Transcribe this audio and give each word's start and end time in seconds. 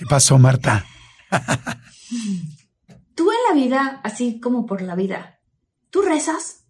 ¿Qué 0.00 0.06
pasó, 0.06 0.38
Marta? 0.38 0.86
tú 3.14 3.30
en 3.30 3.38
la 3.50 3.54
vida, 3.54 4.00
así 4.02 4.40
como 4.40 4.64
por 4.64 4.80
la 4.80 4.94
vida, 4.94 5.40
¿tú 5.90 6.00
rezas? 6.00 6.64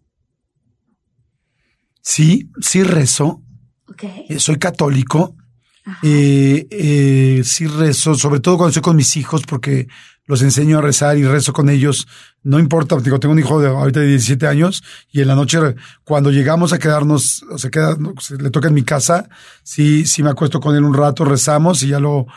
Sí, 2.01 2.51
sí 2.59 2.83
rezo. 2.83 3.41
Ok. 3.87 4.03
Eh, 4.03 4.37
Soy 4.37 4.57
católico. 4.57 5.37
Eh, 6.03 6.67
eh, 6.71 7.41
sí 7.45 7.67
rezo, 7.67 8.15
sobre 8.15 8.41
todo 8.41 8.57
cuando 8.57 8.71
estoy 8.71 8.81
con 8.81 8.97
mis 8.97 9.15
hijos, 9.15 9.43
porque 9.47 9.87
los 10.25 10.41
enseño 10.41 10.79
a 10.79 10.81
rezar 10.81 11.17
y 11.17 11.23
rezo 11.23 11.53
con 11.53 11.69
ellos. 11.69 12.09
No 12.43 12.59
importa, 12.59 12.97
digo, 12.97 13.21
tengo 13.21 13.31
un 13.31 13.39
hijo 13.39 13.61
de 13.61 13.69
ahorita 13.69 14.01
de 14.01 14.07
17 14.07 14.45
años 14.45 14.83
y 15.09 15.21
en 15.21 15.29
la 15.29 15.35
noche, 15.35 15.57
cuando 16.03 16.31
llegamos 16.31 16.73
a 16.73 16.79
quedarnos, 16.79 17.43
o 17.49 17.57
se 17.57 17.71
queda, 17.71 17.97
se 18.19 18.35
le 18.35 18.49
toca 18.49 18.67
en 18.67 18.73
mi 18.73 18.83
casa, 18.83 19.29
sí, 19.63 20.05
sí 20.05 20.21
me 20.21 20.31
acuesto 20.31 20.59
con 20.59 20.75
él 20.75 20.83
un 20.83 20.93
rato, 20.93 21.23
rezamos 21.23 21.81
y 21.83 21.87
ya 21.87 21.99
lo, 22.01 22.27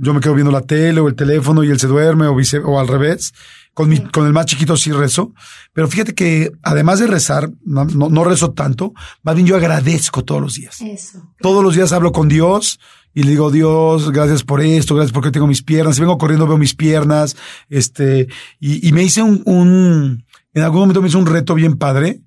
yo 0.00 0.14
me 0.14 0.20
quedo 0.20 0.34
viendo 0.34 0.50
la 0.50 0.62
tele 0.62 1.00
o 1.00 1.08
el 1.08 1.14
teléfono 1.14 1.62
y 1.62 1.70
él 1.70 1.78
se 1.78 1.86
duerme 1.86 2.26
o, 2.26 2.34
vice, 2.34 2.58
o 2.58 2.80
al 2.80 2.88
revés. 2.88 3.32
Con, 3.72 3.88
mi, 3.88 4.00
con 4.00 4.26
el 4.26 4.32
más 4.32 4.46
chiquito 4.46 4.76
sí 4.76 4.90
rezo, 4.90 5.32
pero 5.72 5.86
fíjate 5.86 6.12
que 6.12 6.50
además 6.60 6.98
de 6.98 7.06
rezar, 7.06 7.50
no, 7.64 7.84
no, 7.84 8.10
no 8.10 8.24
rezo 8.24 8.50
tanto, 8.50 8.92
más 9.22 9.36
bien 9.36 9.46
yo 9.46 9.54
agradezco 9.54 10.24
todos 10.24 10.40
los 10.40 10.54
días. 10.56 10.80
Eso. 10.80 11.32
Todos 11.40 11.62
los 11.62 11.76
días 11.76 11.92
hablo 11.92 12.10
con 12.10 12.28
Dios 12.28 12.80
y 13.14 13.22
le 13.22 13.30
digo, 13.30 13.50
Dios, 13.50 14.10
gracias 14.10 14.42
por 14.42 14.60
esto, 14.60 14.96
gracias 14.96 15.12
porque 15.12 15.30
tengo 15.30 15.46
mis 15.46 15.62
piernas. 15.62 15.94
Si 15.94 16.00
vengo 16.00 16.18
corriendo, 16.18 16.48
veo 16.48 16.58
mis 16.58 16.74
piernas. 16.74 17.36
Este, 17.68 18.26
y, 18.58 18.86
y 18.86 18.92
me 18.92 19.04
hice 19.04 19.22
un, 19.22 19.42
un, 19.46 20.24
en 20.52 20.62
algún 20.62 20.80
momento 20.80 21.00
me 21.00 21.08
hice 21.08 21.16
un 21.16 21.26
reto 21.26 21.54
bien 21.54 21.76
padre, 21.76 22.22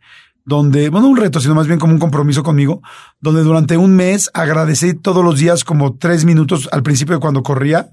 donde, 0.45 0.89
bueno, 0.89 1.07
un 1.07 1.17
reto, 1.17 1.39
sino 1.39 1.55
más 1.55 1.67
bien 1.67 1.79
como 1.79 1.93
un 1.93 1.99
compromiso 1.99 2.43
conmigo, 2.43 2.81
donde 3.19 3.43
durante 3.43 3.77
un 3.77 3.95
mes 3.95 4.29
agradecí 4.33 4.93
todos 4.93 5.23
los 5.23 5.39
días 5.39 5.63
como 5.63 5.95
tres 5.95 6.25
minutos 6.25 6.69
al 6.71 6.83
principio 6.83 7.15
de 7.15 7.21
cuando 7.21 7.43
corría, 7.43 7.91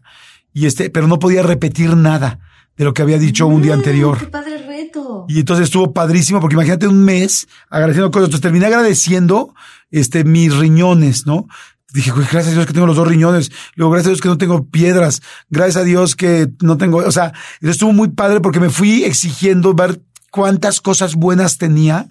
y 0.52 0.66
este, 0.66 0.90
pero 0.90 1.06
no 1.06 1.18
podía 1.18 1.42
repetir 1.42 1.96
nada 1.96 2.40
de 2.76 2.84
lo 2.84 2.94
que 2.94 3.02
había 3.02 3.18
dicho 3.18 3.46
un 3.46 3.62
día 3.62 3.74
Mm, 3.76 3.78
anterior. 3.78 4.18
¡Qué 4.18 4.26
padre 4.26 4.66
reto! 4.66 5.26
Y 5.28 5.38
entonces 5.40 5.64
estuvo 5.64 5.92
padrísimo, 5.92 6.40
porque 6.40 6.54
imagínate 6.54 6.88
un 6.88 7.04
mes 7.04 7.46
agradeciendo 7.68 8.10
cosas. 8.10 8.28
Entonces 8.28 8.42
terminé 8.42 8.66
agradeciendo 8.66 9.54
este 9.90 10.24
mis 10.24 10.56
riñones, 10.56 11.26
¿no? 11.26 11.46
Dije, 11.92 12.12
gracias 12.12 12.48
a 12.48 12.52
Dios 12.52 12.66
que 12.66 12.72
tengo 12.72 12.86
los 12.86 12.96
dos 12.96 13.06
riñones. 13.06 13.50
Luego, 13.74 13.92
gracias 13.92 14.06
a 14.06 14.10
Dios 14.10 14.20
que 14.20 14.28
no 14.28 14.38
tengo 14.38 14.64
piedras. 14.66 15.22
Gracias 15.50 15.76
a 15.76 15.84
Dios 15.84 16.16
que 16.16 16.48
no 16.62 16.78
tengo, 16.78 16.98
o 16.98 17.12
sea, 17.12 17.32
estuvo 17.60 17.92
muy 17.92 18.08
padre 18.08 18.40
porque 18.40 18.60
me 18.60 18.70
fui 18.70 19.04
exigiendo 19.04 19.74
ver 19.74 20.00
cuántas 20.30 20.80
cosas 20.80 21.16
buenas 21.16 21.58
tenía 21.58 22.08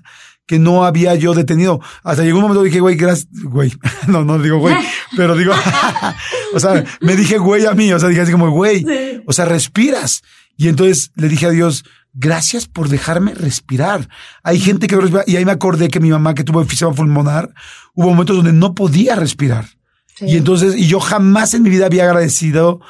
que 0.49 0.57
no 0.57 0.83
había 0.83 1.13
yo 1.13 1.35
detenido. 1.35 1.79
Hasta 2.03 2.23
llegó 2.23 2.39
un 2.39 2.41
momento 2.41 2.63
dije, 2.63 2.79
güey, 2.79 2.95
gracias, 2.95 3.27
güey. 3.43 3.71
No, 4.07 4.25
no 4.25 4.39
digo 4.39 4.57
güey, 4.57 4.75
pero 5.15 5.35
digo, 5.37 5.53
o 6.55 6.59
sea, 6.59 6.83
me 7.01 7.15
dije 7.15 7.37
güey 7.37 7.67
a 7.67 7.73
mí, 7.73 7.93
o 7.93 7.99
sea, 7.99 8.09
dije 8.09 8.21
así 8.21 8.31
como, 8.31 8.49
güey, 8.49 8.79
Sí. 8.79 9.21
o 9.27 9.31
sea, 9.31 9.45
respiras. 9.45 10.23
Y 10.57 10.67
entonces 10.67 11.11
le 11.13 11.29
dije 11.29 11.45
a 11.45 11.51
Dios, 11.51 11.85
gracias 12.13 12.65
por 12.65 12.89
dejarme 12.89 13.35
respirar. 13.35 14.09
Hay 14.41 14.59
gente 14.59 14.87
que 14.87 14.95
respira. 14.95 15.23
Y 15.27 15.35
ahí 15.35 15.45
me 15.45 15.51
acordé 15.51 15.89
que 15.89 15.99
mi 15.99 16.09
mamá 16.09 16.33
que 16.33 16.43
tuvo 16.43 16.63
enfisema 16.63 16.93
pulmonar, 16.93 17.53
hubo 17.93 18.09
momentos 18.09 18.35
donde 18.35 18.51
no 18.51 18.73
podía 18.73 19.15
respirar. 19.15 19.65
Sí. 20.15 20.25
Y 20.29 20.37
entonces, 20.37 20.75
y 20.75 20.87
yo 20.87 20.99
jamás 20.99 21.53
en 21.53 21.61
mi 21.61 21.69
vida 21.69 21.85
había 21.85 22.05
agradecido 22.05 22.81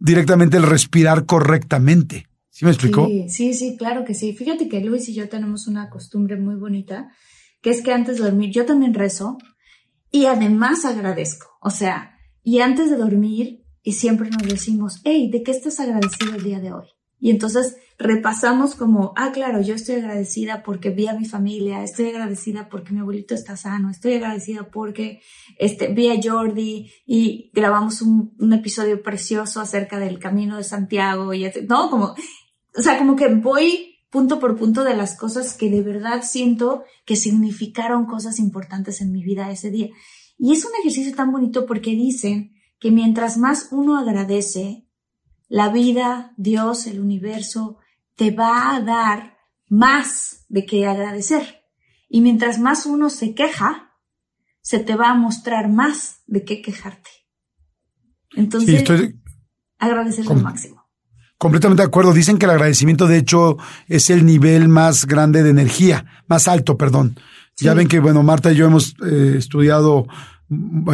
directamente 0.00 0.56
el 0.56 0.64
respirar 0.64 1.24
correctamente. 1.24 2.26
¿Sí 2.56 2.64
me 2.64 2.70
explicó? 2.70 3.06
Sí, 3.06 3.28
sí, 3.28 3.52
sí, 3.52 3.76
claro 3.76 4.06
que 4.06 4.14
sí. 4.14 4.32
Fíjate 4.32 4.66
que 4.66 4.80
Luis 4.80 5.06
y 5.10 5.14
yo 5.14 5.28
tenemos 5.28 5.66
una 5.66 5.90
costumbre 5.90 6.38
muy 6.38 6.54
bonita, 6.54 7.12
que 7.60 7.68
es 7.68 7.82
que 7.82 7.92
antes 7.92 8.16
de 8.16 8.24
dormir 8.24 8.50
yo 8.50 8.64
también 8.64 8.94
rezo 8.94 9.36
y 10.10 10.24
además 10.24 10.86
agradezco. 10.86 11.48
O 11.60 11.68
sea, 11.68 12.16
y 12.42 12.60
antes 12.60 12.88
de 12.88 12.96
dormir 12.96 13.66
y 13.82 13.92
siempre 13.92 14.30
nos 14.30 14.48
decimos, 14.48 15.02
hey, 15.04 15.28
¿de 15.30 15.42
qué 15.42 15.50
estás 15.50 15.80
agradecido 15.80 16.34
el 16.34 16.44
día 16.44 16.58
de 16.58 16.72
hoy? 16.72 16.86
Y 17.18 17.28
entonces 17.28 17.76
repasamos 17.98 18.74
como, 18.74 19.12
ah, 19.16 19.32
claro, 19.34 19.60
yo 19.60 19.74
estoy 19.74 19.96
agradecida 19.96 20.62
porque 20.62 20.88
vi 20.88 21.08
a 21.08 21.14
mi 21.14 21.26
familia, 21.26 21.82
estoy 21.82 22.08
agradecida 22.08 22.70
porque 22.70 22.94
mi 22.94 23.00
abuelito 23.00 23.34
está 23.34 23.58
sano, 23.58 23.90
estoy 23.90 24.14
agradecida 24.14 24.70
porque 24.70 25.20
este, 25.58 25.88
vi 25.88 26.08
a 26.08 26.18
Jordi 26.22 26.90
y 27.04 27.50
grabamos 27.52 28.00
un, 28.00 28.34
un 28.38 28.52
episodio 28.54 29.02
precioso 29.02 29.60
acerca 29.60 29.98
del 29.98 30.18
camino 30.18 30.56
de 30.56 30.64
Santiago 30.64 31.34
y, 31.34 31.50
no, 31.68 31.90
como, 31.90 32.14
o 32.76 32.82
sea, 32.82 32.98
como 32.98 33.16
que 33.16 33.28
voy 33.28 33.96
punto 34.10 34.38
por 34.38 34.56
punto 34.56 34.84
de 34.84 34.96
las 34.96 35.16
cosas 35.16 35.54
que 35.54 35.70
de 35.70 35.82
verdad 35.82 36.22
siento 36.22 36.84
que 37.04 37.16
significaron 37.16 38.06
cosas 38.06 38.38
importantes 38.38 39.00
en 39.00 39.12
mi 39.12 39.22
vida 39.22 39.50
ese 39.50 39.70
día. 39.70 39.88
Y 40.38 40.52
es 40.52 40.64
un 40.64 40.72
ejercicio 40.80 41.14
tan 41.14 41.32
bonito 41.32 41.66
porque 41.66 41.90
dicen 41.90 42.52
que 42.78 42.90
mientras 42.90 43.38
más 43.38 43.68
uno 43.72 43.98
agradece, 43.98 44.86
la 45.48 45.70
vida, 45.70 46.32
Dios, 46.36 46.86
el 46.86 47.00
universo, 47.00 47.78
te 48.16 48.30
va 48.30 48.74
a 48.74 48.80
dar 48.80 49.36
más 49.68 50.44
de 50.48 50.66
que 50.66 50.86
agradecer. 50.86 51.62
Y 52.08 52.20
mientras 52.20 52.58
más 52.58 52.86
uno 52.86 53.10
se 53.10 53.34
queja, 53.34 53.92
se 54.60 54.78
te 54.78 54.96
va 54.96 55.10
a 55.10 55.14
mostrar 55.14 55.70
más 55.70 56.22
de 56.26 56.44
qué 56.44 56.62
quejarte. 56.62 57.10
Entonces, 58.34 58.70
Sí, 58.70 58.76
estoy 58.76 59.20
agradecer 59.78 60.24
lo 60.26 60.34
máximo. 60.34 60.75
Completamente 61.38 61.82
de 61.82 61.88
acuerdo. 61.88 62.12
Dicen 62.12 62.38
que 62.38 62.46
el 62.46 62.52
agradecimiento, 62.52 63.06
de 63.06 63.18
hecho, 63.18 63.56
es 63.88 64.10
el 64.10 64.24
nivel 64.26 64.68
más 64.68 65.06
grande 65.06 65.42
de 65.42 65.50
energía, 65.50 66.04
más 66.26 66.48
alto, 66.48 66.76
perdón. 66.76 67.16
Ya 67.58 67.72
ven 67.72 67.88
que, 67.88 68.00
bueno, 68.00 68.22
Marta 68.22 68.52
y 68.52 68.56
yo 68.56 68.66
hemos 68.66 68.94
eh, 69.02 69.34
estudiado 69.38 70.06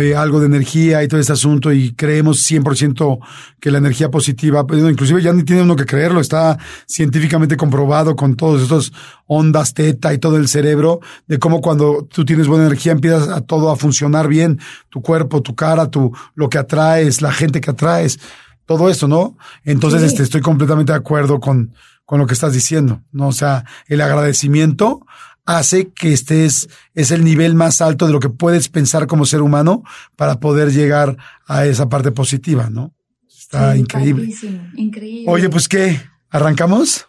eh, 0.01 0.15
algo 0.17 0.41
de 0.41 0.47
energía 0.47 1.03
y 1.03 1.09
todo 1.09 1.21
este 1.21 1.35
asunto 1.35 1.75
y 1.75 1.93
creemos 1.93 2.51
100% 2.51 3.19
que 3.61 3.71
la 3.71 3.77
energía 3.77 4.11
positiva, 4.11 4.67
pues, 4.67 4.83
inclusive 4.83 5.21
ya 5.21 5.35
ni 5.35 5.43
tiene 5.43 5.61
uno 5.61 5.77
que 5.77 5.85
creerlo, 5.85 6.21
está 6.21 6.57
científicamente 6.87 7.59
comprobado 7.59 8.17
con 8.17 8.35
todos 8.35 8.63
estos 8.63 8.95
ondas 9.27 9.75
teta 9.75 10.15
y 10.15 10.19
todo 10.19 10.39
el 10.39 10.49
cerebro, 10.49 11.01
de 11.27 11.39
cómo 11.39 11.61
cuando 11.61 12.09
tú 12.11 12.25
tienes 12.25 12.47
buena 12.47 12.65
energía 12.65 12.93
empiezas 12.93 13.29
a 13.29 13.43
todo 13.43 13.71
a 13.71 13.77
funcionar 13.77 14.27
bien, 14.27 14.59
tu 14.89 15.03
cuerpo, 15.03 15.43
tu 15.43 15.55
cara, 15.55 15.91
tu, 15.91 16.13
lo 16.35 16.49
que 16.49 16.57
atraes, 16.57 17.21
la 17.21 17.33
gente 17.33 17.61
que 17.61 17.73
atraes, 17.73 18.21
todo 18.67 18.89
eso, 18.91 19.09
¿no? 19.09 19.37
Entonces, 19.65 20.01
Sí. 20.01 20.07
este, 20.09 20.23
estoy 20.23 20.41
completamente 20.41 20.93
de 20.93 20.99
acuerdo 20.99 21.41
con, 21.41 21.75
con 22.05 22.19
lo 22.19 22.27
que 22.27 22.35
estás 22.35 22.53
diciendo, 22.53 23.03
¿no? 23.13 23.29
O 23.29 23.33
sea, 23.33 23.65
el 23.89 24.01
agradecimiento 24.01 25.05
hace 25.45 25.91
que 25.91 26.13
estés, 26.13 26.69
es 26.95 27.11
el 27.11 27.25
nivel 27.25 27.55
más 27.55 27.81
alto 27.81 28.07
de 28.07 28.13
lo 28.13 28.21
que 28.21 28.29
puedes 28.29 28.69
pensar 28.69 29.07
como 29.09 29.27
ser 29.27 29.43
humano 29.43 29.83
para 30.17 30.39
poder 30.39 30.71
llegar 30.73 31.17
a 31.47 31.67
esa 31.67 31.89
parte 31.89 32.13
positiva, 32.13 32.71
¿no? 32.71 32.95
Está 33.29 33.73
Sí, 33.75 33.81
increíble. 33.81 34.33
increíble. 34.77 35.25
Oye, 35.31 35.49
pues 35.49 35.69
qué, 35.69 36.01
¿arrancamos? 36.31 37.07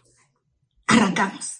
arrancamos. 0.86 1.53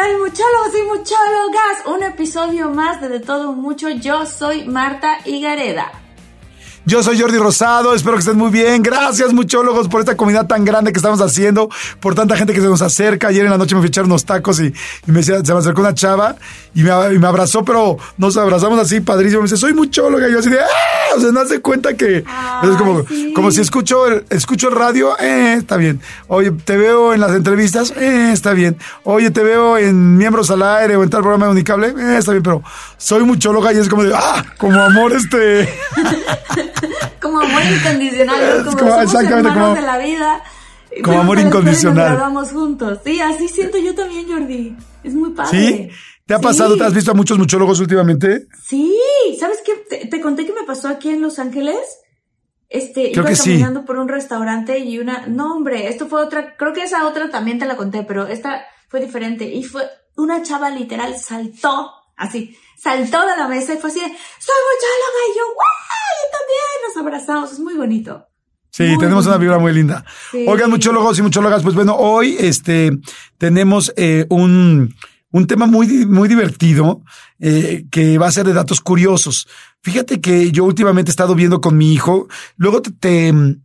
Tal 0.00 0.18
muchólogos 0.18 0.74
y 0.78 0.82
muchólogas? 0.84 1.86
Un 1.86 2.02
episodio 2.02 2.70
más 2.70 3.02
de 3.02 3.10
De 3.10 3.20
Todo 3.20 3.52
Mucho. 3.52 3.90
Yo 3.90 4.24
soy 4.24 4.64
Marta 4.64 5.18
Higareda. 5.26 5.92
Yo 6.86 7.02
soy 7.02 7.20
Jordi 7.20 7.36
Rosado, 7.36 7.94
espero 7.94 8.14
que 8.14 8.20
estén 8.20 8.38
muy 8.38 8.50
bien. 8.50 8.82
Gracias, 8.82 9.32
muchólogos, 9.34 9.86
por 9.88 10.00
esta 10.00 10.16
comunidad 10.16 10.46
tan 10.46 10.64
grande 10.64 10.92
que 10.92 10.98
estamos 10.98 11.20
haciendo, 11.20 11.68
por 12.00 12.14
tanta 12.14 12.36
gente 12.36 12.54
que 12.54 12.60
se 12.60 12.66
nos 12.66 12.80
acerca. 12.80 13.28
Ayer 13.28 13.44
en 13.44 13.50
la 13.50 13.58
noche 13.58 13.74
me 13.74 13.82
fui 13.86 13.90
unos 14.02 14.24
tacos 14.24 14.60
y, 14.60 14.72
me 15.06 15.18
decía, 15.18 15.44
se 15.44 15.52
me 15.52 15.58
acercó 15.58 15.82
una 15.82 15.94
chava 15.94 16.36
y 16.74 16.82
me, 16.82 17.26
abrazó, 17.26 17.64
pero 17.64 17.98
nos 18.16 18.36
abrazamos 18.38 18.78
así, 18.78 19.00
padrísimo. 19.00 19.42
Me 19.42 19.46
dice, 19.46 19.58
soy 19.58 19.74
muchóloga. 19.74 20.26
Y 20.28 20.32
yo 20.32 20.38
así 20.38 20.48
de, 20.48 20.58
¡ah! 20.58 21.16
O 21.16 21.20
sea, 21.20 21.32
no 21.32 21.40
hace 21.40 21.60
cuenta 21.60 21.94
que 21.94 22.18
es 22.18 22.76
como, 22.78 23.04
como 23.34 23.50
si 23.50 23.60
escucho 23.60 24.06
el, 24.06 24.24
escucho 24.30 24.68
el 24.68 24.74
radio, 24.74 25.18
eh, 25.18 25.56
está 25.58 25.76
bien. 25.76 26.00
Oye, 26.28 26.50
te 26.50 26.76
veo 26.76 27.12
en 27.12 27.20
las 27.20 27.32
entrevistas, 27.32 27.92
eh, 27.96 28.30
está 28.32 28.52
bien. 28.52 28.76
Oye, 29.04 29.30
te 29.30 29.42
veo 29.42 29.76
en 29.76 30.16
Miembros 30.16 30.50
al 30.50 30.62
Aire 30.62 30.96
o 30.96 31.02
en 31.02 31.10
tal 31.10 31.20
programa 31.20 31.46
de 31.46 31.52
Unicable, 31.52 31.88
eh, 31.88 32.16
está 32.18 32.32
bien, 32.32 32.42
pero 32.42 32.62
soy 32.96 33.24
muchóloga 33.24 33.72
y 33.72 33.78
es 33.78 33.88
como 33.88 34.04
de, 34.04 34.14
¡ah! 34.14 34.44
Como 34.56 34.80
amor 34.80 35.12
este. 35.12 35.68
como 37.20 37.40
amor 37.40 37.62
incondicional, 37.62 38.64
como, 38.64 38.76
como 38.76 39.54
como 39.54 39.74
de 39.74 39.82
la 39.82 39.98
vida. 39.98 40.42
Como 41.02 41.20
amor 41.20 41.38
incondicional. 41.38 42.16
Vamos 42.16 42.50
juntos. 42.50 43.00
Sí, 43.04 43.20
así 43.20 43.48
siento 43.48 43.78
yo 43.78 43.94
también, 43.94 44.26
Jordi. 44.28 44.76
Es 45.04 45.14
muy 45.14 45.30
padre. 45.30 45.50
¿Sí? 45.50 45.90
¿Te 46.26 46.34
ha 46.34 46.40
pasado? 46.40 46.76
¿Te 46.76 46.84
has 46.84 46.94
visto 46.94 47.12
a 47.12 47.14
muchos 47.14 47.38
muchólogos 47.38 47.80
últimamente? 47.80 48.46
Sí. 48.62 48.96
¿Sabes 49.38 49.58
qué? 49.64 50.06
Te, 50.06 50.20
conté 50.20 50.46
que 50.46 50.52
me 50.52 50.64
pasó 50.64 50.88
aquí 50.88 51.10
en 51.10 51.20
Los 51.20 51.38
Ángeles. 51.38 51.78
Este, 52.68 53.10
iba 53.10 53.24
caminando 53.24 53.84
por 53.84 53.98
un 53.98 54.08
restaurante 54.08 54.78
y 54.78 55.00
una, 55.00 55.26
no 55.26 55.56
hombre, 55.56 55.88
esto 55.88 56.06
fue 56.06 56.22
otra, 56.22 56.56
creo 56.56 56.72
que 56.72 56.84
esa 56.84 57.04
otra 57.04 57.28
también 57.28 57.58
te 57.58 57.66
la 57.66 57.76
conté, 57.76 58.04
pero 58.04 58.28
esta 58.28 58.62
fue 58.88 59.00
diferente 59.00 59.44
y 59.44 59.64
fue 59.64 59.82
una 60.16 60.42
chava 60.42 60.70
literal 60.70 61.18
saltó 61.18 61.90
así, 62.16 62.56
saltó 62.80 63.20
de 63.26 63.36
la 63.36 63.46
mesa 63.46 63.74
y 63.74 63.78
fue 63.78 63.90
así 63.90 64.00
de, 64.00 64.06
soy 64.06 64.60
muchóloga 64.70 65.20
y 65.28 65.38
yo, 65.38 65.44
¡guau! 65.54 66.10
Yo 66.20 66.38
también, 66.38 66.88
nos 66.88 66.96
abrazamos, 66.96 67.52
es 67.52 67.60
muy 67.60 67.74
bonito. 67.74 68.26
Sí, 68.70 68.96
tenemos 68.98 69.26
una 69.26 69.36
vibra 69.36 69.58
muy 69.58 69.72
linda. 69.72 70.04
Oigan, 70.46 70.70
muchólogos 70.70 71.18
y 71.18 71.22
muchólogas, 71.22 71.62
pues 71.62 71.74
bueno, 71.74 71.96
hoy 71.96 72.36
este 72.38 72.92
tenemos 73.36 73.92
eh, 73.96 74.26
un, 74.30 74.94
un 75.32 75.46
tema 75.46 75.66
muy, 75.66 76.06
muy 76.06 76.28
divertido 76.28 77.02
eh, 77.40 77.84
que 77.90 78.16
va 78.16 78.28
a 78.28 78.32
ser 78.32 78.46
de 78.46 78.52
datos 78.52 78.80
curiosos. 78.80 79.48
Fíjate 79.82 80.20
que 80.20 80.52
yo 80.52 80.64
últimamente 80.64 81.10
he 81.10 81.12
estado 81.12 81.34
viendo 81.34 81.60
con 81.60 81.76
mi 81.76 81.92
hijo, 81.92 82.28
luego 82.56 82.80
te 82.80 83.32
mm, 83.32 83.60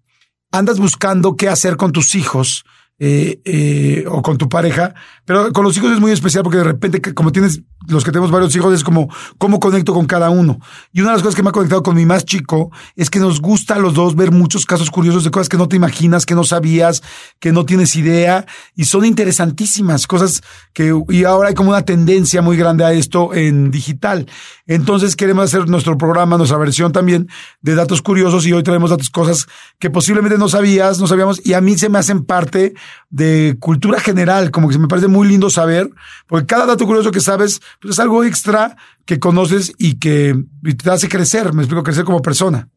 andas 0.52 0.80
buscando 0.80 1.36
qué 1.36 1.50
hacer 1.50 1.78
con 1.78 1.92
tus 1.92 2.16
hijos 2.16 2.66
eh, 2.98 3.42
eh, 3.44 4.06
o 4.08 4.22
con 4.22 4.38
tu 4.38 4.48
pareja, 4.48 4.94
pero 5.26 5.52
con 5.52 5.66
los 5.66 5.76
hijos 5.76 5.92
es 5.92 6.00
muy 6.00 6.14
especial 6.14 6.44
porque 6.44 6.60
de 6.60 6.64
repente, 6.64 7.02
como 7.14 7.34
tienes 7.34 7.62
los 7.88 8.06
que 8.06 8.12
tenemos 8.12 8.32
varios 8.32 8.56
hijos, 8.56 8.74
es 8.74 8.86
como 8.86 9.10
cómo 9.38 9.60
conecto 9.60 9.94
con 9.94 10.06
cada 10.06 10.30
uno. 10.30 10.60
Y 10.94 11.02
una 11.02 11.10
de 11.10 11.16
las 11.18 11.24
cosas 11.24 11.36
que 11.36 11.44
me 11.44 11.50
ha 11.50 11.52
conectado 11.52 11.84
con 11.84 11.96
mi 11.96 12.06
más 12.06 12.24
chico 12.24 12.72
es 12.96 13.10
que 13.10 13.20
nos 13.20 13.42
gusta 13.42 13.76
a 13.76 13.80
los 13.80 13.94
dos 13.94 14.16
ver 14.16 14.32
muchos 14.32 14.66
casos 14.66 14.90
curiosos 14.90 15.26
de 15.26 15.32
cosas 15.32 15.50
que 15.50 15.58
no 15.58 15.68
te 15.68 15.76
imaginas, 15.76 16.26
que 16.26 16.36
no 16.36 16.46
sabías, 16.46 17.04
que 17.40 17.52
no 17.52 17.66
tienes 17.66 17.96
idea, 17.98 18.46
y 18.76 18.86
son 18.86 19.04
interesantísimas 19.04 20.08
cosas 20.08 20.42
que, 20.74 20.94
y 21.10 21.26
ahora 21.26 21.50
hay 21.50 21.54
como 21.54 21.72
una 21.72 21.84
tendencia 21.84 22.42
muy 22.42 22.56
grande 22.56 22.86
a 22.86 22.94
esto 22.94 23.34
en 23.34 23.72
digital. 23.72 24.28
Entonces 24.68 25.16
queremos 25.16 25.46
hacer 25.46 25.68
nuestro 25.68 25.98
programa, 25.98 26.38
nuestra 26.38 26.58
versión 26.58 26.92
también 26.92 27.28
de 27.62 27.76
datos 27.76 28.02
curiosos 28.02 28.46
y 28.48 28.54
hoy 28.54 28.64
traemos 28.64 28.90
datos, 28.90 29.10
cosas 29.10 29.48
que 29.80 29.90
posiblemente 29.90 30.38
no 30.38 30.48
sabías, 30.48 30.98
no 31.00 31.08
sabíamos, 31.08 31.46
y 31.46 31.54
a 31.54 31.62
mí 31.62 31.78
se 31.78 31.90
me 31.90 32.00
hacen 32.00 32.24
parte 32.24 32.74
de 33.10 33.58
cultura 33.60 34.00
general, 34.00 34.52
como 34.52 34.68
que 34.68 34.74
se 34.74 34.80
me 34.80 34.88
parece 34.88 35.08
muy 35.08 35.28
lindo 35.28 35.50
saber, 35.50 35.90
porque 36.28 36.48
cada 36.48 36.66
dato 36.66 36.86
curioso 36.86 37.12
que 37.12 37.20
sabes, 37.20 37.62
pues 37.82 37.94
es 37.94 38.00
algo 38.00 38.24
extra 38.24 38.78
que 39.06 39.20
conoces 39.20 39.74
y 39.78 40.00
que 40.00 40.36
te 40.82 40.90
hace 40.90 41.10
crecer, 41.10 41.54
me 41.54 41.62
explico, 41.64 41.84
crecer 41.84 42.04
como 42.04 42.22
persona. 42.22 42.70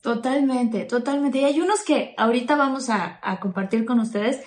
Totalmente, 0.00 0.84
totalmente. 0.84 1.38
Y 1.38 1.44
hay 1.44 1.60
unos 1.60 1.82
que 1.82 2.14
ahorita 2.16 2.54
vamos 2.56 2.90
a, 2.90 3.18
a 3.22 3.40
compartir 3.40 3.84
con 3.84 3.98
ustedes. 3.98 4.38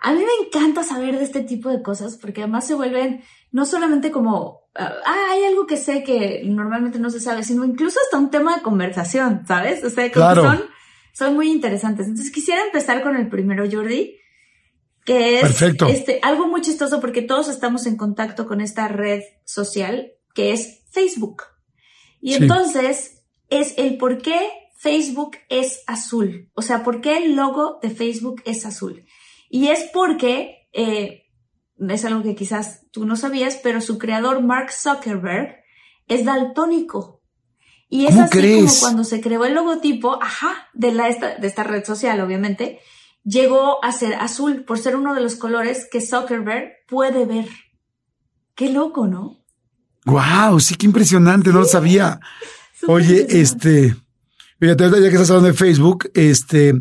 A 0.00 0.12
mí 0.12 0.18
me 0.18 0.46
encanta 0.46 0.82
saber 0.82 1.18
de 1.18 1.24
este 1.24 1.42
tipo 1.42 1.70
de 1.70 1.82
cosas 1.82 2.16
porque 2.16 2.42
además 2.42 2.66
se 2.66 2.74
vuelven 2.74 3.22
no 3.54 3.66
solamente 3.66 4.10
como, 4.10 4.62
ah, 4.74 4.92
hay 5.30 5.44
algo 5.44 5.64
que 5.64 5.76
sé 5.76 6.02
que 6.02 6.42
normalmente 6.44 6.98
no 6.98 7.08
se 7.08 7.20
sabe, 7.20 7.44
sino 7.44 7.64
incluso 7.64 8.00
hasta 8.04 8.18
un 8.18 8.28
tema 8.28 8.56
de 8.56 8.62
conversación, 8.62 9.44
¿sabes? 9.46 9.84
O 9.84 9.90
sea, 9.90 10.10
que 10.10 10.18
son, 10.18 10.64
son 11.12 11.34
muy 11.36 11.52
interesantes. 11.52 12.08
Entonces 12.08 12.32
quisiera 12.32 12.64
empezar 12.64 13.00
con 13.04 13.14
el 13.14 13.28
primero, 13.28 13.64
Jordi, 13.70 14.16
que 15.04 15.40
es 15.40 15.62
este, 15.62 16.20
algo 16.22 16.48
muy 16.48 16.62
chistoso 16.62 17.00
porque 17.00 17.22
todos 17.22 17.48
estamos 17.48 17.86
en 17.86 17.96
contacto 17.96 18.46
con 18.46 18.60
esta 18.60 18.88
red 18.88 19.22
social 19.44 20.12
que 20.34 20.52
es 20.52 20.82
Facebook. 20.90 21.42
Y 22.20 22.34
entonces 22.34 23.22
es 23.50 23.74
el 23.76 23.98
por 23.98 24.22
qué 24.22 24.38
Facebook 24.78 25.36
es 25.48 25.82
azul. 25.86 26.50
O 26.54 26.62
sea, 26.62 26.82
por 26.82 27.00
qué 27.00 27.18
el 27.18 27.36
logo 27.36 27.78
de 27.82 27.90
Facebook 27.90 28.42
es 28.44 28.64
azul. 28.66 29.04
Y 29.48 29.68
es 29.68 29.90
porque, 29.92 30.68
eh, 30.72 31.26
es 31.88 32.04
algo 32.04 32.22
que 32.22 32.34
quizás 32.34 32.82
tú 32.90 33.04
no 33.04 33.16
sabías, 33.16 33.58
pero 33.62 33.80
su 33.80 33.98
creador 33.98 34.42
Mark 34.42 34.72
Zuckerberg 34.72 35.56
es 36.08 36.24
daltónico. 36.24 37.22
Y 37.88 38.06
es 38.06 38.16
así 38.18 38.56
como 38.56 38.72
cuando 38.80 39.04
se 39.04 39.20
creó 39.20 39.44
el 39.44 39.54
logotipo, 39.54 40.18
ajá, 40.20 40.68
de, 40.72 40.92
la, 40.92 41.08
de 41.08 41.46
esta 41.46 41.62
red 41.62 41.84
social, 41.84 42.20
obviamente, 42.20 42.80
llegó 43.24 43.82
a 43.84 43.92
ser 43.92 44.14
azul 44.14 44.64
por 44.64 44.78
ser 44.78 44.96
uno 44.96 45.14
de 45.14 45.20
los 45.20 45.36
colores 45.36 45.88
que 45.90 46.00
Zuckerberg 46.00 46.72
puede 46.86 47.24
ver. 47.24 47.48
Qué 48.54 48.70
loco, 48.70 49.06
¿no? 49.06 49.44
Wow, 50.04 50.60
sí, 50.60 50.74
qué 50.74 50.86
impresionante, 50.86 51.50
no 51.50 51.60
lo 51.60 51.64
sabía. 51.64 52.20
Oye, 52.86 53.26
este, 53.28 53.96
fíjate, 54.60 54.84
ya 54.90 55.00
que 55.00 55.06
estás 55.08 55.30
hablando 55.30 55.48
de 55.48 55.54
Facebook, 55.54 56.10
este, 56.14 56.74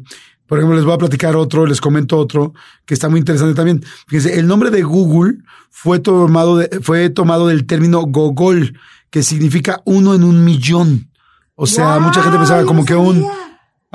por 0.46 0.58
ejemplo, 0.58 0.76
les 0.76 0.86
voy 0.86 0.94
a 0.94 0.98
platicar 0.98 1.36
otro, 1.36 1.66
les 1.66 1.80
comento 1.80 2.18
otro 2.18 2.54
que 2.86 2.94
está 2.94 3.08
muy 3.10 3.20
interesante 3.20 3.56
también. 3.56 3.84
Fíjense, 4.08 4.38
el 4.38 4.46
nombre 4.46 4.70
de 4.70 4.84
Google 4.84 5.38
fue 5.70 6.00
tomado, 6.00 6.58
de, 6.58 6.80
fue 6.82 7.10
tomado 7.10 7.48
del 7.48 7.66
término 7.66 8.02
Gogol, 8.02 8.78
que 9.10 9.24
significa 9.24 9.82
uno 9.86 10.14
en 10.14 10.24
un 10.24 10.44
millón. 10.44 11.10
O 11.56 11.68
sea, 11.68 12.00
mucha 12.00 12.22
gente 12.22 12.38
pensaba 12.38 12.66
como 12.66 12.84
que 12.84 12.96
un, 12.96 13.26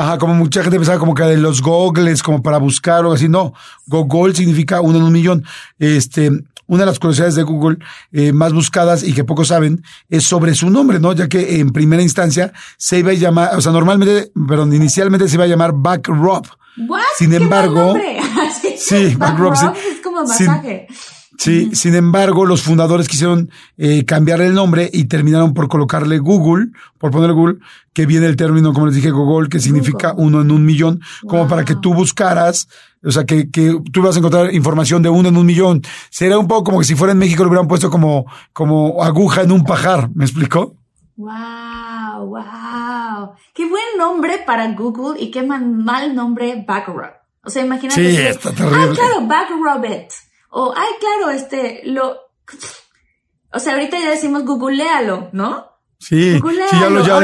Ajá, 0.01 0.17
como 0.17 0.33
mucha 0.33 0.63
gente 0.63 0.79
pensaba 0.79 1.01
como 1.01 1.13
que 1.13 1.25
de 1.25 1.37
los 1.37 1.61
gogles, 1.61 2.23
como 2.23 2.41
para 2.41 2.59
buscar 2.59 3.05
o 3.05 3.13
así. 3.13 3.29
No, 3.29 3.53
Google 3.89 4.33
significa 4.33 4.81
uno 4.81 4.99
en 4.99 5.03
un 5.03 5.13
millón. 5.13 5.45
Este, 5.81 6.31
una 6.69 6.83
de 6.83 6.87
las 6.87 7.01
curiosidades 7.01 7.35
de 7.35 7.43
Google 7.43 7.79
eh, 8.13 8.33
más 8.33 8.53
buscadas 8.53 9.03
y 9.03 9.13
que 9.13 9.25
pocos 9.25 9.49
saben 9.49 9.83
es 10.09 10.23
sobre 10.23 10.55
su 10.55 10.71
nombre, 10.71 11.01
¿no? 11.01 11.15
Ya 11.15 11.29
que 11.29 11.59
en 11.59 11.71
primera 11.71 12.01
instancia 12.01 12.53
se 12.77 13.01
iba 13.01 13.11
a 13.11 13.15
llamar, 13.15 13.57
o 13.57 13.61
sea, 13.61 13.73
normalmente, 13.73 14.31
perdón, 14.47 14.73
inicialmente 14.73 15.27
se 15.27 15.35
iba 15.35 15.45
a 15.45 15.49
llamar 15.49 15.73
Backrob. 15.75 16.47
Sin 17.17 17.35
embargo, 17.35 17.97
sí, 18.79 19.17
Backrob, 19.17 19.55
es 19.55 20.01
como 20.05 20.23
masaje. 20.23 20.87
Sí, 20.89 21.18
sin 21.39 21.95
embargo, 21.95 22.45
los 22.45 22.63
fundadores 22.63 23.07
quisieron 23.07 23.51
eh, 23.77 24.05
cambiarle 24.05 24.47
el 24.47 24.55
nombre 24.55 24.91
y 24.93 25.05
terminaron 25.05 25.55
por 25.55 25.69
colocarle 25.69 26.19
Google, 26.19 26.67
por 26.99 27.13
ponerle 27.13 27.35
Google, 27.35 27.59
que 27.93 28.07
viene 28.07 28.27
el 28.27 28.37
término, 28.37 28.73
como 28.73 28.87
les 28.87 28.97
dije, 28.97 29.11
Google, 29.11 29.49
que 29.49 29.61
significa 29.61 30.15
uno 30.17 30.41
en 30.41 30.51
un 30.51 30.65
millón, 30.67 31.01
como 31.27 31.47
para 31.47 31.65
que 31.65 31.77
tú 31.77 31.95
buscaras, 31.95 32.69
o 33.05 33.13
sea, 33.13 33.25
que, 33.25 33.51
que 33.51 33.81
tú 33.93 34.03
vas 34.03 34.17
a 34.17 34.19
encontrar 34.19 34.53
información 34.53 35.03
de 35.03 35.09
uno 35.09 35.29
en 35.29 35.37
un 35.37 35.47
millón. 35.47 35.83
Sería 36.11 36.39
un 36.39 36.49
poco 36.49 36.65
como 36.65 36.79
que 36.81 36.85
si 36.85 36.97
fuera 36.97 37.13
en 37.13 37.19
México 37.19 37.45
lo 37.45 37.51
hubieran 37.51 37.69
puesto 37.69 37.89
como, 37.89 38.27
como 38.53 39.03
aguja 39.03 39.43
en 39.43 39.53
un 39.53 39.65
pajar, 39.65 40.11
¿me 40.15 40.25
explicó? 40.25 40.75
Wow, 41.17 42.27
wow. 42.27 43.33
Qué 43.55 43.69
buen 43.69 43.85
nombre 43.97 44.43
para 44.45 44.73
Google 44.73 45.21
y 45.21 45.31
qué 45.31 45.43
mal 45.43 46.15
nombre 46.15 46.65
Backrub. 46.67 47.13
O 47.45 47.51
sea, 47.51 47.65
imagínate. 47.65 48.11
Sí, 48.11 48.17
está 48.17 48.53
terrible. 48.53 48.89
Ah, 48.91 48.93
claro, 48.95 49.27
Backrobet. 49.27 50.13
O, 50.51 50.73
ay, 50.77 50.91
claro, 51.01 51.31
este, 51.31 51.83
lo... 51.85 52.17
O 53.53 53.59
sea, 53.59 53.75
ahorita 53.75 53.99
ya 53.99 54.11
decimos 54.11 54.45
googlealo, 54.45 55.31
¿no? 55.33 55.67
Sí, 55.99 56.35
sí 56.35 56.41
ya 56.81 56.91
lo, 56.91 57.05
ya, 57.05 57.21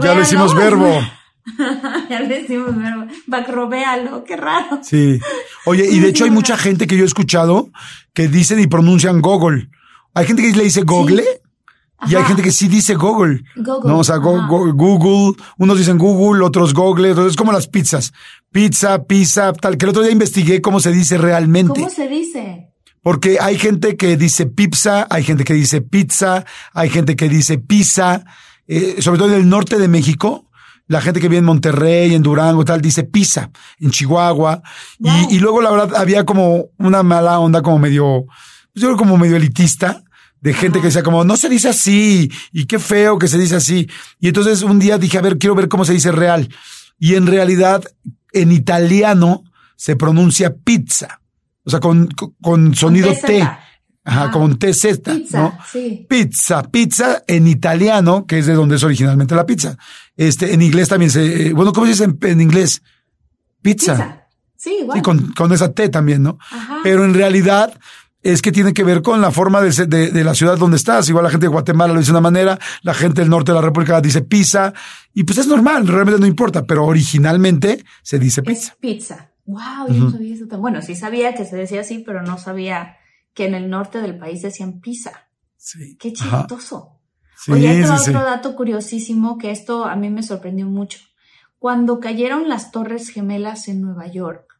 ya 0.00 0.14
lo 0.14 0.20
decimos 0.20 0.54
verbo. 0.54 1.00
ya 2.10 2.20
le 2.20 2.40
decimos 2.42 2.76
verbo. 2.76 3.06
Backrobealo, 3.26 4.24
qué 4.24 4.36
raro. 4.36 4.80
Sí. 4.82 5.20
Oye, 5.64 5.86
y 5.88 6.00
de 6.00 6.08
hecho 6.08 6.24
hay 6.24 6.30
mucha 6.30 6.56
gente 6.56 6.86
que 6.86 6.96
yo 6.96 7.04
he 7.04 7.06
escuchado 7.06 7.70
que 8.12 8.28
dicen 8.28 8.58
y 8.58 8.66
pronuncian 8.66 9.20
Google. 9.20 9.68
Hay 10.14 10.26
gente 10.26 10.42
que 10.42 10.56
le 10.56 10.64
dice 10.64 10.82
Google. 10.82 11.24
Y 12.08 12.14
hay 12.14 12.24
gente 12.24 12.42
que 12.42 12.52
sí 12.52 12.68
dice 12.68 12.94
Google. 12.94 13.42
Google. 13.56 13.90
No, 13.90 14.00
o 14.00 14.04
sea, 14.04 14.16
Google, 14.16 15.42
unos 15.56 15.78
dicen 15.78 15.96
Google, 15.96 16.44
otros 16.44 16.74
Google, 16.74 17.08
entonces 17.08 17.32
es 17.32 17.36
como 17.36 17.52
las 17.52 17.68
pizzas. 17.68 18.12
Pizza, 18.50 19.04
pizza, 19.04 19.52
tal, 19.52 19.76
que 19.76 19.84
el 19.84 19.90
otro 19.90 20.02
día 20.02 20.12
investigué 20.12 20.62
cómo 20.62 20.80
se 20.80 20.92
dice 20.92 21.18
realmente. 21.18 21.80
¿Cómo 21.80 21.90
se 21.90 22.08
dice? 22.08 22.72
Porque 23.02 23.38
hay 23.40 23.58
gente 23.58 23.96
que 23.96 24.16
dice 24.16 24.46
pizza, 24.46 25.06
hay 25.10 25.22
gente 25.22 25.44
que 25.44 25.54
dice 25.54 25.80
pizza, 25.80 26.44
hay 26.72 26.90
gente 26.90 27.14
que 27.14 27.28
dice 27.28 27.58
pizza, 27.58 28.24
eh, 28.66 28.96
sobre 29.00 29.18
todo 29.18 29.28
en 29.28 29.40
el 29.40 29.48
norte 29.48 29.78
de 29.78 29.88
México. 29.88 30.50
La 30.88 31.00
gente 31.00 31.20
que 31.20 31.28
vive 31.28 31.38
en 31.38 31.44
Monterrey, 31.44 32.14
en 32.14 32.22
Durango, 32.22 32.64
tal, 32.64 32.80
dice 32.80 33.04
pizza, 33.04 33.50
en 33.80 33.90
Chihuahua. 33.90 34.62
Y, 34.98 35.36
y 35.36 35.38
luego, 35.40 35.60
la 35.60 35.70
verdad, 35.70 35.96
había 35.96 36.24
como 36.24 36.66
una 36.78 37.02
mala 37.02 37.38
onda, 37.40 37.60
como 37.62 37.78
medio, 37.78 38.24
pues 38.72 38.82
yo 38.82 38.88
creo 38.88 38.96
como 38.96 39.16
medio 39.16 39.36
elitista, 39.36 40.02
de 40.40 40.54
gente 40.54 40.80
que 40.80 40.86
decía 40.86 41.02
como, 41.02 41.24
no 41.24 41.36
se 41.36 41.48
dice 41.48 41.68
así, 41.68 42.30
y 42.52 42.66
qué 42.66 42.78
feo 42.78 43.18
que 43.18 43.26
se 43.28 43.38
dice 43.38 43.56
así. 43.56 43.88
Y 44.20 44.28
entonces 44.28 44.62
un 44.62 44.78
día 44.78 44.98
dije, 44.98 45.18
a 45.18 45.22
ver, 45.22 45.38
quiero 45.38 45.54
ver 45.54 45.68
cómo 45.68 45.84
se 45.84 45.92
dice 45.92 46.12
real. 46.12 46.48
Y 46.98 47.14
en 47.14 47.26
realidad, 47.26 47.82
en 48.40 48.52
italiano 48.52 49.44
se 49.76 49.96
pronuncia 49.96 50.54
pizza. 50.54 51.20
O 51.64 51.70
sea, 51.70 51.80
con, 51.80 52.08
con 52.40 52.74
sonido 52.74 53.12
T. 53.14 53.42
Ajá, 54.08 54.26
ah, 54.26 54.30
con 54.30 54.56
TZ, 54.56 55.00
pizza, 55.02 55.38
¿no? 55.40 55.58
Sí. 55.70 56.06
Pizza, 56.08 56.62
pizza 56.62 57.24
en 57.26 57.48
italiano, 57.48 58.24
que 58.24 58.38
es 58.38 58.46
de 58.46 58.54
donde 58.54 58.76
es 58.76 58.84
originalmente 58.84 59.34
la 59.34 59.44
pizza. 59.44 59.76
Este, 60.16 60.54
en 60.54 60.62
inglés 60.62 60.88
también 60.88 61.10
se, 61.10 61.48
eh, 61.48 61.52
bueno, 61.52 61.72
¿cómo 61.72 61.86
se 61.86 62.06
dice 62.06 62.16
en, 62.22 62.40
inglés? 62.40 62.82
Pizza. 63.60 64.28
Sí, 64.56 64.76
igual. 64.82 64.98
Sí, 64.98 65.02
con, 65.02 65.32
con 65.32 65.52
esa 65.52 65.72
T 65.72 65.88
también, 65.88 66.22
¿no? 66.22 66.38
Ajá. 66.52 66.78
Pero 66.84 67.04
en 67.04 67.14
realidad 67.14 67.76
es 68.32 68.42
que 68.42 68.52
tiene 68.52 68.74
que 68.74 68.82
ver 68.82 69.02
con 69.02 69.20
la 69.20 69.30
forma 69.30 69.60
de, 69.60 69.86
de, 69.86 70.10
de, 70.10 70.24
la 70.24 70.34
ciudad 70.34 70.58
donde 70.58 70.76
estás. 70.76 71.08
Igual 71.08 71.24
la 71.24 71.30
gente 71.30 71.46
de 71.46 71.52
Guatemala 71.52 71.92
lo 71.92 72.00
dice 72.00 72.10
de 72.10 72.18
una 72.18 72.28
manera, 72.28 72.58
la 72.82 72.94
gente 72.94 73.20
del 73.20 73.30
norte 73.30 73.52
de 73.52 73.56
la 73.56 73.62
República 73.62 74.00
dice 74.00 74.22
pizza, 74.22 74.72
y 75.14 75.24
pues 75.24 75.38
es 75.38 75.46
normal, 75.46 75.86
realmente 75.86 76.20
no 76.20 76.26
importa, 76.26 76.64
pero 76.64 76.84
originalmente 76.84 77.84
se 78.02 78.18
dice 78.18 78.42
pizza. 78.42 78.72
Es 78.72 78.78
pizza. 78.78 79.30
Wow, 79.46 79.88
yo 79.88 80.04
no 80.04 80.10
sabía 80.10 80.34
eso 80.34 80.46
tan 80.48 80.60
bueno. 80.60 80.82
Sí 80.82 80.96
sabía 80.96 81.34
que 81.34 81.44
se 81.44 81.56
decía 81.56 81.82
así, 81.82 82.02
pero 82.04 82.22
no 82.22 82.36
sabía 82.36 82.96
que 83.32 83.46
en 83.46 83.54
el 83.54 83.70
norte 83.70 84.00
del 84.02 84.18
país 84.18 84.42
decían 84.42 84.80
pizza. 84.80 85.28
Sí. 85.56 85.96
Qué 85.98 86.12
chistoso. 86.12 87.00
Oye, 87.48 87.68
hay 87.68 87.82
otro 87.82 88.24
dato 88.24 88.56
curiosísimo 88.56 89.38
que 89.38 89.52
esto 89.52 89.84
a 89.84 89.94
mí 89.94 90.10
me 90.10 90.22
sorprendió 90.22 90.66
mucho. 90.66 90.98
Cuando 91.58 92.00
cayeron 92.00 92.48
las 92.48 92.72
Torres 92.72 93.08
Gemelas 93.08 93.68
en 93.68 93.82
Nueva 93.82 94.08
York, 94.08 94.58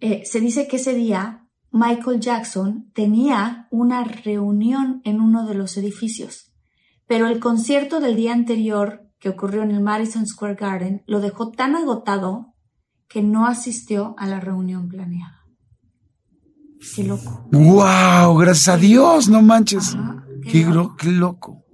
eh, 0.00 0.22
se 0.26 0.40
dice 0.40 0.68
que 0.68 0.76
ese 0.76 0.92
día 0.92 1.45
Michael 1.76 2.20
Jackson 2.20 2.90
tenía 2.94 3.68
una 3.70 4.02
reunión 4.02 5.02
en 5.04 5.20
uno 5.20 5.46
de 5.46 5.54
los 5.54 5.76
edificios, 5.76 6.52
pero 7.06 7.26
el 7.28 7.38
concierto 7.38 8.00
del 8.00 8.16
día 8.16 8.32
anterior 8.32 9.02
que 9.18 9.28
ocurrió 9.28 9.62
en 9.62 9.70
el 9.70 9.82
Madison 9.82 10.26
Square 10.26 10.54
Garden 10.54 11.02
lo 11.06 11.20
dejó 11.20 11.50
tan 11.50 11.76
agotado 11.76 12.54
que 13.08 13.22
no 13.22 13.46
asistió 13.46 14.14
a 14.18 14.26
la 14.26 14.40
reunión 14.40 14.88
planeada. 14.88 15.44
Qué 16.94 17.04
loco. 17.04 17.46
¡Wow! 17.52 18.36
Gracias 18.38 18.68
a 18.68 18.78
Dios, 18.78 19.28
no 19.28 19.42
manches. 19.42 19.96
qué, 20.50 20.64
loco. 20.64 20.96
qué 20.96 21.10
loco. 21.10 21.64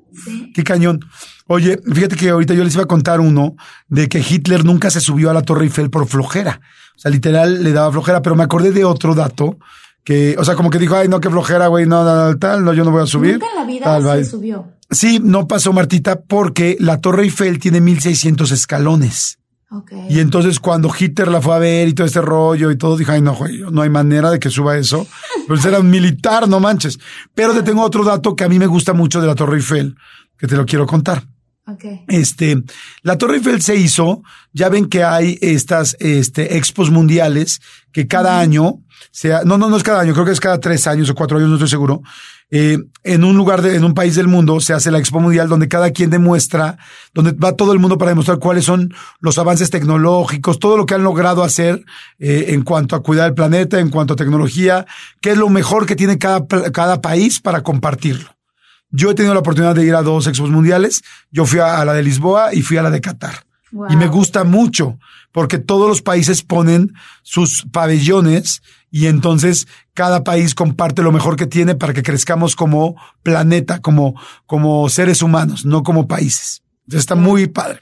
Qué 0.53 0.65
cañón. 0.65 1.01
Oye, 1.47 1.79
fíjate 1.93 2.17
que 2.17 2.31
ahorita 2.31 2.55
yo 2.55 2.65
les 2.65 2.75
iba 2.75 2.85
a 2.85 2.89
contar 2.89 3.21
uno 3.21 3.55
de 3.89 4.09
que 4.09 4.19
Hitler 4.19 4.65
nunca 4.65 4.91
se 4.91 5.01
subió 5.01 5.31
a 5.31 5.35
la 5.35 5.43
Torre 5.43 5.65
Eiffel 5.65 5.91
por 5.91 6.07
flojera. 6.09 6.61
O 6.97 6.99
sea, 6.99 7.11
literal 7.11 7.63
le 7.63 7.73
daba 7.73 7.93
flojera, 7.93 8.21
pero 8.21 8.35
me 8.35 8.43
acordé 8.43 8.73
de 8.73 8.85
otro 8.85 9.15
dato 9.15 9.59
que, 10.05 10.37
o 10.39 10.45
sea, 10.45 10.55
como 10.55 10.71
que 10.71 10.79
dijo, 10.79 10.97
ay, 10.97 11.09
no, 11.09 11.21
qué 11.21 11.31
flojera, 11.31 11.69
güey, 11.69 11.87
no, 11.87 12.05
no, 12.05 12.37
tal, 12.39 12.65
no, 12.65 12.73
yo 12.73 12.85
no 12.85 12.91
voy 12.91 13.03
a 13.03 13.07
subir. 13.07 13.35
Nunca 13.35 13.47
en 13.51 13.55
la 13.55 13.65
vida 13.65 14.17
se 14.17 14.25
subió. 14.25 14.67
Sí, 14.91 15.21
no 15.23 15.47
pasó, 15.49 15.73
Martita, 15.73 16.21
porque 16.21 16.77
la 16.79 17.01
Torre 17.01 17.25
Eiffel 17.25 17.59
tiene 17.59 17.81
1600 17.81 18.51
escalones. 18.51 19.39
Y 20.11 20.21
entonces 20.21 20.61
cuando 20.61 20.93
Hitler 20.97 21.29
la 21.29 21.41
fue 21.41 21.55
a 21.55 21.59
ver 21.59 21.89
y 21.89 21.95
todo 21.95 22.07
este 22.07 22.21
rollo 22.21 22.71
y 22.71 22.77
todo, 22.77 22.97
dijo, 22.97 23.13
ay, 23.13 23.23
no, 23.23 23.39
no 23.71 23.81
hay 23.83 23.89
manera 23.89 24.31
de 24.31 24.39
que 24.39 24.51
suba 24.51 24.77
eso. 24.77 25.07
Pues 25.49 25.65
era 25.65 25.81
un 25.81 25.91
militar, 25.91 26.49
no 26.49 26.61
manches. 26.61 27.01
Pero 27.35 27.53
te 27.53 27.63
tengo 27.63 27.83
otro 27.83 28.05
dato 28.05 28.37
que 28.37 28.45
a 28.45 28.49
mí 28.49 28.61
me 28.61 28.69
gusta 28.69 28.93
mucho 28.93 29.21
de 29.21 29.27
la 29.27 29.35
Torre 29.35 29.57
Eiffel, 29.57 29.97
que 30.39 30.47
te 30.47 30.57
lo 30.57 30.65
quiero 30.65 30.87
contar. 30.87 31.25
Este, 32.09 32.63
la 33.03 33.19
Torre 33.19 33.37
Eiffel 33.37 33.63
se 33.63 33.77
hizo, 33.77 34.23
ya 34.53 34.69
ven 34.69 34.87
que 34.87 35.05
hay 35.05 35.39
estas, 35.41 35.97
este, 36.01 36.57
expos 36.57 36.91
mundiales 36.91 37.61
que 37.93 38.09
cada 38.09 38.41
año, 38.41 38.81
sea, 39.13 39.43
no, 39.45 39.59
no, 39.59 39.69
no 39.69 39.77
es 39.77 39.83
cada 39.83 40.01
año, 40.01 40.13
creo 40.13 40.25
que 40.25 40.33
es 40.33 40.41
cada 40.41 40.59
tres 40.59 40.87
años 40.87 41.09
o 41.09 41.15
cuatro 41.15 41.37
años, 41.37 41.49
no 41.49 41.55
estoy 41.55 41.69
seguro, 41.69 42.03
eh, 42.51 42.79
en 43.05 43.25
un 43.25 43.37
lugar 43.37 43.63
de, 43.63 43.77
en 43.77 43.85
un 43.85 43.95
país 43.95 44.15
del 44.15 44.29
mundo 44.29 44.61
se 44.61 44.75
hace 44.75 44.91
la 44.91 44.99
Expo 44.99 45.21
Mundial 45.21 45.49
donde 45.49 45.69
cada 45.69 45.91
quien 45.91 46.11
demuestra, 46.11 46.77
donde 47.15 47.33
va 47.33 47.57
todo 47.57 47.73
el 47.73 47.79
mundo 47.79 47.97
para 47.97 48.11
demostrar 48.11 48.39
cuáles 48.39 48.65
son 48.65 48.93
los 49.21 49.39
avances 49.39 49.71
tecnológicos, 49.71 50.59
todo 50.59 50.77
lo 50.77 50.85
que 50.85 50.95
han 50.95 51.03
logrado 51.03 51.45
hacer 51.45 51.83
eh, 52.19 52.47
en 52.49 52.63
cuanto 52.63 52.95
a 52.95 53.03
cuidar 53.03 53.29
el 53.29 53.35
planeta, 53.35 53.81
en 53.81 53.89
cuanto 53.89 54.13
a 54.15 54.17
tecnología, 54.17 54.85
qué 55.23 55.31
es 55.31 55.39
lo 55.39 55.49
mejor 55.49 55.87
que 55.87 55.97
tiene 55.97 56.19
cada, 56.19 56.45
cada 56.47 57.01
país 57.01 57.41
para 57.41 57.63
compartirlo. 57.63 58.37
Yo 58.93 59.11
he 59.11 59.15
tenido 59.15 59.35
la 59.35 59.41
oportunidad 59.41 59.75
de 59.75 59.85
ir 59.85 59.95
a 59.95 60.03
dos 60.03 60.27
expos 60.27 60.51
mundiales. 60.51 61.03
Yo 61.31 61.47
fui 61.47 61.59
a, 61.59 61.85
la 61.85 61.95
de 61.95 62.03
Lisboa 62.03 62.55
y 62.55 62.63
fui 62.63 62.77
a 62.77 62.83
la 62.83 62.91
de 62.91 63.01
Qatar. 63.01 63.47
Y 63.89 63.97
me 63.97 64.07
gusta 64.07 64.45
mucho 64.45 64.99
porque 65.33 65.59
todos 65.59 65.89
los 65.89 66.03
países 66.03 66.43
ponen 66.43 66.93
sus 67.23 67.65
pabellones 67.73 68.63
y 68.91 69.07
entonces 69.07 69.67
cada 69.95 70.25
país 70.25 70.55
comparte 70.55 71.03
lo 71.03 71.11
mejor 71.11 71.37
que 71.37 71.47
tiene 71.47 71.75
para 71.75 71.95
que 71.95 72.03
crezcamos 72.03 72.55
como 72.55 72.97
planeta, 73.23 73.81
como, 73.81 74.15
como 74.45 74.87
seres 74.91 75.23
humanos, 75.23 75.65
no 75.65 75.83
como 75.83 76.07
países. 76.07 76.63
Entonces 76.83 77.01
está 77.01 77.15
muy 77.15 77.47
padre. 77.47 77.81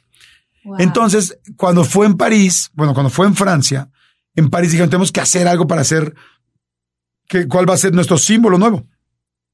Entonces, 0.78 1.38
cuando 1.56 1.84
fue 1.84 2.06
en 2.06 2.16
París, 2.16 2.70
bueno, 2.74 2.94
cuando 2.94 3.10
fue 3.10 3.26
en 3.26 3.34
Francia, 3.34 3.90
en 4.36 4.48
París 4.48 4.70
dijeron, 4.70 4.90
tenemos 4.90 5.10
que 5.10 5.20
hacer 5.20 5.48
algo 5.48 5.66
para 5.66 5.80
hacer, 5.80 6.14
que, 7.26 7.48
¿cuál 7.48 7.68
va 7.68 7.74
a 7.74 7.78
ser 7.78 7.92
nuestro 7.94 8.18
símbolo 8.18 8.58
nuevo? 8.58 8.86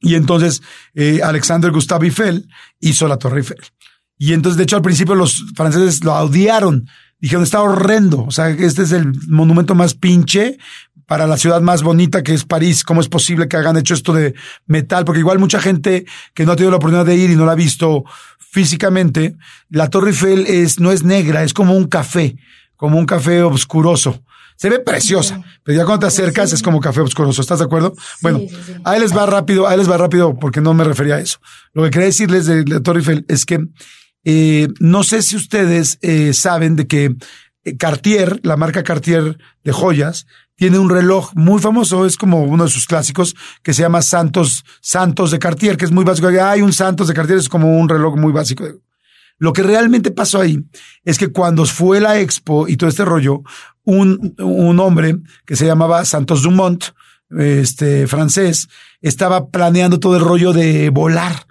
Y 0.01 0.15
entonces 0.15 0.63
eh, 0.95 1.21
Alexander 1.23 1.71
Gustave 1.71 2.07
Eiffel 2.07 2.49
hizo 2.81 3.09
la 3.09 3.19
Torre 3.19 3.39
Eiffel. 3.39 3.59
Y 4.19 4.33
entonces, 4.33 4.57
de 4.57 4.65
hecho, 4.65 4.77
al 4.77 4.83
principio 4.83 5.15
los 5.15 5.45
franceses 5.55 6.03
lo 6.05 6.15
odiaron. 6.15 6.89
Dijeron, 7.19 7.45
está 7.45 7.61
horrendo. 7.63 8.25
O 8.25 8.31
sea, 8.31 8.49
este 8.49 8.83
es 8.83 8.93
el 8.93 9.13
monumento 9.29 9.75
más 9.75 9.95
pinche 9.95 10.59
para 11.07 11.27
la 11.27 11.37
ciudad 11.37 11.61
más 11.61 11.83
bonita 11.83 12.23
que 12.23 12.35
es 12.35 12.45
París. 12.45 12.83
¿Cómo 12.83 13.01
es 13.01 13.09
posible 13.09 13.49
que 13.49 13.57
hagan 13.57 13.77
hecho 13.77 13.95
esto 13.95 14.13
de 14.13 14.35
metal? 14.67 15.05
Porque 15.05 15.21
igual 15.21 15.39
mucha 15.39 15.61
gente 15.61 16.07
que 16.35 16.45
no 16.45 16.53
ha 16.53 16.57
tenido 16.57 16.71
la 16.71 16.79
oportunidad 16.79 17.07
de 17.07 17.17
ir 17.17 17.31
y 17.31 17.37
no 17.37 17.47
la 17.47 17.53
ha 17.53 17.57
visto 17.57 18.05
físicamente, 18.39 19.37
la 19.69 19.91
Torre 19.91 20.11
Eiffel 20.11 20.47
es, 20.47 20.81
no 20.81 20.91
es 20.91 21.05
negra, 21.05 21.43
es 21.43 21.53
como 21.53 21.77
un 21.77 21.89
café, 21.89 22.37
como 22.77 22.99
un 22.99 23.05
café 23.05 23.43
oscuroso. 23.43 24.23
Se 24.57 24.71
ve 24.71 24.79
preciosa, 24.79 25.43
pero 25.63 25.77
ya 25.79 25.85
cuando 25.85 26.01
te 26.01 26.07
acercas 26.07 26.53
es 26.53 26.63
como 26.63 26.81
café 26.81 27.01
oscuroso. 27.01 27.43
¿Estás 27.43 27.59
de 27.59 27.67
acuerdo? 27.67 27.95
bueno, 28.23 28.41
ahí 28.85 28.99
les 28.99 29.15
va 29.15 29.27
rápido, 29.27 29.69
ahí 29.69 29.77
les 29.77 29.91
va 29.91 29.99
rápido 29.99 30.35
porque 30.39 30.61
no 30.61 30.73
me 30.75 30.85
refería 30.85 31.17
a 31.17 31.21
eso. 31.21 31.39
Lo 31.75 31.83
que 31.85 31.91
quería 31.91 32.07
decirles 32.07 32.47
de 32.47 32.65
la 32.65 32.81
Torre 32.81 33.01
Eiffel 33.01 33.25
es 33.29 33.45
que 33.45 33.61
eh, 34.25 34.69
no 34.81 35.05
sé 35.05 35.23
si 35.23 35.37
ustedes 35.37 35.99
eh, 36.03 36.33
saben 36.33 36.75
de 36.75 36.87
que 36.87 37.15
eh, 37.65 37.77
Cartier, 37.77 38.41
la 38.43 38.57
marca 38.57 38.83
Cartier 38.83 39.39
de 39.63 39.73
joyas, 39.73 40.27
tiene 40.57 40.79
un 40.79 40.89
reloj 40.89 41.33
muy 41.35 41.61
famoso, 41.61 42.07
es 42.07 42.17
como 42.17 42.43
uno 42.43 42.65
de 42.65 42.71
sus 42.71 42.87
clásicos, 42.87 43.37
que 43.63 43.75
se 43.75 43.83
llama 43.83 44.01
Santos, 44.01 44.65
Santos 44.81 45.31
de 45.31 45.39
Cartier, 45.39 45.77
que 45.77 45.85
es 45.85 45.93
muy 45.93 46.05
básico. 46.05 46.29
Hay 46.29 46.63
un 46.63 46.73
Santos 46.73 47.09
de 47.09 47.15
Cartier, 47.15 47.39
es 47.39 47.49
como 47.49 47.79
un 47.79 47.89
reloj 47.89 48.17
muy 48.17 48.33
básico. 48.33 48.65
Lo 49.39 49.53
que 49.53 49.63
realmente 49.63 50.11
pasó 50.11 50.41
ahí 50.41 50.59
es 51.05 51.19
que 51.19 51.29
cuando 51.29 51.67
fue 51.67 52.01
la 52.01 52.19
expo 52.19 52.69
y 52.69 52.77
todo 52.77 52.89
este 52.89 53.05
rollo, 53.05 53.43
un, 53.87 54.35
un 54.39 54.79
hombre 54.79 55.17
que 55.47 55.57
se 55.57 55.65
llamaba 55.65 56.05
Santos 56.05 56.43
Dumont, 56.43 56.85
este 57.39 58.07
francés, 58.07 58.69
estaba 59.01 59.49
planeando 59.49 59.99
todo 59.99 60.17
el 60.17 60.23
rollo 60.23 60.53
de 60.53 60.91
volar 60.91 61.47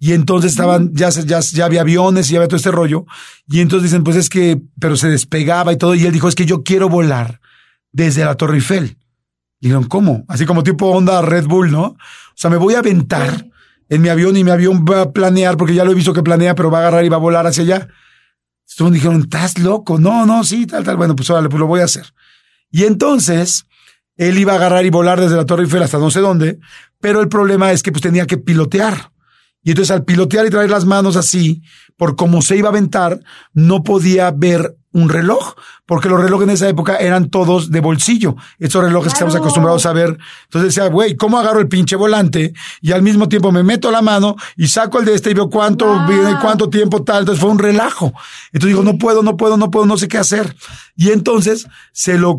y 0.00 0.12
entonces 0.12 0.52
estaban, 0.52 0.94
ya, 0.94 1.08
ya, 1.10 1.40
ya 1.40 1.64
había 1.64 1.80
aviones 1.80 2.28
y 2.28 2.32
ya 2.32 2.38
había 2.38 2.48
todo 2.48 2.56
este 2.56 2.70
rollo. 2.70 3.04
Y 3.48 3.60
entonces 3.60 3.90
dicen, 3.90 4.04
pues 4.04 4.16
es 4.16 4.28
que, 4.28 4.60
pero 4.78 4.96
se 4.96 5.08
despegaba 5.08 5.72
y 5.72 5.76
todo. 5.76 5.94
Y 5.94 6.06
él 6.06 6.12
dijo, 6.12 6.28
es 6.28 6.36
que 6.36 6.46
yo 6.46 6.62
quiero 6.62 6.88
volar 6.88 7.40
desde 7.90 8.24
la 8.24 8.36
Torre 8.36 8.56
Eiffel. 8.56 8.96
dijeron, 9.60 9.84
¿cómo? 9.84 10.24
Así 10.28 10.46
como 10.46 10.62
tipo 10.62 10.86
onda 10.86 11.20
Red 11.22 11.46
Bull, 11.46 11.72
¿no? 11.72 11.82
O 11.82 11.96
sea, 12.36 12.48
me 12.50 12.58
voy 12.58 12.74
a 12.74 12.78
aventar 12.78 13.46
en 13.88 14.02
mi 14.02 14.08
avión 14.08 14.36
y 14.36 14.44
mi 14.44 14.50
avión 14.50 14.84
va 14.88 15.02
a 15.02 15.10
planear, 15.10 15.56
porque 15.56 15.74
ya 15.74 15.84
lo 15.84 15.90
he 15.90 15.96
visto 15.96 16.12
que 16.12 16.22
planea, 16.22 16.54
pero 16.54 16.70
va 16.70 16.78
a 16.78 16.80
agarrar 16.82 17.04
y 17.04 17.08
va 17.08 17.16
a 17.16 17.20
volar 17.20 17.46
hacia 17.46 17.64
allá. 17.64 17.88
Entonces 18.78 19.02
dijeron, 19.02 19.22
estás 19.22 19.58
loco. 19.58 19.98
No, 19.98 20.24
no, 20.24 20.44
sí, 20.44 20.64
tal, 20.64 20.84
tal. 20.84 20.96
Bueno, 20.96 21.16
pues 21.16 21.28
órale, 21.30 21.48
pues 21.48 21.58
lo 21.58 21.66
voy 21.66 21.80
a 21.80 21.84
hacer. 21.84 22.14
Y 22.70 22.84
entonces, 22.84 23.66
él 24.14 24.38
iba 24.38 24.52
a 24.52 24.56
agarrar 24.56 24.86
y 24.86 24.90
volar 24.90 25.20
desde 25.20 25.34
la 25.34 25.46
Torre 25.46 25.64
Eiffel 25.64 25.82
hasta 25.82 25.98
no 25.98 26.12
sé 26.12 26.20
dónde, 26.20 26.60
pero 27.00 27.20
el 27.20 27.28
problema 27.28 27.72
es 27.72 27.82
que 27.82 27.90
pues 27.90 28.02
tenía 28.02 28.24
que 28.24 28.38
pilotear. 28.38 29.10
Y 29.64 29.70
entonces 29.70 29.90
al 29.90 30.04
pilotear 30.04 30.46
y 30.46 30.50
traer 30.50 30.70
las 30.70 30.84
manos 30.84 31.16
así, 31.16 31.60
por 31.96 32.14
cómo 32.14 32.40
se 32.40 32.56
iba 32.56 32.68
a 32.68 32.70
aventar, 32.70 33.18
no 33.52 33.82
podía 33.82 34.30
ver 34.30 34.76
un 34.92 35.08
reloj, 35.08 35.54
porque 35.86 36.08
los 36.08 36.20
relojes 36.20 36.48
en 36.48 36.54
esa 36.54 36.68
época 36.68 36.96
eran 36.96 37.28
todos 37.28 37.70
de 37.70 37.80
bolsillo, 37.80 38.36
esos 38.58 38.82
relojes 38.82 39.12
que 39.12 39.16
estamos 39.16 39.34
acostumbrados 39.34 39.84
a 39.86 39.92
ver. 39.92 40.18
Entonces 40.44 40.74
decía, 40.74 40.88
güey, 40.88 41.16
¿cómo 41.16 41.38
agarro 41.38 41.60
el 41.60 41.68
pinche 41.68 41.96
volante? 41.96 42.52
Y 42.80 42.92
al 42.92 43.02
mismo 43.02 43.28
tiempo 43.28 43.52
me 43.52 43.62
meto 43.62 43.90
la 43.90 44.02
mano 44.02 44.36
y 44.56 44.68
saco 44.68 44.98
el 44.98 45.04
de 45.04 45.14
este 45.14 45.30
y 45.30 45.34
veo 45.34 45.50
cuánto, 45.50 46.06
viene, 46.06 46.36
cuánto 46.40 46.70
tiempo 46.70 47.02
tal. 47.02 47.20
Entonces 47.20 47.40
fue 47.40 47.50
un 47.50 47.58
relajo. 47.58 48.12
Entonces 48.52 48.76
digo, 48.76 48.82
no 48.82 48.98
puedo, 48.98 49.22
no 49.22 49.36
puedo, 49.36 49.56
no 49.56 49.70
puedo, 49.70 49.86
no 49.86 49.98
sé 49.98 50.08
qué 50.08 50.18
hacer. 50.18 50.56
Y 50.96 51.10
entonces 51.10 51.66
se 51.92 52.18
lo, 52.18 52.38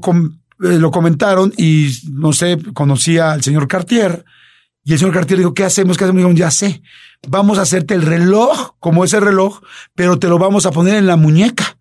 eh, 0.63 0.79
lo 0.79 0.91
comentaron 0.91 1.53
y 1.58 1.91
no 2.12 2.34
sé, 2.34 2.58
conocía 2.74 3.32
al 3.32 3.44
señor 3.44 3.68
Cartier 3.68 4.25
y 4.84 4.94
el 4.94 5.00
señor 5.00 5.13
Cartier 5.13 5.38
dijo, 5.38 5.53
¿qué 5.53 5.65
hacemos? 5.65 5.98
¿Qué 5.98 6.06
hacemos? 6.06 6.20
Digo, 6.24 6.32
ya 6.34 6.51
sé. 6.51 6.82
Vamos 7.27 7.60
a 7.60 7.63
hacerte 7.63 7.94
el 7.94 8.01
reloj, 8.01 8.72
como 8.79 9.03
ese 9.03 9.20
reloj, 9.20 9.62
pero 9.94 10.18
te 10.18 10.27
lo 10.27 10.39
vamos 10.39 10.65
a 10.65 10.72
poner 10.72 10.96
en 10.96 11.06
la 11.06 11.15
muñeca. 11.15 11.77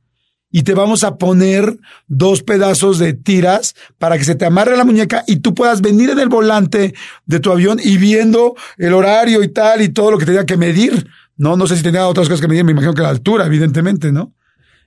Y 0.50 0.62
te 0.62 0.75
vamos 0.75 1.05
a 1.05 1.17
poner 1.17 1.78
dos 2.07 2.43
pedazos 2.43 2.99
de 2.99 3.12
tiras 3.12 3.75
para 3.99 4.17
que 4.17 4.25
se 4.25 4.35
te 4.35 4.47
amarre 4.47 4.76
la 4.76 4.85
muñeca 4.85 5.25
y 5.26 5.37
tú 5.37 5.55
puedas 5.55 5.81
venir 5.81 6.11
en 6.11 6.19
el 6.19 6.28
volante 6.28 6.95
de 7.26 7.40
tu 7.40 7.52
avión 7.52 7.78
y 7.83 7.99
viendo 7.99 8.55
el 8.78 8.95
horario 8.95 9.43
y 9.43 9.49
tal 9.49 9.83
y 9.83 9.90
todo 9.90 10.11
lo 10.11 10.19
que 10.19 10.26
tenía 10.26 10.47
que 10.47 10.57
medir. 10.57 11.09
No, 11.37 11.57
no 11.57 11.67
sé 11.67 11.76
si 11.76 11.83
tenía 11.83 12.07
otras 12.07 12.28
cosas 12.28 12.40
que 12.40 12.49
medir, 12.49 12.64
me 12.64 12.73
imagino 12.73 12.95
que 12.95 13.02
la 13.02 13.11
altura, 13.11 13.47
evidentemente, 13.47 14.11
¿no? 14.11 14.33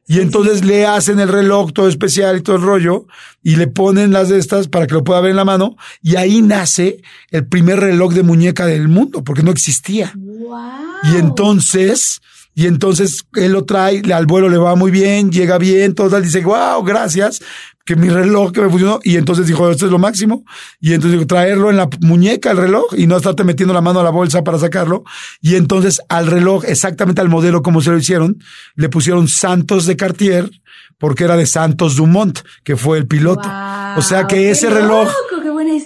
Y 0.08 0.20
entonces 0.20 0.66
le 0.66 0.86
hacen 0.86 1.20
el 1.20 1.30
reloj 1.30 1.72
todo 1.74 1.88
especial 1.88 2.38
y 2.38 2.42
todo 2.42 2.56
el 2.56 2.64
rollo 2.64 3.06
y 3.44 3.56
le 3.56 3.68
ponen 3.68 4.12
las 4.12 4.30
de 4.30 4.40
estas 4.40 4.68
para 4.68 4.88
que 4.88 4.96
lo 4.96 5.04
pueda 5.04 5.22
ver 5.22 5.32
en 5.32 5.38
la 5.38 5.46
mano 5.46 5.78
y 6.02 6.16
ahí 6.16 6.42
nace 6.42 7.02
el 7.30 7.46
primer 7.46 7.80
reloj 7.80 8.14
de 8.14 8.24
muñeca 8.24 8.66
del 8.66 8.88
mundo 8.88 9.24
porque 9.24 9.44
no 9.44 9.52
existía. 9.52 10.14
Y 11.04 11.18
entonces 11.18 12.20
y 12.54 12.68
entonces 12.68 13.26
él 13.36 13.54
lo 13.54 13.64
trae, 13.64 14.02
al 14.14 14.26
vuelo 14.26 14.50
le 14.50 14.58
va 14.58 14.76
muy 14.76 14.92
bien, 14.92 15.32
llega 15.32 15.58
bien, 15.58 15.96
todo 15.96 16.10
tal, 16.10 16.24
dice, 16.24 16.44
wow, 16.44 16.84
gracias, 16.84 17.42
que 17.86 17.96
mi 17.96 18.10
reloj 18.10 18.52
que 18.52 18.62
me 18.62 18.70
funcionó. 18.70 19.00
Y 19.04 19.16
entonces 19.16 19.48
dijo, 19.48 19.70
esto 19.70 19.86
es 19.86 19.92
lo 19.92 20.00
máximo. 20.00 20.44
Y 20.80 20.94
entonces 20.94 21.14
dijo, 21.14 21.28
traerlo 21.28 21.70
en 21.70 21.78
la 21.78 21.90
muñeca 22.02 22.52
el 22.52 22.58
reloj 22.58 22.86
y 22.98 23.08
no 23.08 23.18
estarte 23.18 23.44
metiendo 23.44 23.74
la 23.74 23.82
mano 23.82 24.02
a 24.02 24.04
la 24.04 24.10
bolsa 24.10 24.44
para 24.44 24.60
sacarlo. 24.60 25.04
Y 25.42 25.56
entonces 25.56 26.02
al 26.10 26.28
reloj, 26.28 26.66
exactamente 26.66 27.22
al 27.22 27.30
modelo 27.30 27.62
como 27.62 27.82
se 27.82 27.92
lo 27.92 27.98
hicieron, 27.98 28.38
le 28.76 28.90
pusieron 28.90 29.28
Santos 29.30 29.86
de 29.86 29.96
Cartier, 29.96 30.50
porque 30.98 31.24
era 31.24 31.38
de 31.38 31.46
Santos 31.46 31.96
Dumont, 31.96 32.40
que 32.64 32.76
fue 32.76 32.98
el 32.98 33.08
piloto. 33.08 33.50
o 33.98 34.02
sea 34.02 34.28
que 34.28 34.52
ese 34.52 34.70
reloj 34.70 35.10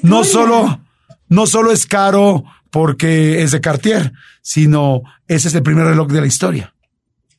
no 0.01 0.23
solo, 0.23 0.79
no 1.29 1.47
solo 1.47 1.71
es 1.71 1.85
caro 1.85 2.43
porque 2.75 3.41
es 3.41 3.51
de 3.51 3.61
Cartier, 3.61 4.11
sino 4.41 5.01
ese 5.29 5.47
es 5.47 5.55
el 5.55 5.63
primer 5.63 5.85
reloj 5.85 6.09
de 6.09 6.19
la 6.19 6.27
historia. 6.27 6.73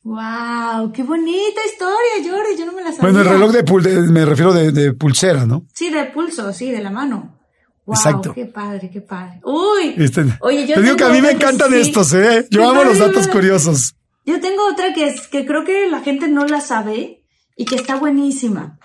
¡Wow! 0.01 0.91
¡Qué 0.91 1.03
bonita 1.03 1.61
historia, 1.63 2.27
Jordi! 2.27 2.57
Yo 2.57 2.65
no 2.65 2.71
me 2.71 2.81
la 2.81 2.91
sabía. 2.91 3.01
Bueno, 3.01 3.21
el 3.21 3.29
reloj 3.29 3.51
de, 3.51 4.01
me 4.09 4.25
refiero 4.25 4.51
de, 4.51 4.93
pulsera, 4.93 5.45
¿no? 5.45 5.63
Sí, 5.75 5.91
de 5.91 6.05
pulso, 6.05 6.51
sí, 6.53 6.71
de 6.71 6.81
la 6.81 6.89
mano. 6.89 7.37
Wow, 7.85 7.95
Exacto. 7.95 8.33
¡Qué 8.33 8.47
padre, 8.47 8.89
qué 8.91 9.01
padre! 9.01 9.39
¡Uy! 9.43 9.93
Este, 9.99 10.25
oye, 10.39 10.65
yo 10.65 10.73
te 10.73 10.81
digo 10.81 10.95
que 10.95 11.03
a 11.03 11.09
mí 11.09 11.21
me 11.21 11.29
encantan 11.29 11.71
estos, 11.75 12.15
¿eh? 12.15 12.47
Yo 12.49 12.67
amo 12.67 12.83
los 12.83 12.97
datos 12.97 13.27
curiosos. 13.27 13.93
Yo 14.25 14.39
tengo 14.39 14.67
otra 14.71 14.91
que 14.95 15.05
es 15.07 15.27
que 15.27 15.45
creo 15.45 15.63
que 15.63 15.87
la 15.87 15.99
gente 15.99 16.27
no 16.27 16.47
la 16.47 16.61
sabe 16.61 17.21
y 17.55 17.65
que 17.65 17.75
está 17.75 17.95
buenísima. 17.97 18.79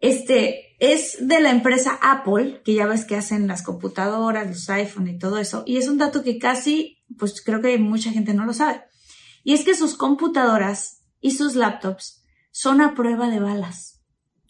Este, 0.00 0.71
es 0.82 1.16
de 1.20 1.40
la 1.40 1.50
empresa 1.50 1.96
Apple, 2.02 2.60
que 2.64 2.74
ya 2.74 2.86
ves 2.86 3.04
que 3.04 3.14
hacen 3.14 3.46
las 3.46 3.62
computadoras, 3.62 4.48
los 4.48 4.68
iPhone 4.68 5.06
y 5.06 5.16
todo 5.16 5.38
eso. 5.38 5.62
Y 5.64 5.76
es 5.76 5.86
un 5.86 5.96
dato 5.96 6.24
que 6.24 6.40
casi, 6.40 6.98
pues 7.16 7.40
creo 7.40 7.62
que 7.62 7.78
mucha 7.78 8.10
gente 8.10 8.34
no 8.34 8.44
lo 8.44 8.52
sabe. 8.52 8.82
Y 9.44 9.54
es 9.54 9.64
que 9.64 9.76
sus 9.76 9.94
computadoras 9.96 11.04
y 11.20 11.30
sus 11.30 11.54
laptops 11.54 12.24
son 12.50 12.80
a 12.80 12.96
prueba 12.96 13.28
de 13.28 13.38
balas. 13.38 14.02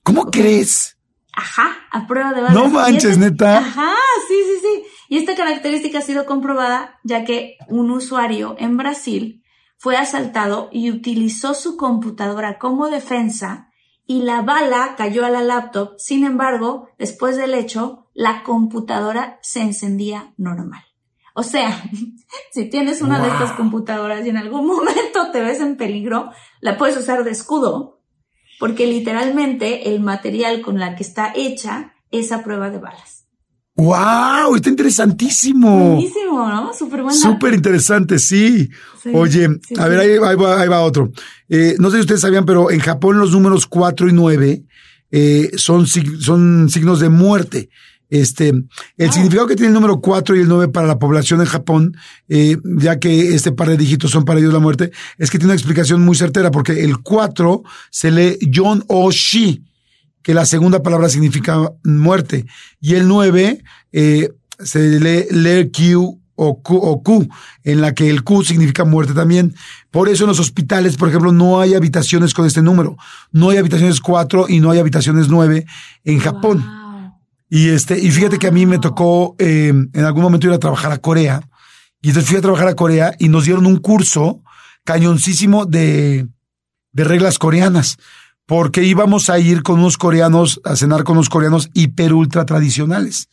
¿Cómo 0.05 0.31
crees? 0.31 0.97
Ajá, 1.35 1.77
a 1.91 2.07
prueba 2.07 2.33
de 2.33 2.41
balas. 2.41 2.55
No 2.55 2.71
manches, 2.71 3.19
neta. 3.19 3.59
Ajá, 3.59 3.93
sí, 4.27 4.35
sí, 4.35 4.61
sí. 4.63 4.83
Y 5.11 5.19
esta 5.19 5.35
característica 5.35 5.99
ha 5.99 6.03
sido 6.03 6.25
comprobada 6.25 6.99
ya 7.05 7.27
que 7.27 7.59
un 7.69 7.91
usuario 7.91 8.57
en 8.59 8.79
Brasil 8.79 9.45
fue 9.77 9.99
asaltado 9.99 10.71
y 10.73 10.91
utilizó 10.93 11.53
su 11.53 11.77
computadora 11.77 12.59
como 12.59 12.89
defensa 12.89 13.69
y 14.07 14.23
la 14.23 14.43
bala 14.43 14.95
cayó 14.97 15.25
a 15.25 15.31
la 15.31 15.43
laptop. 15.43 15.95
Sin 15.99 16.25
embargo, 16.25 16.89
después 16.99 17.37
del 17.37 17.55
hecho, 17.55 18.09
la 18.15 18.43
computadora 18.43 19.39
se 19.43 19.61
encendía 19.61 20.35
normal. 20.37 20.83
O 21.35 21.43
sea, 21.43 21.83
si 22.53 22.69
tienes 22.69 23.01
una 23.03 23.21
de 23.21 23.29
estas 23.29 23.53
computadoras 23.53 24.25
y 24.25 24.31
en 24.31 24.37
algún 24.37 24.67
momento 24.69 25.31
te 25.33 25.41
ves 25.41 25.61
en 25.61 25.77
peligro, 25.77 26.31
la 26.61 26.77
puedes 26.77 26.97
usar 26.97 27.25
de 27.25 27.31
escudo, 27.31 28.01
porque 28.59 28.87
literalmente 28.87 29.89
el 29.89 30.01
material 30.01 30.63
con 30.63 30.79
la 30.79 30.95
que 30.95 31.03
está 31.03 31.33
hecha 31.35 31.95
es 32.11 32.33
a 32.33 32.43
prueba 32.43 32.71
de 32.71 32.79
balas. 32.79 33.22
¡Wow! 33.75 34.55
Está 34.55 34.69
interesantísimo. 34.69 35.95
Buenísimo, 35.95 36.47
¿no? 36.47 36.75
Súper 36.75 37.03
bueno. 37.03 37.19
Súper 37.19 37.55
interesante, 37.55 38.19
sí. 38.19 38.69
Oye, 39.15 39.49
a 39.79 39.89
ver, 39.89 40.01
ahí, 40.01 40.37
va, 40.37 40.83
otro. 40.83 41.11
Eh, 41.49 41.77
no 41.79 41.91
sé 41.91 41.97
si 41.97 42.01
ustedes 42.03 42.21
sabían, 42.21 42.45
pero 42.45 42.71
en 42.71 42.81
Japón 42.81 43.19
los 43.19 43.33
números 43.33 43.67
4 43.67 44.09
y 44.09 44.13
9 44.13 44.63
eh, 45.11 45.51
son, 45.57 45.87
son 45.87 46.69
signos 46.69 47.01
de 47.01 47.09
muerte. 47.09 47.71
Este, 48.11 48.49
el 48.49 49.09
ah. 49.09 49.13
significado 49.13 49.47
que 49.47 49.57
tiene 49.57 49.69
el 49.69 49.75
número 49.75 50.03
4 50.03 50.37
y 50.37 50.41
el 50.41 50.49
9 50.49 50.69
para 50.69 50.87
la 50.87 50.99
población 50.99 51.41
en 51.41 51.47
Japón, 51.47 51.97
eh, 52.29 52.59
ya 52.63 52.99
que 52.99 53.35
este 53.35 53.53
par 53.53 53.71
de 53.71 53.79
dígitos 53.79 54.11
son 54.11 54.27
para 54.27 54.39
ellos 54.39 54.53
la 54.53 54.59
muerte, 54.59 54.91
es 55.17 55.31
que 55.31 55.39
tiene 55.39 55.53
una 55.53 55.59
explicación 55.59 56.03
muy 56.05 56.15
certera, 56.15 56.51
porque 56.51 56.85
el 56.85 56.99
4 56.99 57.63
se 57.91 58.11
lee 58.11 58.39
Yon 58.43 58.85
o 58.89 59.11
Shi 59.11 59.65
que 60.23 60.35
la 60.35 60.47
segunda 60.47 60.83
palabra 60.83 61.09
significa 61.09 61.73
muerte. 61.85 62.47
Y 62.81 62.95
el 62.95 63.09
9 63.09 63.63
eh, 63.93 64.31
se 64.59 65.01
lee 65.01 65.27
le 65.31 65.71
Q 65.71 66.21
o 66.35 66.63
Q, 66.63 66.77
o 66.77 67.03
Q, 67.03 67.29
en 67.65 67.81
la 67.81 67.95
que 67.95 68.09
el 68.09 68.25
Q 68.25 68.45
significa 68.45 68.85
muerte 68.85 69.15
también. 69.15 69.55
Por 69.91 70.09
eso 70.09 70.25
en 70.25 70.29
los 70.29 70.41
hospitales, 70.41 70.97
por 70.97 71.09
ejemplo, 71.09 71.33
no 71.33 71.61
hay 71.61 71.75
habitaciones 71.75 72.35
con 72.35 72.47
este 72.47 72.63
número. 72.63 72.97
No 73.31 73.51
hay 73.51 73.59
habitaciones 73.59 74.01
4 74.01 74.47
y 74.49 74.61
no 74.61 74.71
hay 74.71 74.79
habitaciones 74.79 75.29
9 75.29 75.67
en 76.05 76.19
Japón. 76.19 76.65
Y 77.49 77.69
este, 77.69 77.99
y 77.99 78.11
fíjate 78.11 78.39
que 78.39 78.47
a 78.47 78.53
mí 78.53 78.65
me 78.65 78.79
tocó 78.79 79.37
eh, 79.39 79.69
en 79.69 80.05
algún 80.05 80.23
momento 80.23 80.47
ir 80.47 80.53
a 80.55 80.59
trabajar 80.59 80.91
a 80.93 80.99
Corea. 80.99 81.43
Y 82.01 82.09
entonces 82.09 82.29
fui 82.29 82.39
a 82.39 82.43
trabajar 82.43 82.69
a 82.69 82.75
Corea 82.75 83.15
y 83.19 83.29
nos 83.29 83.45
dieron 83.45 83.67
un 83.67 83.77
curso 83.77 84.43
cañoncísimo 84.85 85.67
de, 85.67 86.27
de 86.93 87.05
reglas 87.05 87.39
coreanas 87.39 87.99
porque 88.47 88.83
íbamos 88.85 89.31
a 89.31 89.39
ir 89.39 89.63
con 89.63 89.79
unos 89.79 89.97
coreanos, 89.97 90.61
a 90.65 90.77
cenar 90.77 91.05
con 91.05 91.17
unos 91.17 91.29
coreanos 91.29 91.71
hiper 91.75 92.13
ultra 92.13 92.45
tradicionales. 92.45 93.29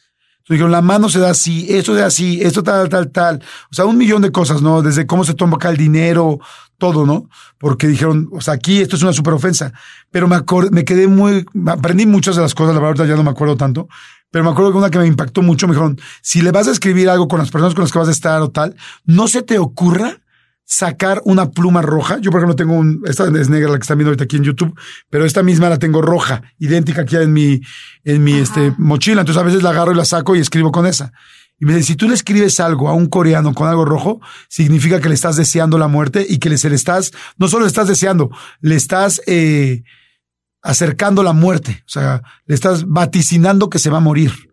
Entonces 0.49 0.55
dijeron, 0.55 0.71
la 0.71 0.81
mano 0.81 1.09
se 1.09 1.19
da 1.19 1.29
así, 1.29 1.67
esto 1.69 1.93
se 1.93 1.99
da 1.99 2.07
así, 2.07 2.39
esto 2.41 2.63
tal, 2.63 2.89
tal, 2.89 3.11
tal. 3.11 3.43
O 3.71 3.75
sea, 3.75 3.85
un 3.85 3.97
millón 3.97 4.21
de 4.21 4.31
cosas, 4.31 4.61
¿no? 4.61 4.81
Desde 4.81 5.05
cómo 5.05 5.23
se 5.23 5.33
toma 5.33 5.57
acá 5.57 5.69
el 5.69 5.77
dinero, 5.77 6.39
todo, 6.77 7.05
¿no? 7.05 7.29
Porque 7.59 7.87
dijeron, 7.87 8.29
o 8.31 8.41
sea, 8.41 8.55
aquí 8.55 8.81
esto 8.81 8.95
es 8.95 9.03
una 9.03 9.13
super 9.13 9.33
ofensa. 9.33 9.73
Pero 10.09 10.27
me, 10.27 10.37
me 10.71 10.85
quedé 10.85 11.07
muy, 11.07 11.45
aprendí 11.67 12.05
muchas 12.05 12.35
de 12.35 12.41
las 12.41 12.55
cosas, 12.55 12.73
la 12.73 12.81
verdad 12.81 13.05
ya 13.05 13.15
no 13.15 13.23
me 13.23 13.29
acuerdo 13.29 13.57
tanto. 13.57 13.87
Pero 14.31 14.43
me 14.43 14.51
acuerdo 14.51 14.71
que 14.71 14.77
una 14.77 14.89
que 14.89 14.99
me 14.99 15.07
impactó 15.07 15.41
mucho, 15.41 15.67
me 15.67 15.73
dijeron, 15.73 15.99
si 16.21 16.41
le 16.41 16.51
vas 16.51 16.67
a 16.67 16.71
escribir 16.71 17.09
algo 17.09 17.27
con 17.27 17.39
las 17.39 17.51
personas 17.51 17.73
con 17.73 17.83
las 17.83 17.91
que 17.91 17.99
vas 17.99 18.07
a 18.07 18.11
estar 18.11 18.41
o 18.41 18.49
tal, 18.49 18.75
no 19.05 19.27
se 19.27 19.41
te 19.41 19.59
ocurra 19.59 20.19
sacar 20.69 21.19
una 21.25 21.49
pluma 21.49 21.81
roja. 21.81 22.19
Yo, 22.19 22.29
por 22.29 22.39
ejemplo, 22.39 22.55
tengo 22.55 22.75
un, 22.75 23.01
esta 23.05 23.27
es 23.27 23.49
negra 23.49 23.71
la 23.71 23.79
que 23.79 23.81
están 23.81 23.97
viendo 23.97 24.09
ahorita 24.09 24.25
aquí 24.25 24.35
en 24.35 24.43
YouTube, 24.43 24.79
pero 25.09 25.25
esta 25.25 25.41
misma 25.41 25.67
la 25.67 25.79
tengo 25.79 25.99
roja, 25.99 26.43
idéntica 26.59 27.01
aquí 27.01 27.15
en 27.15 27.33
mi, 27.33 27.59
en 28.03 28.23
mi 28.23 28.33
este, 28.33 28.75
mochila. 28.77 29.21
Entonces 29.21 29.41
a 29.41 29.45
veces 29.45 29.63
la 29.63 29.71
agarro 29.71 29.93
y 29.93 29.95
la 29.95 30.05
saco 30.05 30.35
y 30.35 30.39
escribo 30.39 30.71
con 30.71 30.85
esa. 30.85 31.11
Y 31.59 31.65
me 31.65 31.73
dice, 31.73 31.87
si 31.87 31.95
tú 31.95 32.07
le 32.07 32.13
escribes 32.13 32.59
algo 32.59 32.87
a 32.87 32.93
un 32.93 33.07
coreano 33.07 33.55
con 33.55 33.67
algo 33.67 33.83
rojo, 33.83 34.21
significa 34.47 35.01
que 35.01 35.09
le 35.09 35.15
estás 35.15 35.35
deseando 35.35 35.79
la 35.79 35.87
muerte 35.87 36.23
y 36.29 36.37
que 36.37 36.49
le, 36.49 36.57
se 36.59 36.69
le 36.69 36.75
estás, 36.75 37.11
no 37.37 37.47
solo 37.47 37.63
le 37.63 37.69
estás 37.69 37.87
deseando, 37.87 38.29
le 38.61 38.75
estás, 38.75 39.21
eh, 39.25 39.83
acercando 40.61 41.23
la 41.23 41.33
muerte. 41.33 41.83
O 41.85 41.89
sea, 41.89 42.21
le 42.45 42.53
estás 42.53 42.85
vaticinando 42.87 43.71
que 43.71 43.79
se 43.79 43.89
va 43.89 43.97
a 43.97 44.01
morir 44.01 44.48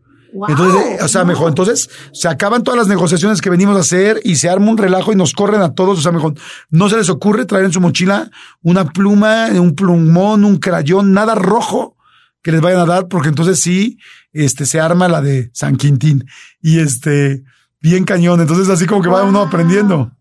entonces, 0.49 1.03
o 1.03 1.09
sea, 1.09 1.25
mejor, 1.25 1.49
entonces 1.49 1.89
se 2.13 2.29
acaban 2.29 2.63
todas 2.63 2.79
las 2.79 2.89
negociaciones 2.89 3.41
que 3.41 3.51
venimos 3.51 3.77
a 3.77 3.81
hacer 3.81 4.21
y 4.25 4.37
se 4.37 4.49
arma 4.49 4.71
un 4.71 4.79
relajo 4.79 5.13
y 5.13 5.17
nos 5.17 5.33
corren 5.33 5.61
a 5.61 5.75
todos. 5.75 5.99
O 5.99 6.03
sea, 6.03 6.13
mejor, 6.13 6.35
no 6.71 6.89
se 6.89 6.97
les 6.97 7.09
ocurre 7.09 7.45
traer 7.45 7.65
en 7.65 7.73
su 7.73 7.81
mochila 7.81 8.31
una 8.63 8.85
pluma, 8.85 9.49
un 9.53 9.75
plumón, 9.75 10.45
un 10.45 10.59
crayón, 10.59 11.13
nada 11.13 11.35
rojo 11.35 11.97
que 12.43 12.53
les 12.53 12.61
vayan 12.61 12.81
a 12.81 12.87
dar, 12.87 13.09
porque 13.09 13.29
entonces 13.29 13.59
sí, 13.61 13.99
este, 14.33 14.67
se 14.67 14.79
arma 14.79 15.09
la 15.09 15.21
de 15.21 15.51
San 15.53 15.77
Quintín 15.77 16.25
y 16.61 16.79
este, 16.79 17.43
bien 17.81 18.05
cañón. 18.05 18.41
Entonces, 18.41 18.69
así 18.69 18.87
como 18.87 19.03
que 19.03 19.09
va 19.09 19.25
uno 19.25 19.41
aprendiendo. 19.41 20.13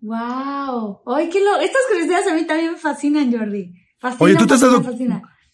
Wow. 0.00 1.00
Ay, 1.06 1.28
qué 1.28 1.40
lo, 1.40 1.60
estas 1.60 1.82
curiosidades 1.88 2.26
a 2.28 2.34
mí 2.34 2.46
también 2.46 2.72
me 2.72 2.78
fascinan, 2.78 3.30
Jordi. 3.30 3.74
Oye, 4.18 4.36
¿tú 4.36 4.46
te 4.46 4.54
has 4.54 4.60
dado, 4.60 4.82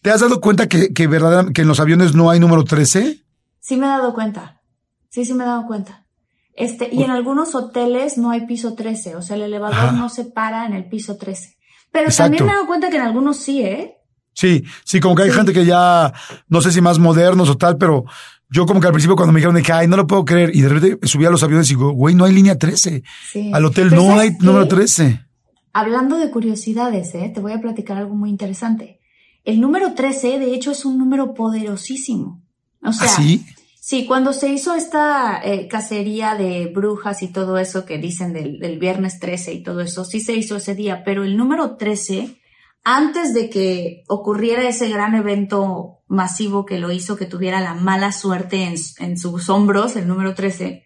¿te 0.01 0.09
has 0.09 0.21
dado 0.21 0.39
cuenta 0.39 0.67
que, 0.67 0.93
que, 0.93 1.07
verdad, 1.07 1.51
que 1.53 1.63
en 1.63 1.67
los 1.67 1.81
aviones 1.81 2.15
no 2.15 2.29
hay 2.29 2.39
número 2.39 2.63
13? 2.63 3.26
Sí 3.67 3.75
me 3.75 3.85
he 3.85 3.89
dado 3.89 4.13
cuenta. 4.13 4.61
Sí, 5.09 5.25
sí 5.25 5.33
me 5.33 5.43
he 5.43 5.47
dado 5.47 5.65
cuenta. 5.67 6.05
Este, 6.53 6.87
y 6.89 7.03
en 7.03 7.11
algunos 7.11 7.53
hoteles 7.53 8.17
no 8.17 8.31
hay 8.31 8.45
piso 8.45 8.75
13, 8.75 9.17
o 9.17 9.21
sea, 9.21 9.35
el 9.35 9.41
elevador 9.41 9.91
no 9.91 10.07
se 10.07 10.23
para 10.23 10.65
en 10.65 10.73
el 10.73 10.87
piso 10.87 11.17
13. 11.17 11.57
Pero 11.91 12.09
también 12.09 12.45
me 12.45 12.51
he 12.51 12.55
dado 12.55 12.65
cuenta 12.65 12.89
que 12.89 12.95
en 12.95 13.01
algunos 13.01 13.35
sí, 13.35 13.61
¿eh? 13.61 13.97
Sí, 14.31 14.63
sí, 14.85 15.01
como 15.01 15.15
que 15.15 15.23
hay 15.23 15.31
gente 15.31 15.51
que 15.51 15.65
ya, 15.65 16.13
no 16.47 16.61
sé 16.61 16.71
si 16.71 16.79
más 16.79 16.97
modernos 16.97 17.49
o 17.49 17.57
tal, 17.57 17.77
pero 17.77 18.05
yo 18.49 18.65
como 18.65 18.79
que 18.79 18.87
al 18.87 18.93
principio 18.93 19.17
cuando 19.17 19.33
me 19.33 19.39
dijeron 19.39 19.55
de 19.55 19.63
que, 19.63 19.73
ay, 19.73 19.89
no 19.89 19.97
lo 19.97 20.07
puedo 20.07 20.23
creer, 20.23 20.55
y 20.55 20.61
de 20.61 20.69
repente 20.69 21.05
subí 21.05 21.25
a 21.25 21.29
los 21.29 21.43
aviones 21.43 21.69
y 21.69 21.73
digo, 21.73 21.91
güey, 21.91 22.15
no 22.15 22.23
hay 22.23 22.31
línea 22.31 22.57
13. 22.57 23.03
Sí. 23.33 23.51
Al 23.53 23.65
hotel 23.65 23.93
no 23.93 24.17
hay 24.17 24.31
número 24.39 24.65
13. 24.65 25.25
Hablando 25.73 26.15
de 26.15 26.31
curiosidades, 26.31 27.13
¿eh? 27.15 27.29
te 27.35 27.41
voy 27.41 27.51
a 27.51 27.59
platicar 27.59 27.97
algo 27.97 28.15
muy 28.15 28.29
interesante. 28.29 29.01
El 29.43 29.59
número 29.59 29.93
13, 29.93 30.39
de 30.39 30.55
hecho, 30.55 30.71
es 30.71 30.85
un 30.85 30.97
número 30.97 31.33
poderosísimo. 31.33 32.41
O 32.81 32.93
sea, 32.93 33.07
¿Ah, 33.07 33.09
sí? 33.09 33.45
Sí, 33.87 34.05
cuando 34.05 34.33
se 34.33 34.49
hizo 34.49 34.75
esta 34.75 35.39
eh, 35.41 35.69
cacería 35.69 36.35
de 36.35 36.65
brujas 36.65 37.23
y 37.23 37.29
todo 37.29 37.57
eso 37.57 37.85
que 37.85 37.97
dicen 37.97 38.33
del, 38.33 38.79
viernes 38.79 39.17
13 39.17 39.53
y 39.53 39.63
todo 39.63 39.79
eso, 39.79 40.03
sí 40.03 40.19
se 40.19 40.33
hizo 40.33 40.57
ese 40.57 40.75
día, 40.75 41.03
pero 41.05 41.23
el 41.23 41.37
número 41.37 41.77
13 41.77 42.37
antes 42.83 43.33
de 43.33 43.49
que 43.49 44.03
ocurriera 44.09 44.67
ese 44.67 44.89
gran 44.89 45.15
evento 45.15 45.99
masivo 46.05 46.65
que 46.65 46.79
lo 46.79 46.91
hizo 46.91 47.15
que 47.15 47.27
tuviera 47.27 47.61
la 47.61 47.75
mala 47.75 48.11
suerte 48.11 48.63
en, 48.63 48.75
en 48.99 49.17
sus 49.17 49.47
hombros, 49.47 49.95
el 49.95 50.05
número 50.05 50.35
13, 50.35 50.85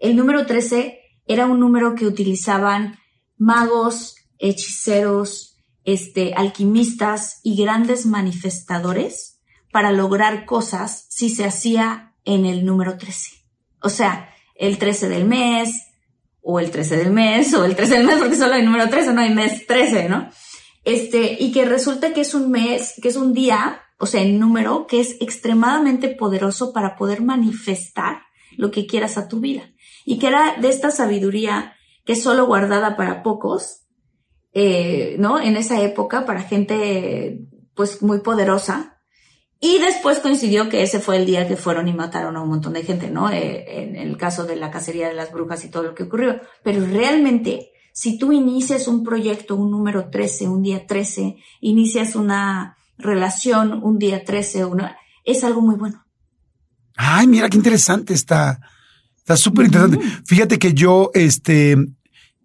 el 0.00 0.14
número 0.14 0.46
13 0.46 1.00
era 1.26 1.46
un 1.46 1.58
número 1.58 1.96
que 1.96 2.06
utilizaban 2.06 2.96
magos, 3.36 4.14
hechiceros, 4.38 5.56
este, 5.82 6.32
alquimistas 6.34 7.40
y 7.42 7.60
grandes 7.60 8.06
manifestadores 8.06 9.40
para 9.72 9.90
lograr 9.90 10.46
cosas 10.46 11.06
si 11.08 11.28
se 11.28 11.44
hacía 11.44 12.12
en 12.26 12.44
el 12.44 12.66
número 12.66 12.98
13. 12.98 13.30
O 13.80 13.88
sea, 13.88 14.28
el 14.54 14.76
13 14.76 15.08
del 15.08 15.24
mes, 15.24 15.70
o 16.42 16.60
el 16.60 16.70
13 16.70 16.96
del 16.98 17.10
mes, 17.10 17.54
o 17.54 17.64
el 17.64 17.74
13 17.74 17.94
del 17.98 18.06
mes, 18.06 18.18
porque 18.18 18.36
solo 18.36 18.54
hay 18.54 18.64
número 18.64 18.88
13, 18.88 19.14
no 19.14 19.20
hay 19.22 19.34
mes 19.34 19.66
13, 19.66 20.08
¿no? 20.08 20.28
Este, 20.84 21.36
y 21.40 21.50
que 21.52 21.64
resulta 21.64 22.12
que 22.12 22.20
es 22.20 22.34
un 22.34 22.50
mes, 22.50 22.94
que 23.02 23.08
es 23.08 23.16
un 23.16 23.32
día, 23.32 23.80
o 23.98 24.06
sea, 24.06 24.22
el 24.22 24.38
número 24.38 24.86
que 24.86 25.00
es 25.00 25.16
extremadamente 25.20 26.08
poderoso 26.08 26.72
para 26.72 26.96
poder 26.96 27.22
manifestar 27.22 28.22
lo 28.56 28.70
que 28.70 28.86
quieras 28.86 29.18
a 29.18 29.28
tu 29.28 29.40
vida. 29.40 29.62
Y 30.04 30.18
que 30.18 30.28
era 30.28 30.56
de 30.60 30.68
esta 30.68 30.90
sabiduría 30.90 31.74
que 32.04 32.12
es 32.12 32.22
solo 32.22 32.46
guardada 32.46 32.96
para 32.96 33.24
pocos, 33.24 33.82
eh, 34.52 35.16
¿no? 35.18 35.40
En 35.40 35.56
esa 35.56 35.80
época, 35.82 36.24
para 36.24 36.42
gente, 36.42 37.40
pues, 37.74 38.02
muy 38.02 38.20
poderosa, 38.20 38.95
y 39.66 39.78
después 39.80 40.20
coincidió 40.20 40.68
que 40.68 40.84
ese 40.84 41.00
fue 41.00 41.16
el 41.16 41.26
día 41.26 41.48
que 41.48 41.56
fueron 41.56 41.88
y 41.88 41.92
mataron 41.92 42.36
a 42.36 42.40
un 42.40 42.48
montón 42.48 42.74
de 42.74 42.84
gente, 42.84 43.10
¿no? 43.10 43.30
Eh, 43.30 43.82
en 43.82 43.96
el 43.96 44.16
caso 44.16 44.44
de 44.44 44.54
la 44.54 44.70
cacería 44.70 45.08
de 45.08 45.14
las 45.14 45.32
brujas 45.32 45.64
y 45.64 45.70
todo 45.70 45.82
lo 45.82 45.92
que 45.92 46.04
ocurrió. 46.04 46.40
Pero 46.62 46.86
realmente, 46.86 47.72
si 47.92 48.16
tú 48.16 48.32
inicias 48.32 48.86
un 48.86 49.02
proyecto, 49.02 49.56
un 49.56 49.72
número 49.72 50.08
13, 50.08 50.46
un 50.46 50.62
día 50.62 50.86
13, 50.86 51.38
inicias 51.62 52.14
una 52.14 52.76
relación 52.96 53.80
un 53.82 53.98
día 53.98 54.24
13, 54.24 54.66
una, 54.66 54.96
es 55.24 55.42
algo 55.42 55.62
muy 55.62 55.74
bueno. 55.74 56.06
Ay, 56.94 57.26
mira 57.26 57.48
qué 57.48 57.56
interesante 57.56 58.14
está. 58.14 58.60
Está 59.16 59.36
súper 59.36 59.66
interesante. 59.66 59.98
Fíjate 60.26 60.60
que 60.60 60.74
yo, 60.74 61.10
este, 61.12 61.76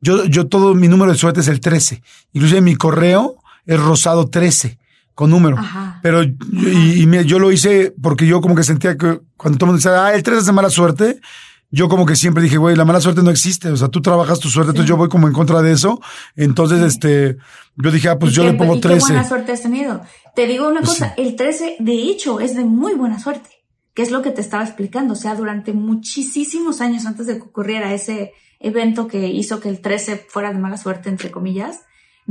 yo, 0.01 0.25
yo 0.25 0.47
todo 0.47 0.73
mi 0.73 0.87
número 0.87 1.11
de 1.11 1.19
suerte 1.19 1.41
es 1.41 1.47
el 1.49 1.59
13. 1.59 2.01
Incluso 2.33 2.59
mi 2.63 2.75
correo 2.75 3.35
es 3.67 3.79
rosado 3.79 4.27
13 4.27 4.80
con 5.21 5.29
número. 5.29 5.55
Pero 6.01 6.23
y, 6.23 7.25
yo 7.25 7.37
lo 7.37 7.51
hice 7.51 7.93
porque 8.01 8.25
yo 8.25 8.41
como 8.41 8.55
que 8.55 8.63
sentía 8.63 8.97
que 8.97 9.19
cuando 9.37 9.59
todo 9.59 9.67
el 9.67 9.73
mundo 9.73 9.75
decía, 9.75 10.03
ah, 10.03 10.15
el 10.15 10.23
3 10.23 10.39
es 10.39 10.45
de 10.47 10.51
mala 10.51 10.71
suerte, 10.71 11.21
yo 11.69 11.87
como 11.89 12.07
que 12.07 12.15
siempre 12.15 12.41
dije, 12.41 12.57
güey, 12.57 12.75
la 12.75 12.85
mala 12.85 12.99
suerte 12.99 13.21
no 13.21 13.29
existe, 13.29 13.69
o 13.69 13.77
sea, 13.77 13.89
tú 13.89 14.01
trabajas 14.01 14.39
tu 14.39 14.49
suerte, 14.49 14.71
entonces 14.71 14.89
yo 14.89 14.97
voy 14.97 15.09
como 15.09 15.27
en 15.27 15.33
contra 15.33 15.61
de 15.61 15.73
eso. 15.73 16.01
Entonces, 16.35 16.81
este, 16.81 17.37
yo 17.75 17.91
dije, 17.91 18.09
ah, 18.09 18.17
pues 18.17 18.33
yo 18.33 18.43
le 18.43 18.53
pongo 18.53 18.79
13. 18.79 18.97
Qué 18.97 19.13
buena 19.13 19.29
suerte 19.29 19.51
has 19.51 19.61
tenido. 19.61 20.01
Te 20.35 20.47
digo 20.47 20.67
una 20.67 20.79
pues 20.79 20.93
cosa, 20.93 21.13
el 21.15 21.35
13 21.35 21.75
de 21.77 21.93
hecho 21.93 22.39
es 22.39 22.55
de 22.55 22.65
muy 22.65 22.95
buena 22.95 23.19
suerte, 23.19 23.51
que 23.93 24.01
es 24.01 24.09
lo 24.09 24.23
que 24.23 24.31
te 24.31 24.41
estaba 24.41 24.63
explicando, 24.63 25.13
o 25.13 25.17
sea, 25.17 25.35
durante 25.35 25.71
muchísimos 25.71 26.81
años 26.81 27.05
antes 27.05 27.27
de 27.27 27.35
que 27.35 27.43
ocurriera 27.43 27.93
ese 27.93 28.31
evento 28.59 29.07
que 29.07 29.27
hizo 29.27 29.59
que 29.59 29.69
el 29.69 29.81
13 29.81 30.25
fuera 30.29 30.51
de 30.51 30.57
mala 30.57 30.77
suerte, 30.77 31.09
entre 31.09 31.29
comillas, 31.29 31.81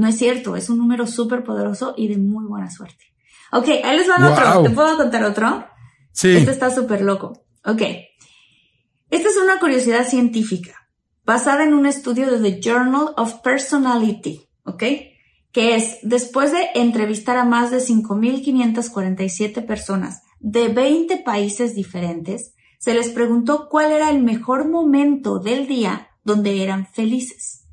no 0.00 0.08
es 0.08 0.18
cierto, 0.18 0.56
es 0.56 0.68
un 0.70 0.78
número 0.78 1.06
súper 1.06 1.44
poderoso 1.44 1.94
y 1.96 2.08
de 2.08 2.18
muy 2.18 2.46
buena 2.46 2.70
suerte. 2.70 3.04
Ok, 3.52 3.68
ahí 3.84 3.96
les 3.96 4.08
va 4.08 4.32
otro. 4.32 4.62
¿Te 4.62 4.70
puedo 4.70 4.96
contar 4.96 5.24
otro? 5.24 5.66
Sí. 6.12 6.36
Este 6.36 6.50
está 6.50 6.74
súper 6.74 7.02
loco. 7.02 7.44
Ok. 7.64 7.82
Esta 9.10 9.28
es 9.28 9.36
una 9.36 9.58
curiosidad 9.58 10.06
científica 10.06 10.74
basada 11.24 11.64
en 11.64 11.74
un 11.74 11.86
estudio 11.86 12.30
de 12.30 12.38
The 12.38 12.60
Journal 12.60 13.12
of 13.16 13.40
Personality, 13.42 14.48
¿ok? 14.64 14.82
Que 15.52 15.76
es, 15.76 15.98
después 16.02 16.52
de 16.52 16.68
entrevistar 16.74 17.36
a 17.36 17.44
más 17.44 17.70
de 17.70 17.78
5.547 17.78 19.66
personas 19.66 20.22
de 20.38 20.68
20 20.68 21.18
países 21.18 21.74
diferentes, 21.74 22.54
se 22.78 22.94
les 22.94 23.10
preguntó 23.10 23.68
cuál 23.68 23.92
era 23.92 24.10
el 24.10 24.22
mejor 24.22 24.68
momento 24.68 25.38
del 25.38 25.66
día 25.66 26.08
donde 26.24 26.62
eran 26.62 26.86
felices. 26.86 27.66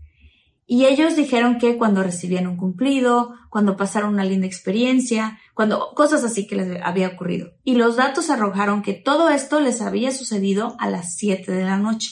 Y 0.70 0.86
ellos 0.86 1.16
dijeron 1.16 1.60
que 1.60 1.78
cuando 1.78 2.04
recibían 2.04 2.46
un 2.46 2.58
cumplido, 2.58 3.34
cuando 3.50 3.78
pasaron 3.78 4.14
una 4.14 4.26
linda 4.26 4.46
experiencia, 4.46 5.40
cuando 5.54 5.94
cosas 5.96 6.26
así 6.26 6.46
que 6.46 6.58
les 6.58 6.82
había 6.84 7.08
ocurrido. 7.08 7.52
Y 7.64 7.76
los 7.76 7.96
datos 7.96 8.30
arrojaron 8.30 8.82
que 8.82 8.94
todo 8.94 9.30
esto 9.30 9.62
les 9.62 9.82
había 9.82 10.12
sucedido 10.12 10.76
a 10.80 10.90
las 10.90 11.16
7 11.16 11.50
de 11.54 11.64
la 11.64 11.78
noche. 11.78 12.10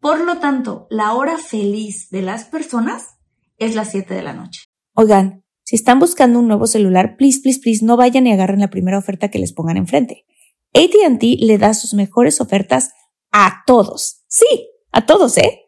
Por 0.00 0.24
lo 0.24 0.38
tanto, 0.38 0.86
la 0.90 1.12
hora 1.14 1.38
feliz 1.38 2.08
de 2.10 2.22
las 2.22 2.44
personas 2.44 3.16
es 3.58 3.74
las 3.74 3.90
7 3.90 4.14
de 4.14 4.22
la 4.22 4.32
noche. 4.32 4.62
Oigan, 4.94 5.42
si 5.64 5.74
están 5.74 5.98
buscando 5.98 6.38
un 6.38 6.46
nuevo 6.46 6.68
celular, 6.68 7.16
please, 7.16 7.40
please, 7.42 7.60
please, 7.60 7.84
no 7.84 7.96
vayan 7.96 8.28
y 8.28 8.32
agarren 8.32 8.60
la 8.60 8.70
primera 8.70 8.96
oferta 8.98 9.28
que 9.28 9.40
les 9.40 9.52
pongan 9.52 9.76
enfrente. 9.76 10.24
ATT 10.72 11.22
le 11.40 11.58
da 11.58 11.74
sus 11.74 11.94
mejores 11.94 12.40
ofertas 12.40 12.92
a 13.32 13.64
todos. 13.66 14.22
Sí, 14.28 14.70
a 14.92 15.04
todos, 15.04 15.36
¿eh? 15.36 15.67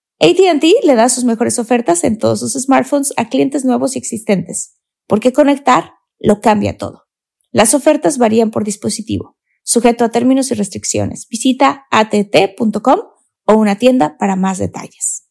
ATT 0.21 0.63
le 0.83 0.95
da 0.95 1.09
sus 1.09 1.23
mejores 1.23 1.57
ofertas 1.57 2.03
en 2.03 2.19
todos 2.19 2.41
sus 2.41 2.53
smartphones 2.53 3.11
a 3.17 3.27
clientes 3.27 3.65
nuevos 3.65 3.95
y 3.95 3.99
existentes, 3.99 4.75
porque 5.07 5.33
conectar 5.33 5.93
lo 6.19 6.41
cambia 6.41 6.77
todo. 6.77 7.07
Las 7.51 7.73
ofertas 7.73 8.19
varían 8.19 8.51
por 8.51 8.63
dispositivo, 8.63 9.35
sujeto 9.63 10.05
a 10.05 10.09
términos 10.09 10.51
y 10.51 10.53
restricciones. 10.53 11.27
Visita 11.27 11.87
att.com 11.89 12.99
o 13.45 13.53
una 13.55 13.79
tienda 13.79 14.15
para 14.19 14.35
más 14.35 14.59
detalles 14.59 15.30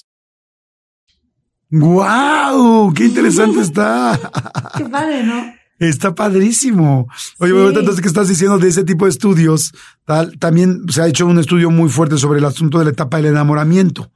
¡Guau! 1.71 2.93
¡Qué 2.93 3.05
interesante 3.05 3.61
está! 3.61 4.19
¡Qué 4.77 4.85
padre, 4.85 5.23
¿no? 5.23 5.41
Está 5.79 6.13
padrísimo. 6.13 7.07
Oye, 7.39 7.53
entonces, 7.69 8.01
¿qué 8.01 8.07
estás 8.07 8.27
diciendo 8.27 8.59
de 8.59 8.67
ese 8.67 8.83
tipo 8.83 9.05
de 9.05 9.11
estudios? 9.11 9.73
Tal, 10.05 10.37
también 10.37 10.83
se 10.89 11.01
ha 11.01 11.07
hecho 11.07 11.25
un 11.25 11.39
estudio 11.39 11.71
muy 11.71 11.89
fuerte 11.89 12.17
sobre 12.19 12.37
el 12.37 12.45
asunto 12.45 12.77
de 12.77 12.85
la 12.85 12.91
etapa 12.91 13.17
del 13.17 13.27
enamoramiento, 13.27 14.11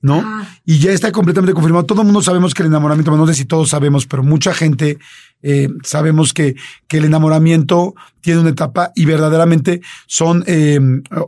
¿no? 0.00 0.22
Y 0.64 0.78
ya 0.78 0.92
está 0.92 1.10
completamente 1.10 1.54
confirmado. 1.54 1.86
Todo 1.86 2.02
el 2.02 2.06
mundo 2.06 2.22
sabemos 2.22 2.54
que 2.54 2.62
el 2.62 2.68
enamoramiento, 2.68 3.16
no 3.16 3.26
sé 3.26 3.34
si 3.34 3.46
todos 3.46 3.70
sabemos, 3.70 4.06
pero 4.06 4.22
mucha 4.22 4.54
gente 4.54 4.98
eh, 5.42 5.68
sabemos 5.82 6.32
que, 6.32 6.54
que 6.86 6.98
el 6.98 7.06
enamoramiento 7.06 7.94
tiene 8.20 8.40
una 8.40 8.50
etapa 8.50 8.92
y 8.94 9.06
verdaderamente 9.06 9.80
son 10.06 10.44
eh, 10.46 10.78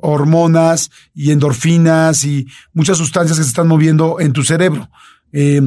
hormonas 0.02 0.92
y 1.14 1.32
endorfinas 1.32 2.22
y 2.22 2.46
muchas 2.74 2.98
sustancias 2.98 3.38
que 3.38 3.44
se 3.44 3.50
están 3.50 3.66
moviendo 3.66 4.20
en 4.20 4.32
tu 4.32 4.44
cerebro. 4.44 4.88
Eh, 5.32 5.60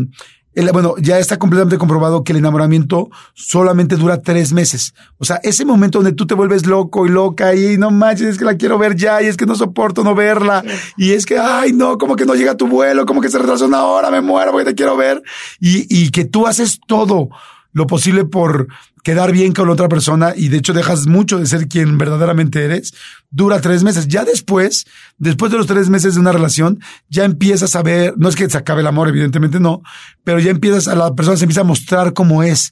bueno, 0.71 0.95
ya 0.99 1.17
está 1.17 1.37
completamente 1.37 1.77
comprobado 1.77 2.23
que 2.23 2.31
el 2.31 2.37
enamoramiento 2.37 3.09
solamente 3.33 3.95
dura 3.95 4.21
tres 4.21 4.53
meses. 4.53 4.93
O 5.17 5.25
sea, 5.25 5.39
ese 5.41 5.65
momento 5.65 5.97
donde 5.97 6.13
tú 6.13 6.27
te 6.27 6.35
vuelves 6.35 6.67
loco 6.67 7.07
y 7.07 7.09
loca 7.09 7.55
y 7.55 7.77
no 7.77 7.89
manches, 7.89 8.27
es 8.27 8.37
que 8.37 8.45
la 8.45 8.55
quiero 8.55 8.77
ver 8.77 8.95
ya 8.95 9.21
y 9.21 9.25
es 9.25 9.35
que 9.35 9.47
no 9.47 9.55
soporto 9.55 10.03
no 10.03 10.13
verla 10.13 10.63
y 10.95 11.13
es 11.13 11.25
que, 11.25 11.39
ay, 11.39 11.73
no, 11.73 11.97
como 11.97 12.15
que 12.15 12.25
no 12.25 12.35
llega 12.35 12.55
tu 12.55 12.67
vuelo, 12.67 13.05
como 13.05 13.21
que 13.21 13.29
se 13.29 13.39
retrasó 13.39 13.65
una 13.65 13.85
hora, 13.85 14.11
me 14.11 14.21
muero 14.21 14.51
porque 14.51 14.65
te 14.65 14.75
quiero 14.75 14.95
ver 14.95 15.23
y, 15.59 15.87
y 15.89 16.11
que 16.11 16.25
tú 16.25 16.45
haces 16.45 16.79
todo 16.85 17.29
lo 17.73 17.87
posible 17.87 18.25
por 18.25 18.67
quedar 19.03 19.33
bien 19.33 19.51
con 19.51 19.67
la 19.67 19.73
otra 19.73 19.89
persona 19.89 20.33
y 20.35 20.47
de 20.47 20.57
hecho 20.57 20.73
dejas 20.73 21.07
mucho 21.07 21.37
de 21.37 21.45
ser 21.45 21.67
quien 21.67 21.97
verdaderamente 21.97 22.63
eres, 22.63 22.93
dura 23.29 23.59
tres 23.59 23.83
meses. 23.83 24.07
Ya 24.07 24.23
después, 24.23 24.85
después 25.17 25.51
de 25.51 25.57
los 25.57 25.67
tres 25.67 25.89
meses 25.89 26.13
de 26.13 26.21
una 26.21 26.31
relación, 26.31 26.79
ya 27.09 27.25
empiezas 27.25 27.75
a 27.75 27.83
ver, 27.83 28.13
no 28.17 28.29
es 28.29 28.35
que 28.35 28.49
se 28.49 28.57
acabe 28.57 28.81
el 28.81 28.87
amor, 28.87 29.09
evidentemente 29.09 29.59
no, 29.59 29.81
pero 30.23 30.39
ya 30.39 30.51
empiezas 30.51 30.87
a 30.87 30.95
la 30.95 31.13
persona 31.13 31.35
se 31.35 31.43
empieza 31.43 31.61
a 31.61 31.65
mostrar 31.65 32.13
cómo 32.13 32.43
es. 32.43 32.71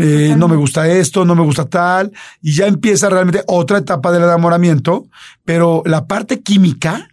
eh, 0.00 0.34
no 0.36 0.48
me 0.48 0.56
gusta 0.56 0.88
esto, 0.88 1.24
no 1.24 1.34
me 1.34 1.42
gusta 1.42 1.64
tal, 1.66 2.12
y 2.42 2.54
ya 2.54 2.66
empieza 2.66 3.08
realmente 3.08 3.42
otra 3.46 3.78
etapa 3.78 4.12
del 4.12 4.24
enamoramiento, 4.24 5.06
pero 5.44 5.82
la 5.86 6.06
parte 6.06 6.42
química 6.42 7.08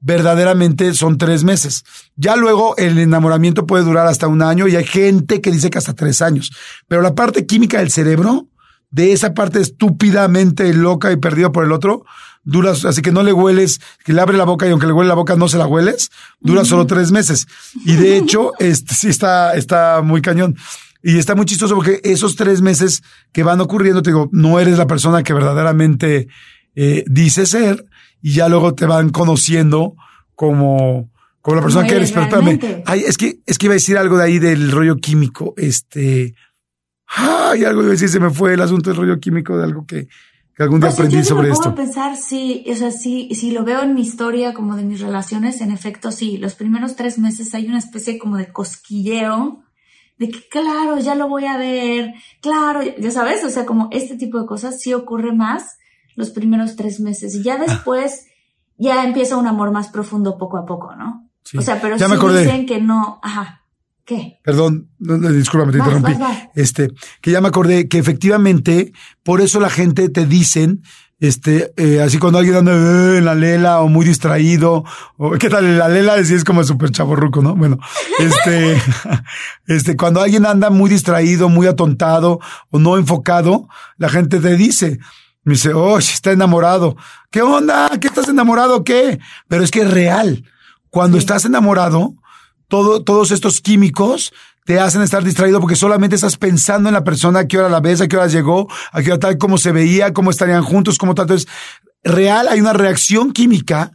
verdaderamente 0.00 0.94
son 0.94 1.18
tres 1.18 1.44
meses. 1.44 1.84
Ya 2.16 2.36
luego 2.36 2.76
el 2.76 2.98
enamoramiento 2.98 3.66
puede 3.66 3.84
durar 3.84 4.06
hasta 4.06 4.28
un 4.28 4.42
año 4.42 4.68
y 4.68 4.76
hay 4.76 4.84
gente 4.84 5.40
que 5.40 5.50
dice 5.50 5.70
que 5.70 5.78
hasta 5.78 5.94
tres 5.94 6.22
años, 6.22 6.52
pero 6.86 7.02
la 7.02 7.14
parte 7.14 7.46
química 7.46 7.78
del 7.78 7.90
cerebro, 7.90 8.48
de 8.90 9.12
esa 9.12 9.34
parte 9.34 9.60
estúpidamente 9.60 10.72
loca 10.72 11.12
y 11.12 11.16
perdida 11.16 11.52
por 11.52 11.64
el 11.64 11.72
otro, 11.72 12.04
dura, 12.44 12.70
así 12.70 13.02
que 13.02 13.12
no 13.12 13.22
le 13.22 13.32
hueles, 13.32 13.80
que 14.04 14.12
le 14.12 14.20
abre 14.20 14.38
la 14.38 14.44
boca 14.44 14.66
y 14.66 14.70
aunque 14.70 14.86
le 14.86 14.92
huele 14.92 15.08
la 15.08 15.14
boca 15.14 15.36
no 15.36 15.48
se 15.48 15.58
la 15.58 15.66
hueles, 15.66 16.10
dura 16.40 16.64
solo 16.64 16.86
tres 16.86 17.10
meses. 17.10 17.46
Y 17.84 17.96
de 17.96 18.16
hecho, 18.16 18.52
este 18.58 18.94
sí 18.94 19.08
está, 19.08 19.54
está 19.54 20.00
muy 20.02 20.22
cañón. 20.22 20.56
Y 21.02 21.18
está 21.18 21.36
muy 21.36 21.46
chistoso 21.46 21.76
porque 21.76 22.00
esos 22.02 22.34
tres 22.34 22.60
meses 22.60 23.02
que 23.32 23.44
van 23.44 23.60
ocurriendo, 23.60 24.02
te 24.02 24.10
digo, 24.10 24.28
no 24.32 24.58
eres 24.58 24.78
la 24.78 24.86
persona 24.86 25.22
que 25.22 25.32
verdaderamente 25.32 26.28
eh, 26.74 27.04
dice 27.06 27.46
ser 27.46 27.84
y 28.22 28.32
ya 28.32 28.48
luego 28.48 28.74
te 28.74 28.86
van 28.86 29.10
conociendo 29.10 29.94
como, 30.34 31.10
como 31.40 31.56
la 31.56 31.62
persona 31.62 31.86
que 31.86 31.96
eres. 31.96 32.12
Pero 32.12 32.24
espérame, 32.26 32.82
ay, 32.86 33.04
es 33.06 33.16
que, 33.16 33.40
es 33.46 33.58
que 33.58 33.66
iba 33.66 33.72
a 33.72 33.76
decir 33.76 33.98
algo 33.98 34.16
de 34.18 34.24
ahí 34.24 34.38
del 34.38 34.70
rollo 34.70 34.96
químico. 34.96 35.54
Este, 35.56 36.34
ay, 37.06 37.64
algo 37.64 37.80
iba 37.82 37.90
a 37.90 37.92
decir, 37.92 38.08
se 38.08 38.20
me 38.20 38.30
fue 38.30 38.54
el 38.54 38.60
asunto 38.60 38.90
del 38.90 38.98
rollo 38.98 39.20
químico 39.20 39.56
de 39.56 39.64
algo 39.64 39.86
que, 39.86 40.08
que 40.56 40.62
algún 40.62 40.80
día 40.80 40.88
Pues, 40.88 40.98
aprendí 40.98 41.16
yo 41.16 41.22
sí 41.22 41.28
sobre 41.28 41.48
me 41.48 41.54
esto. 41.54 41.74
pensar, 41.74 42.16
sí, 42.16 42.64
o 42.70 42.74
sea, 42.74 42.90
sí, 42.90 43.30
si 43.34 43.50
lo 43.52 43.64
veo 43.64 43.82
en 43.82 43.94
mi 43.94 44.02
historia 44.02 44.54
como 44.54 44.76
de 44.76 44.82
mis 44.84 45.00
relaciones, 45.00 45.60
en 45.60 45.70
efecto, 45.70 46.10
sí, 46.12 46.36
los 46.38 46.54
primeros 46.54 46.96
tres 46.96 47.18
meses 47.18 47.54
hay 47.54 47.66
una 47.66 47.78
especie 47.78 48.18
como 48.18 48.36
de 48.36 48.52
cosquilleo, 48.52 49.62
de 50.18 50.30
que 50.30 50.48
claro, 50.48 50.98
ya 50.98 51.14
lo 51.14 51.28
voy 51.28 51.46
a 51.46 51.56
ver, 51.56 52.12
claro, 52.40 52.80
ya 52.98 53.10
sabes, 53.12 53.44
o 53.44 53.50
sea, 53.50 53.64
como 53.64 53.88
este 53.92 54.16
tipo 54.16 54.40
de 54.40 54.46
cosas 54.46 54.80
sí 54.80 54.92
ocurre 54.92 55.32
más 55.32 55.77
los 56.18 56.30
primeros 56.30 56.76
tres 56.76 57.00
meses 57.00 57.34
y 57.34 57.42
ya 57.42 57.54
Ah. 57.54 57.64
después 57.66 58.26
ya 58.76 59.04
empieza 59.04 59.36
un 59.36 59.46
amor 59.46 59.70
más 59.72 59.88
profundo 59.88 60.36
poco 60.36 60.56
a 60.58 60.66
poco, 60.66 60.94
¿no? 60.96 61.28
Sí. 61.44 61.56
O 61.58 61.62
sea, 61.62 61.80
pero 61.80 61.96
Ya 61.96 62.06
sí 62.06 62.10
me 62.10 62.16
acordé. 62.16 62.42
dicen 62.42 62.66
que 62.66 62.80
no, 62.80 63.18
ajá, 63.22 63.62
¿qué? 64.04 64.38
Perdón, 64.44 64.90
no, 64.98 65.16
no, 65.16 65.30
discúlpame, 65.30 65.72
te 65.72 65.78
Vas, 65.78 65.88
interrumpí. 65.88 66.12
vas, 66.20 66.30
vas. 66.30 66.48
Este, 66.54 66.90
que 67.22 67.30
ya 67.30 67.40
me 67.40 67.48
acordé 67.48 67.88
que 67.88 67.98
efectivamente, 67.98 68.92
por 69.22 69.40
eso 69.40 69.58
la 69.60 69.70
gente 69.70 70.08
te 70.10 70.26
dicen, 70.26 70.82
este, 71.20 71.72
eh, 71.76 72.00
así 72.00 72.18
cuando 72.18 72.38
alguien 72.38 72.54
anda 72.56 72.72
eh, 72.72 73.18
en 73.18 73.24
la 73.24 73.34
lela 73.34 73.80
o 73.80 73.88
muy 73.88 74.06
distraído, 74.06 74.84
o 75.16 75.30
qué 75.32 75.48
tal, 75.48 75.78
la 75.78 75.88
lela 75.88 76.22
sí 76.24 76.34
es 76.34 76.44
como 76.44 76.62
súper 76.62 76.90
chaborruco, 76.90 77.42
¿no? 77.42 77.56
Bueno, 77.56 77.78
este, 78.20 78.76
este, 79.66 79.96
cuando 79.96 80.20
alguien 80.20 80.46
anda 80.46 80.70
muy 80.70 80.88
distraído, 80.90 81.48
muy 81.48 81.66
atontado 81.66 82.38
o 82.70 82.78
no 82.78 82.96
enfocado, 82.98 83.68
la 83.96 84.08
gente 84.10 84.38
te 84.38 84.56
dice, 84.56 84.98
me 85.44 85.54
dice, 85.54 85.72
oh, 85.72 85.98
está 85.98 86.32
enamorado. 86.32 86.96
¿Qué 87.30 87.42
onda? 87.42 87.90
¿Qué 88.00 88.08
estás 88.08 88.28
enamorado? 88.28 88.84
¿Qué? 88.84 89.18
Pero 89.48 89.64
es 89.64 89.70
que 89.70 89.80
es 89.80 89.90
real. 89.90 90.44
Cuando 90.90 91.18
estás 91.18 91.44
enamorado, 91.44 92.14
todo, 92.68 93.02
todos 93.02 93.30
estos 93.30 93.60
químicos 93.60 94.32
te 94.64 94.78
hacen 94.78 95.00
estar 95.00 95.24
distraído 95.24 95.60
porque 95.60 95.76
solamente 95.76 96.16
estás 96.16 96.36
pensando 96.36 96.90
en 96.90 96.94
la 96.94 97.02
persona, 97.02 97.40
a 97.40 97.46
qué 97.46 97.58
hora 97.58 97.70
la 97.70 97.80
ves, 97.80 98.02
a 98.02 98.08
qué 98.08 98.18
hora 98.18 98.26
llegó, 98.26 98.68
a 98.92 99.02
qué 99.02 99.12
hora 99.12 99.18
tal, 99.18 99.38
cómo 99.38 99.56
se 99.56 99.72
veía, 99.72 100.12
cómo 100.12 100.30
estarían 100.30 100.62
juntos, 100.62 100.98
cómo 100.98 101.14
tal. 101.14 101.24
Entonces, 101.24 101.48
real, 102.04 102.48
hay 102.48 102.60
una 102.60 102.74
reacción 102.74 103.32
química 103.32 103.92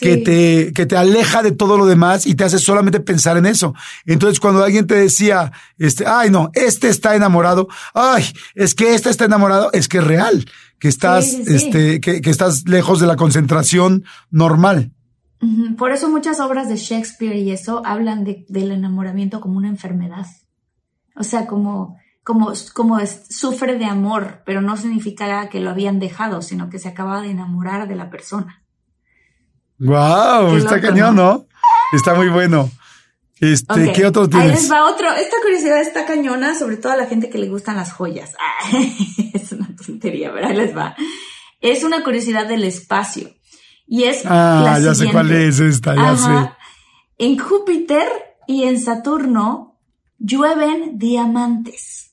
que 0.00 0.16
te, 0.16 0.72
que 0.72 0.86
te 0.86 0.96
aleja 0.96 1.42
de 1.42 1.52
todo 1.52 1.76
lo 1.76 1.86
demás 1.86 2.26
y 2.26 2.34
te 2.34 2.44
hace 2.44 2.58
solamente 2.58 3.00
pensar 3.00 3.36
en 3.36 3.46
eso. 3.46 3.74
Entonces, 4.06 4.40
cuando 4.40 4.62
alguien 4.64 4.86
te 4.86 4.94
decía, 4.94 5.52
este, 5.76 6.06
ay, 6.06 6.30
no, 6.30 6.50
este 6.54 6.88
está 6.88 7.14
enamorado, 7.14 7.68
ay, 7.92 8.24
es 8.54 8.74
que 8.74 8.94
este 8.94 9.10
está 9.10 9.24
enamorado, 9.24 9.70
es 9.72 9.88
que 9.88 9.98
es 9.98 10.04
real, 10.04 10.46
que 10.82 10.88
estás, 10.88 11.24
Sí, 11.30 11.36
sí, 11.36 11.44
sí. 11.44 11.54
este, 11.68 12.00
que, 12.00 12.20
que 12.20 12.28
estás 12.30 12.64
lejos 12.68 12.98
de 12.98 13.06
la 13.06 13.14
concentración 13.14 14.02
normal. 14.32 14.90
Por 15.78 15.92
eso 15.92 16.08
muchas 16.08 16.40
obras 16.40 16.68
de 16.68 16.74
Shakespeare 16.76 17.36
y 17.36 17.52
eso 17.52 17.82
hablan 17.86 18.24
de- 18.24 18.44
del 18.48 18.72
enamoramiento 18.72 19.40
como 19.40 19.58
una 19.58 19.68
enfermedad. 19.68 20.26
O 21.14 21.22
sea, 21.22 21.46
como, 21.46 21.98
como, 22.24 22.52
como 22.74 22.98
es- 22.98 23.26
sufre 23.30 23.78
de 23.78 23.84
amor, 23.84 24.42
pero 24.44 24.60
no 24.60 24.76
significa 24.76 25.48
que 25.50 25.60
lo 25.60 25.70
habían 25.70 26.00
dejado, 26.00 26.42
sino 26.42 26.68
que 26.68 26.80
se 26.80 26.88
acaba 26.88 27.22
de 27.22 27.30
enamorar 27.30 27.86
de 27.86 27.94
la 27.94 28.10
persona. 28.10 28.60
Wow, 29.78 30.56
está 30.56 30.80
cañón, 30.80 31.14
¿no? 31.14 31.46
Está 31.92 32.14
muy 32.14 32.28
bueno. 32.28 32.70
Este, 33.42 33.92
¿qué 33.92 34.06
otro 34.06 34.22
Ahí 34.22 34.28
tienes? 34.28 34.50
les 34.62 34.70
va 34.70 34.88
otro. 34.88 35.12
Esta 35.14 35.36
curiosidad 35.42 35.80
está 35.80 36.06
cañona, 36.06 36.54
sobre 36.54 36.76
todo 36.76 36.92
a 36.92 36.96
la 36.96 37.06
gente 37.06 37.28
que 37.28 37.38
le 37.38 37.48
gustan 37.48 37.76
las 37.76 37.92
joyas. 37.92 38.30
Ah, 38.64 38.78
es 39.34 39.50
una 39.50 39.68
tontería, 39.84 40.32
pero 40.32 40.46
ahí 40.46 40.54
les 40.54 40.76
va. 40.76 40.94
Es 41.60 41.82
una 41.82 42.04
curiosidad 42.04 42.46
del 42.46 42.62
espacio. 42.62 43.30
Y 43.88 44.04
es 44.04 44.22
Ah, 44.26 44.62
la 44.64 44.78
ya 44.78 44.94
sé 44.94 45.10
cuál 45.10 45.32
es 45.32 45.58
esta, 45.58 45.96
ya 45.96 46.12
Ajá. 46.12 46.56
En 47.18 47.36
Júpiter 47.36 48.06
y 48.46 48.62
en 48.62 48.78
Saturno 48.78 49.80
llueven 50.18 50.98
diamantes. 50.98 52.12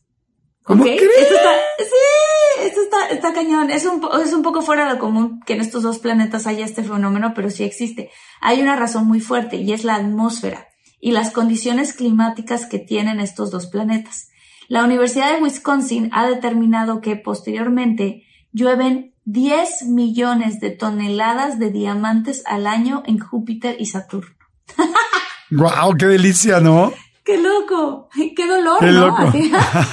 ¿Cómo 0.64 0.84
crees? 0.84 1.02
Esto 1.04 1.36
está, 1.36 1.52
sí, 1.78 2.64
esto 2.64 2.82
está, 2.82 3.10
está 3.10 3.34
cañón. 3.34 3.70
Es 3.70 3.86
un, 3.86 4.02
es 4.26 4.34
un 4.34 4.42
poco 4.42 4.64
fuera 4.64 4.88
de 4.88 4.94
lo 4.96 5.00
común 5.00 5.42
que 5.46 5.54
en 5.54 5.62
estos 5.62 5.84
dos 5.84 6.00
planetas 6.00 6.48
haya 6.48 6.66
este 6.66 6.84
fenómeno, 6.84 7.34
pero 7.36 7.52
sí 7.52 7.64
existe. 7.64 8.10
Hay 8.42 8.62
una 8.64 8.76
razón 8.76 9.06
muy 9.06 9.20
fuerte 9.20 9.58
y 9.58 9.74
es 9.74 9.84
la 9.84 9.96
atmósfera 9.96 10.69
y 11.00 11.12
las 11.12 11.32
condiciones 11.32 11.94
climáticas 11.94 12.66
que 12.66 12.80
tienen 12.80 13.20
estos 13.20 13.52
dos 13.52 13.68
planetas. 13.68 14.30
La 14.68 14.84
Universidad 14.84 15.34
de 15.34 15.42
Wisconsin 15.42 16.10
ha 16.14 16.28
determinado 16.28 17.02
que 17.02 17.16
posteriormente 17.16 18.24
llueven 18.52 19.16
10 19.26 19.86
millones 19.88 20.60
de 20.60 20.72
toneladas 20.72 21.60
de 21.60 21.72
diamantes 21.72 22.44
al 22.46 22.68
año 22.68 23.04
en 23.06 23.20
Júpiter 23.20 23.76
y 23.80 23.86
Saturno. 23.86 24.36
Wow, 25.52 25.98
qué 25.98 26.06
delicia, 26.06 26.60
¿no? 26.60 26.94
¡Qué 27.24 27.38
loco! 27.38 28.10
¡Qué 28.36 28.48
dolor, 28.48 28.80
Qué 28.80 28.88
¿no? 28.88 29.08
loco. 29.08 29.22
Así, 29.22 29.52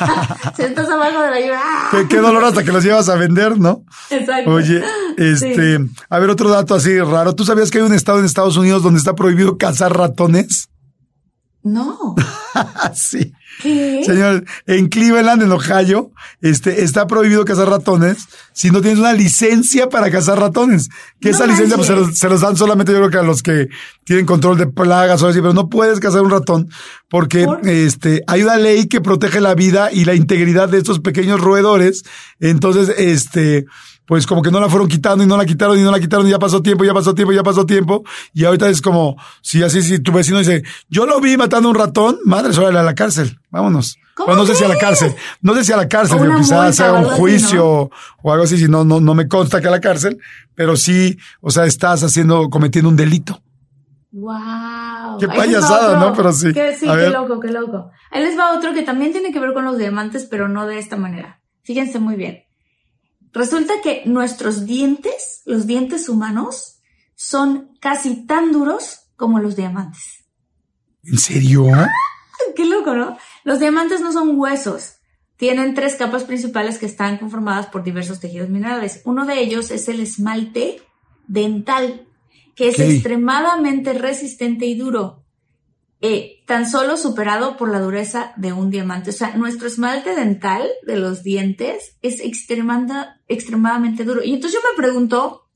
Sientas 0.56 0.88
abajo 0.88 1.20
de 1.20 1.30
la 1.30 1.40
lluvia. 1.40 1.60
¡ah! 1.62 1.88
Qué, 1.90 2.08
qué 2.08 2.16
dolor 2.18 2.44
hasta 2.44 2.64
que 2.64 2.72
los 2.72 2.82
llevas 2.82 3.08
a 3.10 3.16
vender, 3.16 3.58
¿no? 3.58 3.82
Exacto. 4.08 4.50
Oye, 4.50 4.82
este, 5.18 5.78
a 6.08 6.18
ver, 6.18 6.30
otro 6.30 6.48
dato 6.48 6.74
así 6.74 6.98
raro. 6.98 7.34
¿Tú 7.34 7.44
sabías 7.44 7.70
que 7.70 7.78
hay 7.78 7.84
un 7.84 7.92
estado 7.92 8.18
en 8.18 8.24
Estados 8.24 8.56
Unidos 8.56 8.82
donde 8.82 8.98
está 8.98 9.14
prohibido 9.14 9.58
cazar 9.58 9.94
ratones? 9.96 10.70
No. 11.66 12.14
Sí. 12.94 13.34
¿Qué? 13.60 14.02
Señor, 14.04 14.44
en 14.66 14.88
Cleveland, 14.88 15.42
en 15.42 15.52
Ohio, 15.52 16.10
este, 16.40 16.84
está 16.84 17.06
prohibido 17.06 17.44
cazar 17.44 17.68
ratones 17.68 18.28
si 18.54 18.70
no 18.70 18.80
tienes 18.80 18.98
una 18.98 19.12
licencia 19.12 19.90
para 19.90 20.10
cazar 20.10 20.38
ratones. 20.38 20.88
Que 21.20 21.30
No 21.30 21.36
esa 21.36 21.46
licencia 21.46 21.76
pues, 21.76 21.88
se, 21.88 21.94
los, 21.94 22.16
se 22.16 22.30
los 22.30 22.40
dan 22.40 22.56
solamente 22.56 22.92
yo 22.92 22.98
creo 22.98 23.10
que 23.10 23.18
a 23.18 23.22
los 23.22 23.42
que 23.42 23.68
tienen 24.04 24.24
control 24.24 24.56
de 24.56 24.68
plagas 24.68 25.22
o 25.22 25.28
así, 25.28 25.40
pero 25.40 25.52
no 25.52 25.68
puedes 25.68 26.00
cazar 26.00 26.22
un 26.22 26.30
ratón 26.30 26.70
porque 27.10 27.44
¿Por? 27.44 27.68
este, 27.68 28.22
hay 28.26 28.42
una 28.42 28.56
ley 28.56 28.86
que 28.86 29.02
protege 29.02 29.40
la 29.42 29.54
vida 29.54 29.90
y 29.92 30.06
la 30.06 30.14
integridad 30.14 30.70
de 30.70 30.78
estos 30.78 31.00
pequeños 31.00 31.40
roedores. 31.40 32.04
Entonces, 32.40 32.94
este, 32.96 33.66
pues 34.06 34.26
como 34.26 34.42
que 34.42 34.50
no 34.50 34.60
la 34.60 34.68
fueron 34.68 34.88
quitando 34.88 35.24
y 35.24 35.26
no 35.26 35.36
la 35.36 35.44
quitaron 35.44 35.78
y 35.78 35.82
no 35.82 35.90
la 35.90 36.00
quitaron 36.00 36.26
y 36.26 36.30
ya 36.30 36.38
pasó 36.38 36.62
tiempo, 36.62 36.84
ya 36.84 36.94
pasó 36.94 37.14
tiempo, 37.14 37.32
ya 37.32 37.42
pasó 37.42 37.66
tiempo. 37.66 38.04
Y 38.32 38.44
ahorita 38.44 38.68
es 38.68 38.80
como, 38.80 39.16
si 39.42 39.62
así, 39.62 39.82
si 39.82 39.98
tu 39.98 40.12
vecino 40.12 40.38
dice, 40.38 40.62
yo 40.88 41.06
lo 41.06 41.20
vi 41.20 41.36
matando 41.36 41.68
a 41.68 41.72
un 41.72 41.76
ratón, 41.76 42.18
madre, 42.24 42.56
órale 42.56 42.78
a 42.78 42.82
la 42.82 42.94
cárcel, 42.94 43.38
vámonos. 43.50 43.98
¿Cómo 44.14 44.28
Bueno, 44.28 44.42
no 44.42 44.46
sé 44.46 44.54
si 44.54 44.64
a 44.64 44.68
la 44.68 44.78
cárcel, 44.78 45.14
no 45.42 45.54
sé 45.54 45.64
si 45.64 45.72
a 45.72 45.76
la 45.76 45.88
cárcel, 45.88 46.16
O 46.16 46.36
quizás 46.38 46.50
multa 46.50 46.72
se 46.72 46.82
haga 46.84 46.92
o 46.94 47.00
un 47.00 47.06
así, 47.06 47.20
juicio 47.20 47.90
o 48.22 48.32
algo 48.32 48.44
así, 48.44 48.56
si 48.56 48.66
no, 48.66 48.82
no, 48.82 48.98
no 48.98 49.14
me 49.14 49.28
consta 49.28 49.60
que 49.60 49.68
a 49.68 49.70
la 49.70 49.80
cárcel, 49.80 50.18
pero 50.54 50.74
sí, 50.76 51.18
o 51.42 51.50
sea, 51.50 51.66
estás 51.66 52.02
haciendo, 52.02 52.48
cometiendo 52.48 52.88
un 52.88 52.96
delito. 52.96 53.42
Wow. 54.12 55.18
Qué 55.20 55.28
payasada, 55.28 56.00
¿no? 56.00 56.14
Pero 56.14 56.32
sí. 56.32 56.52
Que, 56.54 56.74
sí, 56.74 56.88
A 56.88 56.92
qué 56.92 56.96
ver. 56.96 57.12
loco, 57.12 57.38
qué 57.40 57.48
loco. 57.48 57.90
Ahí 58.10 58.22
les 58.24 58.38
va 58.38 58.56
otro 58.56 58.72
que 58.72 58.82
también 58.82 59.12
tiene 59.12 59.30
que 59.32 59.40
ver 59.40 59.52
con 59.52 59.66
los 59.66 59.76
diamantes, 59.76 60.24
pero 60.24 60.48
no 60.48 60.66
de 60.66 60.78
esta 60.78 60.96
manera. 60.96 61.42
Fíjense 61.62 61.98
muy 61.98 62.16
bien. 62.16 62.45
Resulta 63.36 63.82
que 63.82 64.02
nuestros 64.06 64.64
dientes, 64.64 65.42
los 65.44 65.66
dientes 65.66 66.08
humanos, 66.08 66.78
son 67.16 67.76
casi 67.80 68.26
tan 68.26 68.50
duros 68.50 69.10
como 69.14 69.40
los 69.40 69.56
diamantes. 69.56 70.24
¿En 71.04 71.18
serio? 71.18 71.66
Qué 72.56 72.64
loco, 72.64 72.94
¿no? 72.94 73.18
Los 73.44 73.60
diamantes 73.60 74.00
no 74.00 74.10
son 74.10 74.40
huesos. 74.40 74.94
Tienen 75.36 75.74
tres 75.74 75.96
capas 75.96 76.24
principales 76.24 76.78
que 76.78 76.86
están 76.86 77.18
conformadas 77.18 77.66
por 77.66 77.84
diversos 77.84 78.20
tejidos 78.20 78.48
minerales. 78.48 79.02
Uno 79.04 79.26
de 79.26 79.38
ellos 79.38 79.70
es 79.70 79.86
el 79.90 80.00
esmalte 80.00 80.80
dental, 81.28 82.08
que 82.54 82.70
es 82.70 82.78
extremadamente 82.78 83.92
resistente 83.92 84.64
y 84.64 84.78
duro, 84.78 85.25
eh, 86.02 86.42
tan 86.46 86.68
solo 86.68 86.96
superado 86.96 87.56
por 87.56 87.70
la 87.70 87.80
dureza 87.80 88.34
de 88.36 88.52
un 88.52 88.70
diamante. 88.70 89.10
O 89.10 89.12
sea, 89.12 89.34
nuestro 89.36 89.66
esmalte 89.66 90.14
dental 90.14 90.68
de 90.86 90.96
los 90.96 91.22
dientes 91.22 91.96
es 92.02 92.20
extremadamente 92.20 94.04
duro. 94.04 94.22
Y 94.22 94.34
entonces 94.34 94.60
yo 94.60 94.68
me 94.70 94.76
pregunto, 94.76 95.48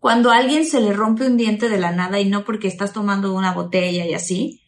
cuando 0.00 0.30
a 0.30 0.38
alguien 0.38 0.66
se 0.66 0.80
le 0.80 0.92
rompe 0.92 1.26
un 1.26 1.36
diente 1.36 1.68
de 1.68 1.78
la 1.78 1.92
nada 1.92 2.20
y 2.20 2.28
no 2.28 2.44
porque 2.44 2.68
estás 2.68 2.92
tomando 2.92 3.32
una 3.32 3.52
botella 3.52 4.04
y 4.04 4.14
así, 4.14 4.62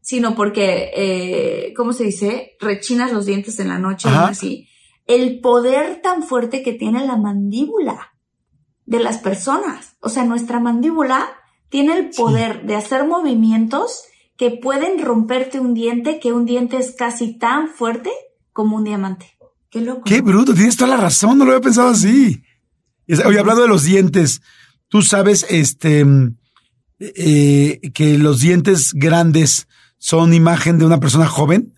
sino 0.00 0.34
porque, 0.34 0.90
eh, 0.96 1.74
¿cómo 1.76 1.92
se 1.92 2.04
dice? 2.04 2.56
Rechinas 2.60 3.12
los 3.12 3.24
dientes 3.24 3.60
en 3.60 3.68
la 3.68 3.78
noche 3.78 4.08
y 4.10 4.12
así. 4.12 4.68
El 5.06 5.40
poder 5.40 6.02
tan 6.02 6.24
fuerte 6.24 6.62
que 6.62 6.72
tiene 6.72 7.06
la 7.06 7.16
mandíbula 7.16 8.12
de 8.84 8.98
las 8.98 9.18
personas. 9.18 9.96
O 10.00 10.08
sea, 10.08 10.24
nuestra 10.24 10.58
mandíbula 10.58 11.30
tiene 11.68 11.96
el 11.96 12.10
poder 12.10 12.66
de 12.66 12.74
hacer 12.74 13.06
movimientos 13.06 14.04
que 14.42 14.50
pueden 14.50 15.00
romperte 15.00 15.60
un 15.60 15.72
diente, 15.72 16.18
que 16.18 16.32
un 16.32 16.46
diente 16.46 16.76
es 16.76 16.96
casi 16.98 17.38
tan 17.38 17.68
fuerte 17.68 18.10
como 18.52 18.76
un 18.76 18.82
diamante. 18.82 19.38
Qué 19.70 19.80
loco. 19.80 20.02
Qué 20.04 20.20
bruto, 20.20 20.52
tienes 20.52 20.76
toda 20.76 20.96
la 20.96 21.00
razón, 21.00 21.38
no 21.38 21.44
lo 21.44 21.52
había 21.52 21.62
pensado 21.62 21.90
así. 21.90 22.42
Oye, 23.24 23.38
hablando 23.38 23.62
de 23.62 23.68
los 23.68 23.84
dientes, 23.84 24.42
tú 24.88 25.00
sabes, 25.02 25.46
este, 25.48 26.04
mm, 26.04 26.34
eh, 26.98 27.92
que 27.94 28.18
los 28.18 28.40
dientes 28.40 28.94
grandes 28.94 29.68
son 29.98 30.34
imagen 30.34 30.76
de 30.76 30.86
una 30.86 30.98
persona 30.98 31.28
joven. 31.28 31.74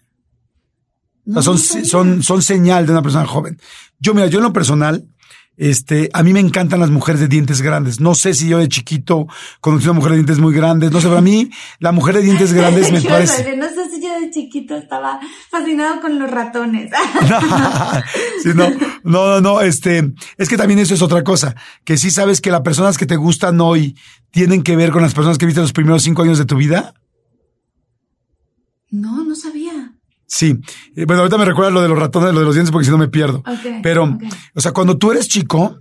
O 1.27 1.33
sea, 1.35 1.43
son, 1.43 1.59
son, 1.59 2.23
son 2.23 2.41
señal 2.41 2.87
de 2.87 2.93
una 2.93 3.03
persona 3.03 3.27
joven. 3.27 3.61
Yo, 3.99 4.15
mira, 4.15 4.29
yo 4.29 4.39
en 4.39 4.45
lo 4.45 4.55
personal, 4.55 5.07
este, 5.57 6.11
a 6.13 6.23
mí 6.23 6.33
me 6.33 6.41
encantan 6.41 6.81
las 6.81 6.91
mujeres 6.91 7.21
de 7.21 7.29
dientes 7.29 7.63
grandes. 7.63 8.01
No 8.01 8.15
sé 8.15 8.35
si 8.35 8.49
yo 8.49 8.59
de 8.59 8.69
chiquito 8.69 9.27
conocí 9.61 9.85
una 9.85 9.95
mujer 9.95 10.13
de 10.13 10.17
dientes 10.19 10.39
muy 10.39 10.53
grandes. 10.55 10.91
No 10.91 11.01
sé, 11.01 11.07
pero 11.07 11.19
a 11.19 11.23
mí 11.23 11.51
la 11.79 11.93
mujer 11.93 12.17
de 12.17 12.23
dientes 12.23 12.53
grandes 12.55 12.91
me 12.91 12.99
a 12.99 13.03
parece. 13.03 13.57
no 13.57 13.69
sé 13.69 13.91
si 13.91 14.03
yo 14.03 14.21
de 14.21 14.31
chiquito 14.31 14.77
estaba 14.77 15.21
fascinado 15.51 16.01
con 16.01 16.19
los 16.19 16.31
ratones. 16.31 16.91
Sí, 18.43 18.51
no, 18.55 18.69
no, 19.05 19.27
no, 19.27 19.41
no, 19.41 19.61
este, 19.61 20.13
es 20.37 20.49
que 20.49 20.57
también 20.57 20.79
eso 20.79 20.95
es 20.95 21.03
otra 21.03 21.25
cosa, 21.25 21.55
que 21.85 21.97
sí 21.97 22.11
sabes 22.11 22.41
que 22.41 22.51
las 22.51 22.61
personas 22.61 22.99
que 22.99 23.07
te 23.07 23.17
gustan 23.17 23.61
hoy 23.61 23.97
tienen 24.31 24.63
que 24.63 24.77
ver 24.77 24.91
con 24.91 25.01
las 25.03 25.15
personas 25.15 25.39
que 25.39 25.47
viste 25.47 25.61
los 25.61 25.73
primeros 25.73 26.03
cinco 26.03 26.23
años 26.23 26.39
de 26.39 26.45
tu 26.45 26.57
vida. 26.57 26.95
no, 28.91 29.25
no 29.25 29.35
sabía. 29.35 29.64
Sí, 30.37 30.59
Eh, 30.97 31.05
bueno, 31.07 31.21
ahorita 31.23 31.39
me 31.39 31.45
recuerda 31.45 31.71
lo 31.71 31.81
de 31.81 31.89
los 31.89 31.97
ratones, 31.99 32.33
lo 32.35 32.41
de 32.41 32.47
los 32.47 32.55
dientes, 32.57 32.73
porque 32.73 32.87
si 32.87 32.91
no 32.91 32.99
me 32.99 33.07
pierdo. 33.07 33.43
Pero, 33.85 34.19
o 34.55 34.61
sea, 34.61 34.73
cuando 34.73 34.99
tú 34.99 35.13
eres 35.13 35.29
chico, 35.29 35.79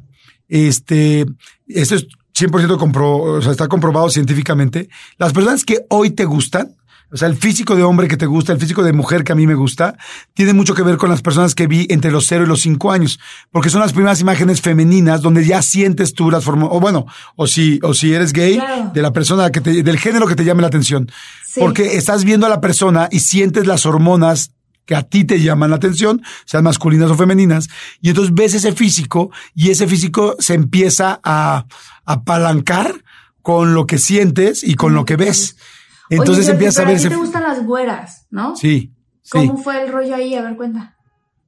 este, 0.47 1.25
esto 1.67 1.95
es 1.95 2.05
100% 2.37 2.77
compro, 2.77 3.15
o 3.17 3.41
sea, 3.41 3.51
está 3.51 3.67
comprobado 3.67 4.09
científicamente. 4.09 4.89
Las 5.17 5.33
personas 5.33 5.63
que 5.65 5.79
hoy 5.89 6.11
te 6.11 6.25
gustan, 6.25 6.75
o 7.11 7.17
sea, 7.17 7.27
el 7.27 7.35
físico 7.35 7.75
de 7.75 7.83
hombre 7.83 8.07
que 8.07 8.17
te 8.17 8.25
gusta, 8.25 8.53
el 8.53 8.59
físico 8.59 8.83
de 8.83 8.91
mujer 8.91 9.23
que 9.23 9.31
a 9.31 9.35
mí 9.35 9.45
me 9.45 9.53
gusta, 9.53 9.95
tiene 10.33 10.53
mucho 10.53 10.73
que 10.73 10.81
ver 10.81 10.97
con 10.97 11.09
las 11.09 11.21
personas 11.21 11.53
que 11.53 11.67
vi 11.67 11.85
entre 11.89 12.11
los 12.11 12.25
0 12.27 12.43
y 12.43 12.47
los 12.47 12.61
5 12.61 12.91
años, 12.91 13.19
porque 13.51 13.69
son 13.69 13.81
las 13.81 13.93
primeras 13.93 14.19
imágenes 14.21 14.61
femeninas 14.61 15.21
donde 15.21 15.45
ya 15.45 15.61
sientes 15.61 16.13
tú 16.13 16.31
las 16.31 16.43
formas, 16.43 16.69
o 16.71 16.79
bueno, 16.79 17.05
o 17.35 17.45
si, 17.47 17.79
o 17.83 17.93
si 17.93 18.13
eres 18.13 18.33
gay, 18.33 18.55
Claro. 18.55 18.91
de 18.93 19.01
la 19.03 19.13
persona 19.13 19.51
que 19.51 19.61
te, 19.61 19.83
del 19.83 19.99
género 19.99 20.25
que 20.27 20.35
te 20.35 20.43
llame 20.43 20.61
la 20.61 20.67
atención. 20.69 21.07
Sí. 21.53 21.59
Porque 21.59 21.97
estás 21.97 22.23
viendo 22.23 22.47
a 22.47 22.49
la 22.49 22.61
persona 22.61 23.09
y 23.11 23.19
sientes 23.19 23.67
las 23.67 23.85
hormonas 23.85 24.55
que 24.85 24.95
a 24.95 25.03
ti 25.03 25.23
te 25.23 25.39
llaman 25.39 25.69
la 25.69 25.75
atención, 25.75 26.21
sean 26.45 26.63
masculinas 26.63 27.11
o 27.11 27.15
femeninas, 27.15 27.69
y 28.01 28.09
entonces 28.09 28.33
ves 28.33 28.55
ese 28.55 28.71
físico 28.73 29.29
y 29.53 29.69
ese 29.69 29.85
físico 29.87 30.35
se 30.39 30.55
empieza 30.55 31.19
a 31.23 31.65
apalancar 32.05 33.03
con 33.43 33.75
lo 33.75 33.85
que 33.85 33.97
sientes 33.99 34.63
y 34.63 34.73
con 34.73 34.93
lo 34.95 35.05
que 35.05 35.15
ves. 35.15 35.57
Entonces 36.09 36.45
Oye, 36.45 36.47
Jordi, 36.47 36.51
empiezas 36.53 36.79
a 36.83 36.87
ver 36.87 36.95
ti 36.97 36.99
ese... 37.01 37.09
te 37.09 37.15
gustan 37.15 37.43
las 37.43 37.63
güeras, 37.63 38.27
¿no? 38.31 38.55
Sí, 38.55 38.93
sí. 39.21 39.31
¿Cómo 39.47 39.57
fue 39.57 39.83
el 39.83 39.91
rollo 39.91 40.15
ahí? 40.15 40.33
A 40.35 40.41
ver, 40.41 40.55
cuenta. 40.57 40.97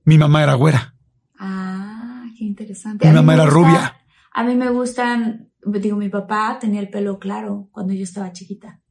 Mi 0.04 0.18
mamá 0.18 0.44
era 0.44 0.54
güera. 0.54 0.96
Ah, 1.40 2.26
qué 2.38 2.44
interesante. 2.46 3.06
Mi 3.06 3.12
A 3.12 3.16
mamá 3.16 3.34
era 3.34 3.44
gusta- 3.46 3.56
rubia. 3.60 3.98
A 4.34 4.44
mí 4.44 4.56
me 4.56 4.70
gustan, 4.70 5.50
digo, 5.66 5.98
mi 5.98 6.10
papá 6.10 6.58
tenía 6.60 6.80
el 6.80 6.90
pelo 6.90 7.20
claro 7.20 7.70
cuando 7.72 7.94
yo 7.94 8.04
estaba 8.04 8.32
chiquita. 8.34 8.82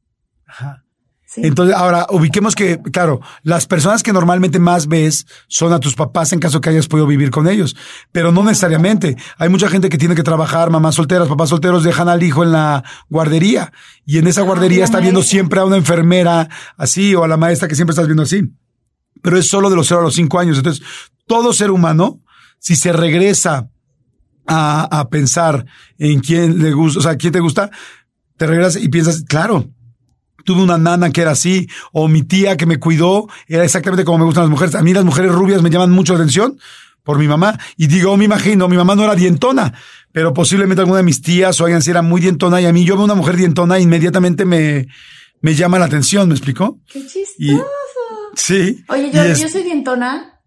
Ajá. 0.47 0.83
Sí. 1.27 1.41
Entonces, 1.43 1.75
ahora 1.75 2.05
ubiquemos 2.11 2.55
que, 2.55 2.79
claro, 2.91 3.19
las 3.41 3.65
personas 3.65 4.03
que 4.03 4.13
normalmente 4.13 4.59
más 4.59 4.87
ves 4.87 5.25
son 5.47 5.73
a 5.73 5.79
tus 5.79 5.95
papás 5.95 6.31
en 6.33 6.39
caso 6.39 6.61
que 6.61 6.69
hayas 6.69 6.87
podido 6.87 7.07
vivir 7.07 7.31
con 7.31 7.47
ellos, 7.47 7.75
pero 8.11 8.31
no 8.31 8.43
necesariamente. 8.43 9.17
Hay 9.37 9.49
mucha 9.49 9.67
gente 9.67 9.89
que 9.89 9.97
tiene 9.97 10.15
que 10.15 10.23
trabajar, 10.23 10.69
mamás 10.69 10.95
solteras, 10.95 11.27
papás 11.27 11.49
solteros 11.49 11.83
dejan 11.83 12.09
al 12.09 12.23
hijo 12.23 12.43
en 12.43 12.51
la 12.51 12.83
guardería 13.09 13.73
y 14.05 14.19
en 14.19 14.27
esa 14.27 14.43
guardería 14.43 14.79
la 14.79 14.85
está 14.85 14.99
viendo 14.99 15.23
siempre 15.23 15.59
a 15.59 15.65
una 15.65 15.77
enfermera 15.77 16.47
así 16.77 17.15
o 17.15 17.23
a 17.23 17.27
la 17.27 17.37
maestra 17.37 17.67
que 17.67 17.75
siempre 17.75 17.93
estás 17.93 18.07
viendo 18.07 18.23
así. 18.23 18.43
Pero 19.21 19.37
es 19.37 19.47
solo 19.47 19.69
de 19.69 19.75
los 19.75 19.87
cero 19.87 20.01
a 20.01 20.03
los 20.03 20.15
cinco 20.15 20.39
años. 20.39 20.57
Entonces, 20.57 20.85
todo 21.25 21.53
ser 21.53 21.71
humano, 21.71 22.21
si 22.59 22.75
se 22.75 22.93
regresa 22.93 23.69
a, 24.45 24.99
a 24.99 25.09
pensar 25.09 25.65
en 25.97 26.19
quién 26.19 26.61
le 26.61 26.71
gusta, 26.71 26.99
o 26.99 27.01
sea, 27.01 27.17
quién 27.17 27.33
te 27.33 27.39
gusta, 27.39 27.71
te 28.37 28.45
regresas 28.45 28.81
y 28.81 28.89
piensas, 28.89 29.23
claro, 29.23 29.69
tuve 30.45 30.61
una 30.63 30.77
nana 30.77 31.09
que 31.11 31.21
era 31.21 31.31
así, 31.31 31.67
o 31.91 32.07
mi 32.07 32.23
tía 32.23 32.55
que 32.55 32.65
me 32.65 32.77
cuidó, 32.79 33.27
era 33.47 33.65
exactamente 33.65 34.05
como 34.05 34.19
me 34.19 34.25
gustan 34.25 34.43
las 34.43 34.49
mujeres. 34.51 34.75
A 34.75 34.81
mí 34.83 34.93
las 34.93 35.03
mujeres 35.03 35.31
rubias 35.33 35.61
me 35.61 35.69
llaman 35.69 35.91
mucho 35.91 36.13
la 36.13 36.19
atención 36.19 36.57
por 37.03 37.19
mi 37.19 37.27
mamá. 37.27 37.59
Y 37.75 37.87
digo, 37.87 38.15
me 38.15 38.25
imagino, 38.25 38.67
mi 38.69 38.77
mamá 38.77 38.95
no 38.95 39.03
era 39.03 39.15
dientona, 39.15 39.73
pero 40.11 40.33
posiblemente 40.33 40.81
alguna 40.81 40.97
de 40.99 41.03
mis 41.03 41.21
tías 41.21 41.59
o 41.59 41.65
alguien 41.65 41.79
así 41.79 41.89
era 41.91 42.01
muy 42.01 42.21
dientona 42.21 42.61
y 42.61 42.65
a 42.65 42.71
mí 42.73 42.85
yo 42.85 42.95
veo 42.95 43.03
una 43.05 43.15
mujer 43.15 43.35
dientona 43.35 43.77
e 43.77 43.81
inmediatamente 43.81 44.45
me, 44.45 44.87
me 45.41 45.53
llama 45.55 45.77
la 45.79 45.85
atención, 45.85 46.29
¿me 46.29 46.35
explicó? 46.35 46.79
Qué 46.87 47.01
chistoso. 47.05 47.33
Y 47.37 47.59
sí. 48.35 48.83
Oye, 48.87 49.11
yo, 49.11 49.21
es- 49.23 49.39
yo 49.41 49.49
soy 49.49 49.63
dientona. 49.63 50.39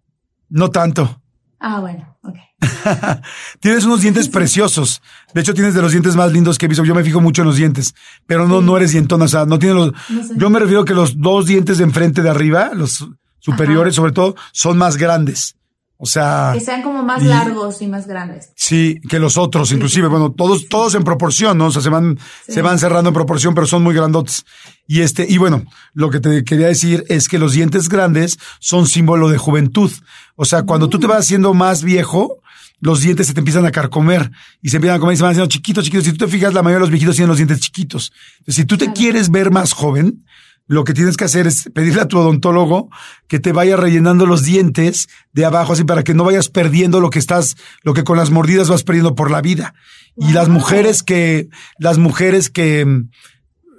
no 0.49 0.71
tanto. 0.71 1.21
Ah, 1.61 1.81
bueno, 1.81 2.17
ok. 2.23 2.37
Tienes 3.61 3.85
unos 3.85 4.01
dientes 4.01 4.29
preciosos. 4.29 5.01
De 5.35 5.41
hecho, 5.41 5.55
tienes 5.55 5.75
de 5.75 5.83
los 5.83 5.93
dientes 5.93 6.17
más 6.17 6.33
lindos 6.33 6.59
que 6.59 6.67
he 6.67 6.69
visto. 6.69 6.85
Yo 6.85 6.95
me 6.95 7.05
fijo 7.05 7.21
mucho 7.21 7.43
en 7.43 7.49
los 7.49 7.57
dientes, 7.57 7.95
pero 8.27 8.47
no, 8.49 8.61
no 8.61 8.77
eres 8.77 8.93
dientona. 8.93 9.27
O 9.27 9.29
sea, 9.29 9.45
no 9.47 9.59
tienes 9.59 9.77
los. 9.77 9.93
No 10.09 10.25
sé. 10.27 10.35
Yo 10.37 10.51
me 10.51 10.59
refiero 10.59 10.85
que 10.85 10.95
los 10.95 11.21
dos 11.21 11.47
dientes 11.47 11.79
de 11.79 11.85
enfrente 11.85 12.23
de 12.23 12.31
arriba, 12.31 12.71
los 12.75 13.07
superiores 13.39 13.95
sobre 13.95 14.13
todo, 14.13 14.35
son 14.53 14.79
más 14.79 14.97
grandes. 14.97 15.55
O 16.01 16.07
sea, 16.07 16.53
Que 16.55 16.61
sean 16.61 16.83
como 16.83 17.03
más 17.03 17.23
y- 17.25 17.27
largos 17.27 17.83
y 17.83 17.89
más 17.89 18.07
grandes. 18.07 18.51
sí, 18.55 19.01
que 19.09 19.19
los 19.19 19.37
otros, 19.37 19.73
inclusive. 19.73 20.07
Bueno, 20.07 20.31
todos, 20.31 20.69
todos 20.69 20.95
en 20.95 21.03
proporción, 21.03 21.59
¿no? 21.59 21.67
O 21.67 21.71
sea, 21.73 21.83
se 21.83 21.89
van, 21.89 22.17
Sí. 22.47 22.53
se 22.53 22.63
van 22.63 22.79
cerrando 22.79 23.09
en 23.09 23.15
proporción, 23.15 23.53
pero 23.53 23.67
son 23.67 23.83
muy 23.83 23.95
grandotes. 23.97 24.45
Y 24.87 25.01
este, 25.01 25.27
y 25.29 25.39
bueno, 25.39 25.65
lo 25.95 26.09
que 26.11 26.21
te 26.21 26.45
quería 26.45 26.69
decir 26.69 27.03
es 27.09 27.29
que 27.29 27.39
los 27.41 27.53
dientes 27.53 27.89
grandes 27.89 28.39
son 28.61 28.87
símbolo 28.87 29.29
de 29.29 29.39
juventud. 29.39 29.91
O 30.37 30.45
sea, 30.45 30.63
cuando 30.63 30.89
tú 30.89 31.01
te 31.01 31.09
vas 31.09 31.19
haciendo 31.19 31.53
más 31.53 31.83
viejo, 31.83 32.38
los 32.81 33.01
dientes 33.01 33.27
se 33.27 33.35
te 33.35 33.41
empiezan 33.41 33.67
a 33.67 33.71
carcomer 33.71 34.31
y 34.63 34.69
se 34.71 34.77
empiezan 34.77 34.97
a 34.99 35.01
comer 35.01 35.15
y 35.15 35.17
se 35.17 35.23
van 35.23 35.33
haciendo 35.33 35.49
chiquitos, 35.49 35.85
chiquitos. 35.85 36.05
Si 36.07 36.13
tú 36.13 36.25
te 36.27 36.31
fijas, 36.31 36.55
la 36.55 36.63
mayoría 36.63 36.77
de 36.77 36.81
los 36.83 36.91
viejitos 36.91 37.17
tienen 37.17 37.29
los 37.29 37.39
dientes 37.39 37.61
chiquitos. 37.61 38.13
Entonces, 38.39 38.55
si 38.55 38.65
tú 38.65 38.77
te 38.77 38.85
Claro. 38.87 38.97
quieres 38.97 39.31
ver 39.31 39.51
más 39.51 39.73
joven, 39.73 40.25
lo 40.67 40.85
que 40.85 40.93
tienes 40.93 41.17
que 41.17 41.25
hacer 41.25 41.47
es 41.47 41.71
pedirle 41.75 42.03
a 42.03 42.09
tu 42.09 42.19
odontólogo 42.19 42.91
que 43.27 43.41
te 43.41 43.53
vaya 43.53 43.77
rellenando 43.77 44.27
los 44.27 44.45
dientes 44.45 45.09
de 45.33 45.47
abajo 45.47 45.73
así 45.73 45.85
para 45.85 46.05
que 46.05 46.13
no 46.13 46.25
vayas 46.25 46.51
perdiendo 46.51 47.01
lo 47.01 47.09
que 47.09 47.19
estás, 47.19 47.57
lo 47.83 47.95
que 47.95 48.05
con 48.05 48.19
las 48.19 48.31
mordidas 48.31 48.69
vas 48.69 48.85
perdiendo 48.85 49.15
por 49.15 49.31
la 49.31 49.41
vida. 49.41 49.75
Y 50.17 50.33
las 50.33 50.49
mujeres 50.49 51.03
que, 51.03 51.49
las 51.79 51.97
mujeres 51.97 52.51
que, 52.51 52.87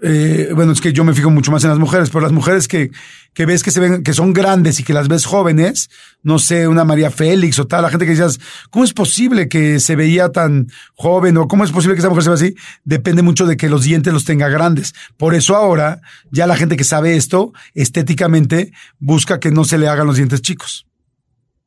eh, 0.02 0.52
bueno, 0.56 0.72
es 0.72 0.82
que 0.82 0.94
yo 0.94 1.04
me 1.04 1.14
fijo 1.14 1.30
mucho 1.30 1.52
más 1.52 1.64
en 1.64 1.70
las 1.70 1.80
mujeres, 1.80 2.10
pero 2.10 2.22
las 2.22 2.32
mujeres 2.32 2.68
que, 2.68 2.92
que 3.34 3.46
ves 3.46 3.64
que 3.64 3.72
se 3.72 3.80
ven, 3.80 4.04
que 4.04 4.14
son 4.14 4.34
grandes 4.34 4.80
y 4.80 4.84
que 4.84 4.94
las 4.94 5.08
ves 5.08 5.26
jóvenes, 5.26 5.90
no 6.24 6.40
sé, 6.40 6.68
una 6.68 6.86
María 6.86 7.12
Félix 7.12 7.60
o 7.60 7.68
tal, 7.68 7.82
la 7.82 7.90
gente 7.90 8.06
que 8.06 8.12
dices, 8.12 8.40
¿cómo 8.70 8.86
es 8.86 8.94
posible 8.94 9.50
que 9.50 9.80
se 9.80 9.96
veía 9.96 10.32
tan 10.32 10.68
joven 10.96 11.38
o 11.38 11.48
cómo 11.48 11.64
es 11.64 11.72
posible 11.72 11.96
que 11.96 12.00
esa 12.00 12.10
mujer 12.10 12.24
se 12.24 12.30
vea 12.30 12.36
así? 12.36 12.56
Depende 12.84 13.22
mucho 13.22 13.46
de 13.46 13.58
que 13.58 13.70
los 13.70 13.84
dientes 13.84 14.14
los 14.14 14.26
tenga 14.26 14.48
grandes. 14.48 14.94
Por 15.18 15.36
eso 15.36 15.56
ahora, 15.56 16.02
ya 16.32 16.48
la 16.48 16.56
gente 16.56 16.78
que 16.78 16.84
sabe 16.84 17.16
esto, 17.16 17.54
estéticamente, 17.74 18.72
busca 19.00 19.40
que 19.40 19.52
no 19.52 19.66
se 19.66 19.78
le 19.78 19.88
hagan 19.88 20.08
los 20.08 20.16
dientes 20.16 20.42
chicos. 20.42 20.86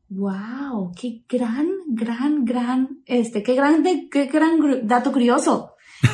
Wow, 0.08 0.92
qué 0.94 1.22
gran, 1.26 1.68
gran, 1.88 2.44
gran, 2.44 3.00
este, 3.06 3.42
qué 3.42 3.54
gran, 3.54 3.82
qué 4.10 4.26
gran 4.26 4.86
dato 4.86 5.10
curioso. 5.10 5.71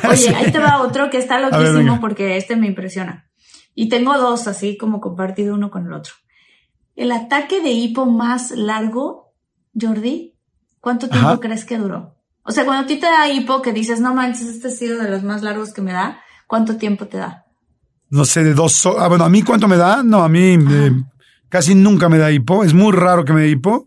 Oye, 0.09 0.29
ahí 0.35 0.51
te 0.51 0.59
va 0.59 0.81
otro 0.81 1.09
que 1.09 1.17
está 1.17 1.39
ver, 1.39 1.51
loquísimo 1.51 1.77
venga. 1.77 1.99
porque 1.99 2.37
este 2.37 2.55
me 2.55 2.67
impresiona. 2.67 3.29
Y 3.75 3.89
tengo 3.89 4.17
dos 4.17 4.47
así 4.47 4.77
como 4.77 4.99
compartido 4.99 5.55
uno 5.55 5.71
con 5.71 5.85
el 5.87 5.93
otro. 5.93 6.13
El 6.95 7.11
ataque 7.11 7.61
de 7.61 7.71
hipo 7.71 8.05
más 8.05 8.51
largo, 8.51 9.33
Jordi, 9.79 10.35
¿cuánto 10.81 11.07
tiempo 11.07 11.29
Ajá. 11.29 11.39
crees 11.39 11.63
que 11.65 11.77
duró? 11.77 12.15
O 12.43 12.51
sea, 12.51 12.65
cuando 12.65 12.83
a 12.83 12.87
ti 12.87 12.97
te 12.97 13.05
da 13.05 13.29
hipo 13.29 13.61
que 13.61 13.71
dices, 13.71 14.01
no 14.01 14.13
manches, 14.13 14.47
este 14.47 14.67
ha 14.67 14.71
sido 14.71 15.01
de 15.01 15.09
los 15.09 15.23
más 15.23 15.43
largos 15.43 15.71
que 15.71 15.81
me 15.81 15.93
da, 15.93 16.19
¿cuánto 16.47 16.77
tiempo 16.77 17.07
te 17.07 17.17
da? 17.17 17.45
No 18.09 18.25
sé, 18.25 18.43
de 18.43 18.53
dos, 18.53 18.85
ah, 18.85 19.07
bueno, 19.07 19.23
¿a 19.23 19.29
mí 19.29 19.43
cuánto 19.43 19.67
me 19.67 19.77
da? 19.77 20.01
No, 20.03 20.23
a 20.23 20.29
mí 20.29 20.55
eh, 20.55 20.91
casi 21.47 21.75
nunca 21.75 22.09
me 22.09 22.17
da 22.17 22.31
hipo. 22.31 22.63
Es 22.63 22.73
muy 22.73 22.91
raro 22.91 23.23
que 23.23 23.33
me 23.33 23.41
dé 23.41 23.49
hipo. 23.49 23.85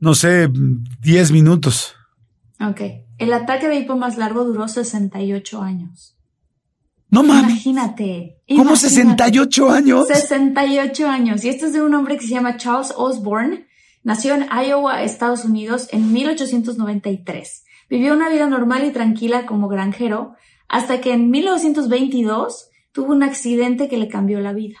No 0.00 0.14
sé, 0.14 0.48
10 1.00 1.32
minutos. 1.32 1.94
Ok. 2.60 2.80
El 3.18 3.32
ataque 3.32 3.68
de 3.68 3.76
hipo 3.76 3.96
más 3.96 4.16
largo 4.16 4.44
duró 4.44 4.68
68 4.68 5.60
años. 5.60 6.16
No 7.10 7.22
mames. 7.22 7.50
Imagínate. 7.50 8.40
¿Cómo 8.48 8.62
imagínate. 8.62 8.88
68 8.88 9.70
años? 9.70 10.08
68 10.08 11.08
años. 11.08 11.44
Y 11.44 11.48
este 11.48 11.66
es 11.66 11.72
de 11.72 11.82
un 11.82 11.94
hombre 11.94 12.16
que 12.16 12.26
se 12.26 12.34
llama 12.34 12.56
Charles 12.56 12.92
Osborne. 12.96 13.66
Nació 14.04 14.34
en 14.34 14.46
Iowa, 14.50 15.02
Estados 15.02 15.44
Unidos, 15.44 15.88
en 15.90 16.12
1893. 16.12 17.64
Vivió 17.90 18.14
una 18.14 18.28
vida 18.28 18.46
normal 18.46 18.84
y 18.84 18.92
tranquila 18.92 19.46
como 19.46 19.68
granjero 19.68 20.34
hasta 20.68 21.00
que 21.00 21.12
en 21.12 21.30
1922 21.30 22.68
tuvo 22.92 23.12
un 23.12 23.22
accidente 23.22 23.88
que 23.88 23.96
le 23.96 24.08
cambió 24.08 24.40
la 24.40 24.52
vida. 24.52 24.78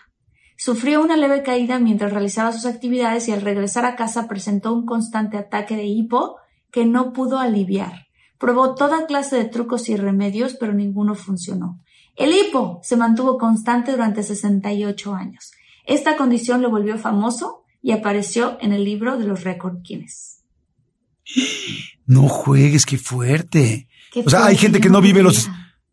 Sufrió 0.56 1.02
una 1.02 1.16
leve 1.16 1.42
caída 1.42 1.78
mientras 1.78 2.12
realizaba 2.12 2.52
sus 2.52 2.66
actividades 2.66 3.28
y 3.28 3.32
al 3.32 3.42
regresar 3.42 3.84
a 3.84 3.96
casa 3.96 4.28
presentó 4.28 4.72
un 4.74 4.84
constante 4.84 5.38
ataque 5.38 5.76
de 5.76 5.84
hipo 5.84 6.36
que 6.70 6.84
no 6.84 7.12
pudo 7.12 7.38
aliviar. 7.38 8.07
Probó 8.38 8.74
toda 8.74 9.06
clase 9.06 9.36
de 9.36 9.44
trucos 9.44 9.88
y 9.88 9.96
remedios, 9.96 10.54
pero 10.54 10.72
ninguno 10.72 11.14
funcionó. 11.14 11.80
El 12.16 12.32
hipo 12.32 12.80
se 12.82 12.96
mantuvo 12.96 13.38
constante 13.38 13.92
durante 13.92 14.22
68 14.22 15.14
años. 15.14 15.52
Esta 15.84 16.16
condición 16.16 16.62
lo 16.62 16.70
volvió 16.70 16.98
famoso 16.98 17.64
y 17.82 17.92
apareció 17.92 18.58
en 18.60 18.72
el 18.72 18.84
libro 18.84 19.18
de 19.18 19.24
los 19.24 19.44
récord 19.44 19.78
Guinness. 19.82 20.42
No 22.06 22.28
juegues, 22.28 22.86
qué 22.86 22.98
fuerte. 22.98 23.88
o 24.24 24.30
sea, 24.30 24.46
hay 24.46 24.56
gente 24.56 24.80
que 24.80 24.88
no 24.88 25.00
vive 25.00 25.22
los, 25.22 25.48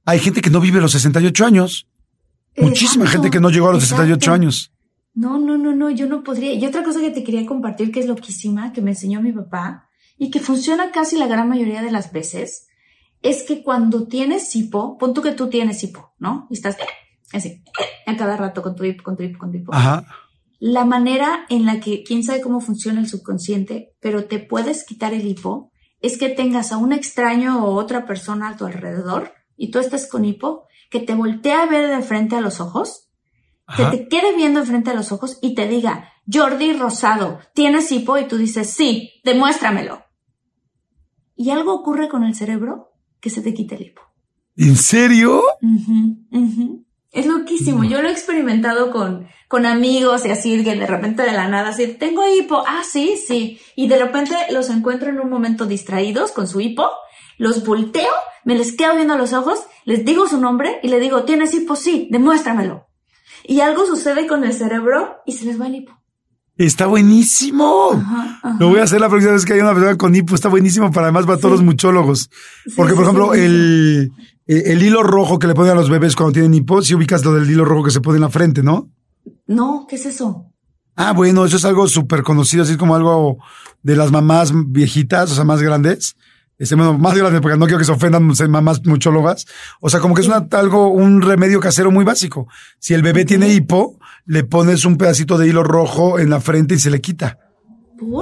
hay 0.05 0.19
gente 0.19 0.41
que 0.41 0.49
no 0.49 0.59
vive 0.59 0.81
los 0.81 0.91
68 0.93 1.45
años. 1.45 1.87
Muchísima 2.57 3.05
gente 3.07 3.29
que 3.29 3.39
no 3.39 3.49
llegó 3.49 3.69
a 3.69 3.73
los 3.73 3.83
68 3.83 4.31
años. 4.31 4.71
No, 5.13 5.39
no, 5.39 5.57
no, 5.57 5.75
no, 5.75 5.89
yo 5.89 6.07
no 6.07 6.23
podría. 6.23 6.53
Y 6.53 6.65
otra 6.65 6.83
cosa 6.83 6.99
que 6.99 7.11
te 7.11 7.23
quería 7.23 7.45
compartir 7.45 7.91
que 7.91 7.99
es 7.99 8.05
loquísima, 8.05 8.73
que 8.73 8.81
me 8.81 8.91
enseñó 8.91 9.21
mi 9.21 9.31
papá 9.31 9.84
y 10.17 10.31
que 10.31 10.39
funciona 10.39 10.91
casi 10.91 11.17
la 11.17 11.27
gran 11.27 11.49
mayoría 11.49 11.81
de 11.81 11.91
las 11.91 12.11
veces, 12.11 12.67
es 13.21 13.43
que 13.43 13.63
cuando 13.63 14.07
tienes 14.07 14.55
hipo, 14.55 14.97
pon 14.97 15.13
tú 15.13 15.21
que 15.21 15.31
tú 15.31 15.49
tienes 15.49 15.83
hipo, 15.83 16.13
¿no? 16.19 16.47
Y 16.49 16.53
estás 16.53 16.77
así, 17.33 17.63
a 18.05 18.15
cada 18.15 18.37
rato 18.37 18.61
con 18.61 18.75
tu 18.75 18.83
hipo, 18.83 19.03
con 19.03 19.17
tu 19.17 19.23
hipo, 19.23 19.39
con 19.39 19.51
tu 19.51 19.57
hipo. 19.57 19.73
Ajá. 19.73 20.05
La 20.59 20.85
manera 20.85 21.45
en 21.49 21.65
la 21.65 21.79
que, 21.79 22.03
quién 22.03 22.23
sabe 22.23 22.41
cómo 22.41 22.61
funciona 22.61 22.99
el 22.99 23.09
subconsciente, 23.09 23.95
pero 23.99 24.25
te 24.25 24.39
puedes 24.39 24.85
quitar 24.85 25.13
el 25.13 25.27
hipo, 25.27 25.71
es 26.01 26.17
que 26.17 26.29
tengas 26.29 26.71
a 26.71 26.77
un 26.77 26.93
extraño 26.93 27.65
o 27.65 27.75
otra 27.75 28.05
persona 28.05 28.49
a 28.49 28.57
tu 28.57 28.65
alrededor 28.65 29.33
y 29.57 29.71
tú 29.71 29.79
estás 29.79 30.07
con 30.07 30.23
hipo, 30.23 30.67
que 30.89 30.99
te 30.99 31.15
voltee 31.15 31.53
a 31.53 31.65
ver 31.65 31.89
de 31.89 32.01
frente 32.03 32.35
a 32.35 32.41
los 32.41 32.61
ojos, 32.61 33.09
que 33.75 33.85
te 33.85 34.07
quede 34.07 34.35
viendo 34.35 34.59
de 34.59 34.67
frente 34.67 34.91
a 34.91 34.93
los 34.93 35.11
ojos 35.11 35.39
y 35.41 35.55
te 35.55 35.67
diga, 35.67 36.13
Jordi 36.31 36.73
Rosado, 36.73 37.39
¿tienes 37.53 37.91
hipo? 37.91 38.17
Y 38.17 38.27
tú 38.27 38.37
dices, 38.37 38.69
sí, 38.69 39.19
demuéstramelo. 39.23 40.04
Y 41.35 41.49
algo 41.49 41.73
ocurre 41.73 42.09
con 42.09 42.23
el 42.23 42.35
cerebro 42.35 42.91
que 43.19 43.29
se 43.29 43.41
te 43.41 43.53
quita 43.53 43.75
el 43.75 43.83
hipo. 43.83 44.01
¿En 44.55 44.77
serio? 44.77 45.41
Es 47.11 47.25
loquísimo. 47.25 47.83
Yo 47.83 48.01
lo 48.01 48.09
he 48.09 48.11
experimentado 48.11 48.91
con, 48.91 49.27
con 49.47 49.65
amigos 49.65 50.25
y 50.25 50.31
así, 50.31 50.63
que 50.63 50.75
de 50.75 50.87
repente 50.87 51.23
de 51.23 51.33
la 51.33 51.47
nada, 51.47 51.69
así, 51.69 51.87
tengo 51.87 52.23
hipo. 52.27 52.63
Ah, 52.65 52.83
sí, 52.89 53.17
sí. 53.17 53.59
Y 53.75 53.87
de 53.87 53.97
repente 53.97 54.35
los 54.51 54.69
encuentro 54.69 55.09
en 55.09 55.19
un 55.19 55.29
momento 55.29 55.65
distraídos 55.65 56.31
con 56.31 56.47
su 56.47 56.61
hipo 56.61 56.89
los 57.37 57.65
volteo, 57.65 58.11
me 58.43 58.55
les 58.55 58.75
quedo 58.75 58.95
viendo 58.95 59.13
a 59.13 59.17
los 59.17 59.33
ojos, 59.33 59.59
les 59.83 60.05
digo 60.05 60.27
su 60.27 60.39
nombre 60.39 60.79
y 60.83 60.89
le 60.89 60.99
digo, 60.99 61.23
¿tienes 61.23 61.53
hipo? 61.53 61.75
Sí, 61.75 62.07
demuéstramelo. 62.11 62.87
Y 63.43 63.61
algo 63.61 63.85
sucede 63.85 64.27
con 64.27 64.43
el 64.43 64.53
cerebro 64.53 65.21
y 65.25 65.33
se 65.33 65.45
les 65.45 65.59
va 65.59 65.67
el 65.67 65.75
hipo. 65.75 65.93
Está 66.57 66.85
buenísimo. 66.87 68.01
Lo 68.59 68.69
voy 68.69 68.79
a 68.79 68.83
hacer 68.83 69.01
la 69.01 69.09
próxima 69.09 69.33
vez 69.33 69.45
que 69.45 69.53
haya 69.53 69.63
una 69.63 69.73
persona 69.73 69.97
con 69.97 70.15
hipo. 70.15 70.35
Está 70.35 70.47
buenísimo 70.47 70.89
para 70.91 71.07
además 71.07 71.25
para 71.25 71.37
todos 71.37 71.53
los 71.53 71.63
muchólogos. 71.63 72.29
Porque, 72.77 72.93
por 72.93 73.03
ejemplo, 73.03 73.33
el, 73.33 74.11
el, 74.47 74.83
hilo 74.83 75.03
rojo 75.03 75.37
que 75.37 75.47
le 75.47 75.53
ponen 75.53 75.73
a 75.73 75.75
los 75.75 75.89
bebés 75.89 76.15
cuando 76.15 76.31
tienen 76.31 76.53
hipo, 76.53 76.81
si 76.81 76.95
ubicas 76.95 77.25
lo 77.25 77.33
del 77.33 77.49
hilo 77.49 77.65
rojo 77.65 77.83
que 77.83 77.91
se 77.91 77.99
pone 77.99 78.17
en 78.17 78.21
la 78.21 78.29
frente, 78.29 78.63
¿no? 78.63 78.89
No, 79.47 79.85
¿qué 79.89 79.97
es 79.97 80.05
eso? 80.05 80.45
Ah, 80.95 81.11
bueno, 81.11 81.43
eso 81.43 81.57
es 81.57 81.65
algo 81.65 81.87
súper 81.89 82.23
conocido, 82.23 82.63
así 82.63 82.77
como 82.77 82.95
algo 82.95 83.37
de 83.83 83.97
las 83.97 84.11
mamás 84.11 84.53
viejitas, 84.53 85.31
o 85.31 85.35
sea, 85.35 85.43
más 85.43 85.61
grandes, 85.61 86.15
este, 86.57 86.75
bueno, 86.75 86.97
más 86.97 87.17
grande, 87.17 87.41
porque 87.41 87.57
no 87.57 87.65
quiero 87.65 87.79
que 87.79 87.85
se 87.85 87.91
ofendan 87.91 88.23
mamás 88.49 88.85
muchólogas. 88.85 89.45
O 89.81 89.89
sea, 89.89 89.99
como 89.99 90.15
que 90.15 90.21
es 90.21 90.27
una, 90.27 90.47
algo, 90.51 90.89
un 90.89 91.21
remedio 91.21 91.59
casero 91.59 91.91
muy 91.91 92.05
básico. 92.05 92.47
Si 92.79 92.93
el 92.93 93.01
bebé 93.01 93.25
tiene 93.25 93.49
hipo, 93.49 93.99
le 94.25 94.43
pones 94.43 94.85
un 94.85 94.97
pedacito 94.97 95.37
de 95.37 95.47
hilo 95.47 95.63
rojo 95.63 96.19
en 96.19 96.29
la 96.29 96.39
frente 96.39 96.75
y 96.75 96.79
se 96.79 96.89
le 96.89 97.01
quita. 97.01 97.39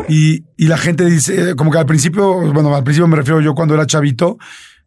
Y, 0.08 0.46
y 0.56 0.68
la 0.68 0.78
gente 0.78 1.06
dice, 1.06 1.56
como 1.56 1.72
que 1.72 1.78
al 1.78 1.86
principio, 1.86 2.52
bueno, 2.54 2.76
al 2.76 2.84
principio 2.84 3.08
me 3.08 3.16
refiero 3.16 3.42
yo 3.42 3.54
cuando 3.56 3.74
era 3.74 3.86
chavito, 3.86 4.38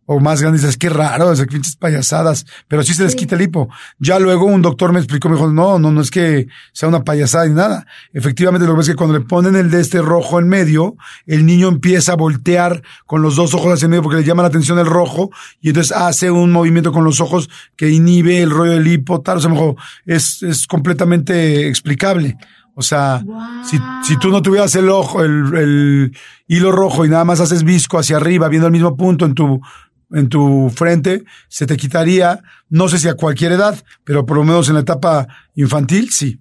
o 0.06 0.20
más 0.20 0.40
grandes, 0.40 0.62
es 0.64 0.76
que 0.76 0.88
raro, 0.88 1.32
esas 1.32 1.46
pinches 1.48 1.76
payasadas, 1.76 2.46
pero 2.68 2.82
sí 2.84 2.94
se 2.94 3.02
les 3.02 3.16
quita 3.16 3.34
el 3.34 3.42
hipo. 3.42 3.68
Ya 3.98 4.18
luego 4.20 4.46
un 4.46 4.62
doctor 4.62 4.92
me 4.92 5.00
explicó, 5.00 5.28
me 5.28 5.34
dijo, 5.34 5.50
no, 5.50 5.78
no, 5.78 5.90
no 5.90 6.00
es 6.00 6.10
que 6.10 6.46
sea 6.72 6.88
una 6.88 7.02
payasada 7.02 7.46
ni 7.46 7.54
nada. 7.54 7.86
Efectivamente, 8.12 8.66
lo 8.66 8.72
que 8.72 8.76
pasa 8.78 8.90
es 8.90 8.94
que 8.94 8.98
cuando 8.98 9.18
le 9.18 9.24
ponen 9.24 9.56
el 9.56 9.70
de 9.70 9.80
este 9.80 10.00
rojo 10.00 10.38
en 10.38 10.48
medio, 10.48 10.96
el 11.26 11.44
niño 11.44 11.68
empieza 11.68 12.12
a 12.12 12.16
voltear 12.16 12.82
con 13.04 13.20
los 13.20 13.34
dos 13.34 13.52
ojos 13.54 13.72
hacia 13.74 13.86
el 13.86 13.90
medio 13.90 14.02
porque 14.02 14.18
le 14.18 14.24
llama 14.24 14.42
la 14.42 14.48
atención 14.48 14.78
el 14.78 14.86
rojo 14.86 15.30
y 15.60 15.68
entonces 15.68 15.92
hace 15.96 16.30
un 16.30 16.52
movimiento 16.52 16.92
con 16.92 17.04
los 17.04 17.20
ojos 17.20 17.50
que 17.76 17.90
inhibe 17.90 18.40
el 18.42 18.50
rollo 18.50 18.72
del 18.72 18.86
hipo, 18.86 19.20
tal, 19.20 19.38
o 19.38 19.40
sea, 19.40 19.50
mejor 19.50 19.74
es, 20.04 20.42
es 20.42 20.66
completamente 20.66 21.68
explicable. 21.68 22.36
O 22.78 22.82
sea, 22.82 23.24
si, 23.64 23.78
si 24.02 24.18
tú 24.18 24.28
no 24.28 24.42
tuvieras 24.42 24.74
el 24.74 24.90
ojo, 24.90 25.22
el, 25.22 25.54
el 25.54 26.16
hilo 26.46 26.72
rojo 26.72 27.06
y 27.06 27.08
nada 27.08 27.24
más 27.24 27.40
haces 27.40 27.64
visco 27.64 27.98
hacia 27.98 28.18
arriba, 28.18 28.48
viendo 28.48 28.66
el 28.66 28.72
mismo 28.72 28.98
punto 28.98 29.24
en 29.24 29.34
tu 29.34 29.62
en 30.10 30.28
tu 30.28 30.70
frente, 30.74 31.24
se 31.48 31.66
te 31.66 31.76
quitaría, 31.76 32.40
no 32.68 32.88
sé 32.88 32.98
si 32.98 33.08
a 33.08 33.14
cualquier 33.14 33.52
edad, 33.52 33.82
pero 34.04 34.24
por 34.24 34.36
lo 34.36 34.44
menos 34.44 34.68
en 34.68 34.74
la 34.74 34.80
etapa 34.80 35.26
infantil, 35.54 36.10
sí 36.10 36.40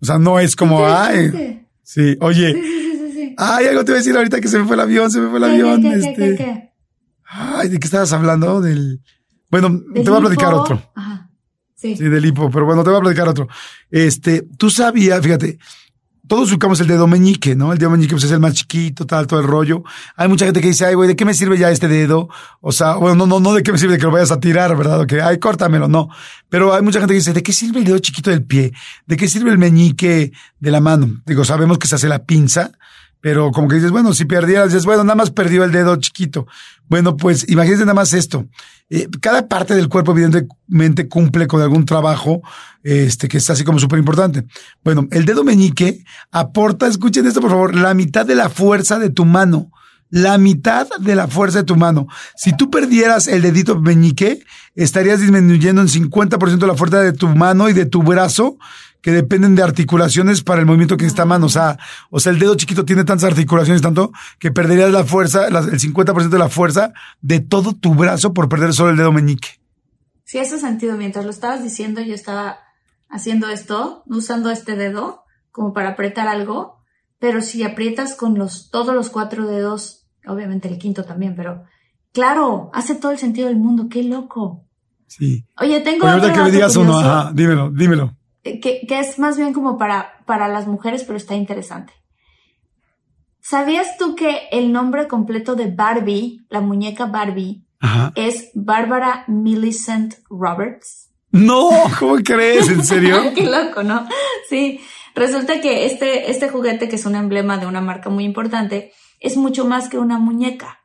O 0.00 0.04
sea, 0.06 0.18
no 0.18 0.38
es 0.38 0.56
como, 0.56 0.86
ay. 0.86 1.66
Sí, 1.82 2.16
oye. 2.20 2.54
Ay, 3.38 3.66
algo 3.66 3.84
te 3.84 3.92
voy 3.92 3.96
a 3.96 4.02
decir 4.02 4.16
ahorita 4.16 4.40
que 4.40 4.48
se 4.48 4.58
me 4.58 4.64
fue 4.64 4.76
el 4.76 4.80
avión, 4.80 5.10
se 5.10 5.20
me 5.20 5.28
fue 5.28 5.38
el 5.38 5.44
avión. 5.44 5.82
¿Qué, 5.82 5.92
este. 5.94 6.14
qué, 6.14 6.36
qué, 6.36 6.72
Ay, 7.24 7.68
¿de 7.68 7.78
qué 7.78 7.86
estabas 7.86 8.12
hablando? 8.12 8.60
Del. 8.60 9.00
Bueno, 9.50 9.68
te 9.94 10.08
voy 10.08 10.18
a 10.18 10.20
platicar 10.20 10.54
otro. 10.54 10.82
Ajá. 10.94 11.30
Sí. 11.74 11.94
Sí, 11.96 12.04
del 12.04 12.24
hipo, 12.24 12.50
pero 12.50 12.64
bueno, 12.64 12.82
te 12.82 12.90
voy 12.90 12.98
a 12.98 13.02
platicar 13.02 13.28
otro. 13.28 13.48
Este, 13.90 14.42
tú 14.56 14.70
sabías, 14.70 15.20
fíjate, 15.20 15.58
todos 16.26 16.50
buscamos 16.50 16.80
el 16.80 16.86
dedo 16.86 17.06
meñique, 17.06 17.54
¿no? 17.54 17.72
El 17.72 17.78
dedo 17.78 17.90
meñique 17.90 18.12
pues, 18.12 18.24
es 18.24 18.30
el 18.30 18.40
más 18.40 18.54
chiquito, 18.54 19.06
tal, 19.06 19.26
todo 19.26 19.40
el 19.40 19.46
rollo. 19.46 19.82
Hay 20.16 20.28
mucha 20.28 20.44
gente 20.44 20.60
que 20.60 20.68
dice, 20.68 20.86
ay, 20.86 20.94
güey, 20.94 21.08
¿de 21.08 21.16
qué 21.16 21.24
me 21.24 21.34
sirve 21.34 21.58
ya 21.58 21.70
este 21.70 21.88
dedo? 21.88 22.28
O 22.60 22.72
sea, 22.72 22.96
bueno, 22.96 23.14
no, 23.14 23.26
no, 23.26 23.40
no 23.40 23.54
de 23.54 23.62
qué 23.62 23.72
me 23.72 23.78
sirve 23.78 23.98
que 23.98 24.04
lo 24.04 24.10
vayas 24.10 24.30
a 24.30 24.40
tirar, 24.40 24.76
¿verdad? 24.76 25.00
O 25.00 25.06
que, 25.06 25.20
ay, 25.20 25.38
córtamelo, 25.38 25.88
no. 25.88 26.08
Pero 26.48 26.74
hay 26.74 26.82
mucha 26.82 26.98
gente 26.98 27.12
que 27.12 27.18
dice, 27.18 27.32
¿de 27.32 27.42
qué 27.42 27.52
sirve 27.52 27.78
el 27.80 27.84
dedo 27.84 27.98
chiquito 27.98 28.30
del 28.30 28.44
pie? 28.44 28.72
¿De 29.06 29.16
qué 29.16 29.28
sirve 29.28 29.50
el 29.50 29.58
meñique 29.58 30.32
de 30.58 30.70
la 30.70 30.80
mano? 30.80 31.22
Digo, 31.26 31.44
sabemos 31.44 31.78
que 31.78 31.86
se 31.86 31.94
hace 31.94 32.08
la 32.08 32.24
pinza, 32.24 32.72
pero 33.26 33.50
como 33.50 33.66
que 33.66 33.74
dices, 33.74 33.90
bueno, 33.90 34.14
si 34.14 34.24
perdieras, 34.24 34.68
dices, 34.68 34.86
bueno, 34.86 35.02
nada 35.02 35.16
más 35.16 35.32
perdió 35.32 35.64
el 35.64 35.72
dedo 35.72 35.96
chiquito. 35.96 36.46
Bueno, 36.88 37.16
pues 37.16 37.44
imagínense 37.48 37.84
nada 37.84 37.94
más 37.94 38.12
esto. 38.12 38.46
Eh, 38.88 39.08
cada 39.20 39.48
parte 39.48 39.74
del 39.74 39.88
cuerpo 39.88 40.12
evidentemente 40.12 41.08
cumple 41.08 41.48
con 41.48 41.60
algún 41.60 41.84
trabajo, 41.84 42.40
este, 42.84 43.26
que 43.26 43.38
es 43.38 43.50
así 43.50 43.64
como 43.64 43.80
súper 43.80 43.98
importante. 43.98 44.44
Bueno, 44.84 45.08
el 45.10 45.24
dedo 45.24 45.42
meñique 45.42 46.04
aporta, 46.30 46.86
escuchen 46.86 47.26
esto 47.26 47.40
por 47.40 47.50
favor, 47.50 47.74
la 47.74 47.94
mitad 47.94 48.24
de 48.24 48.36
la 48.36 48.48
fuerza 48.48 49.00
de 49.00 49.10
tu 49.10 49.24
mano. 49.24 49.72
La 50.08 50.38
mitad 50.38 50.86
de 51.00 51.16
la 51.16 51.26
fuerza 51.26 51.58
de 51.58 51.64
tu 51.64 51.74
mano. 51.74 52.06
Si 52.36 52.56
tú 52.56 52.70
perdieras 52.70 53.26
el 53.26 53.42
dedito 53.42 53.80
meñique, 53.80 54.44
estarías 54.76 55.18
disminuyendo 55.18 55.82
en 55.82 55.88
50% 55.88 56.64
la 56.64 56.76
fuerza 56.76 57.00
de 57.00 57.12
tu 57.12 57.26
mano 57.26 57.68
y 57.68 57.72
de 57.72 57.86
tu 57.86 58.04
brazo 58.04 58.56
que 59.06 59.12
dependen 59.12 59.54
de 59.54 59.62
articulaciones 59.62 60.42
para 60.42 60.58
el 60.58 60.66
movimiento 60.66 60.96
que 60.96 61.06
está 61.06 61.22
a 61.22 61.26
mano. 61.26 61.46
O 61.46 61.48
sea, 61.48 61.78
o 62.10 62.18
sea, 62.18 62.32
el 62.32 62.40
dedo 62.40 62.56
chiquito 62.56 62.84
tiene 62.84 63.04
tantas 63.04 63.30
articulaciones, 63.30 63.80
tanto 63.80 64.10
que 64.40 64.50
perderías 64.50 64.90
la 64.90 65.04
fuerza, 65.04 65.46
el 65.46 65.54
50% 65.54 66.28
de 66.28 66.38
la 66.40 66.48
fuerza 66.48 66.92
de 67.20 67.38
todo 67.38 67.72
tu 67.72 67.94
brazo 67.94 68.34
por 68.34 68.48
perder 68.48 68.72
solo 68.72 68.90
el 68.90 68.96
dedo 68.96 69.12
meñique. 69.12 69.60
Sí, 70.24 70.40
hace 70.40 70.58
sentido. 70.58 70.96
Mientras 70.96 71.24
lo 71.24 71.30
estabas 71.30 71.62
diciendo, 71.62 72.00
yo 72.00 72.16
estaba 72.16 72.58
haciendo 73.08 73.48
esto, 73.48 74.02
usando 74.06 74.50
este 74.50 74.74
dedo 74.74 75.22
como 75.52 75.72
para 75.72 75.90
apretar 75.90 76.26
algo, 76.26 76.80
pero 77.20 77.42
si 77.42 77.62
aprietas 77.62 78.16
con 78.16 78.36
los, 78.36 78.70
todos 78.72 78.92
los 78.92 79.10
cuatro 79.10 79.46
dedos, 79.46 80.08
obviamente 80.26 80.66
el 80.66 80.78
quinto 80.78 81.04
también, 81.04 81.36
pero 81.36 81.62
claro, 82.12 82.72
hace 82.74 82.96
todo 82.96 83.12
el 83.12 83.18
sentido 83.18 83.46
del 83.46 83.56
mundo, 83.56 83.86
qué 83.88 84.02
loco. 84.02 84.64
Sí. 85.06 85.46
Oye, 85.60 85.78
tengo 85.82 86.00
Pero 86.00 86.14
ahorita 86.14 86.32
que 86.32 86.42
me 86.42 86.50
digas 86.50 86.74
uno, 86.74 86.98
ajá, 86.98 87.30
dímelo, 87.32 87.70
dímelo. 87.70 88.16
Eh, 88.46 88.60
que, 88.60 88.86
que 88.86 88.98
es 89.00 89.18
más 89.18 89.36
bien 89.36 89.52
como 89.52 89.76
para, 89.76 90.24
para 90.24 90.48
las 90.48 90.66
mujeres, 90.66 91.04
pero 91.04 91.16
está 91.16 91.34
interesante. 91.34 91.92
¿Sabías 93.40 93.96
tú 93.96 94.16
que 94.16 94.48
el 94.50 94.72
nombre 94.72 95.06
completo 95.06 95.54
de 95.54 95.70
Barbie, 95.70 96.44
la 96.48 96.60
muñeca 96.60 97.06
Barbie, 97.06 97.64
Ajá. 97.78 98.12
es 98.16 98.50
Barbara 98.54 99.24
Millicent 99.28 100.14
Roberts? 100.28 101.10
No, 101.30 101.70
¿cómo 101.98 102.16
crees? 102.24 102.68
¿En 102.68 102.84
serio? 102.84 103.32
Qué 103.34 103.44
loco, 103.44 103.82
¿no? 103.82 104.08
Sí, 104.48 104.80
resulta 105.14 105.60
que 105.60 105.86
este, 105.86 106.30
este 106.30 106.48
juguete, 106.48 106.88
que 106.88 106.96
es 106.96 107.06
un 107.06 107.14
emblema 107.14 107.58
de 107.58 107.66
una 107.66 107.80
marca 107.80 108.10
muy 108.10 108.24
importante, 108.24 108.92
es 109.20 109.36
mucho 109.36 109.64
más 109.64 109.88
que 109.88 109.98
una 109.98 110.18
muñeca. 110.18 110.80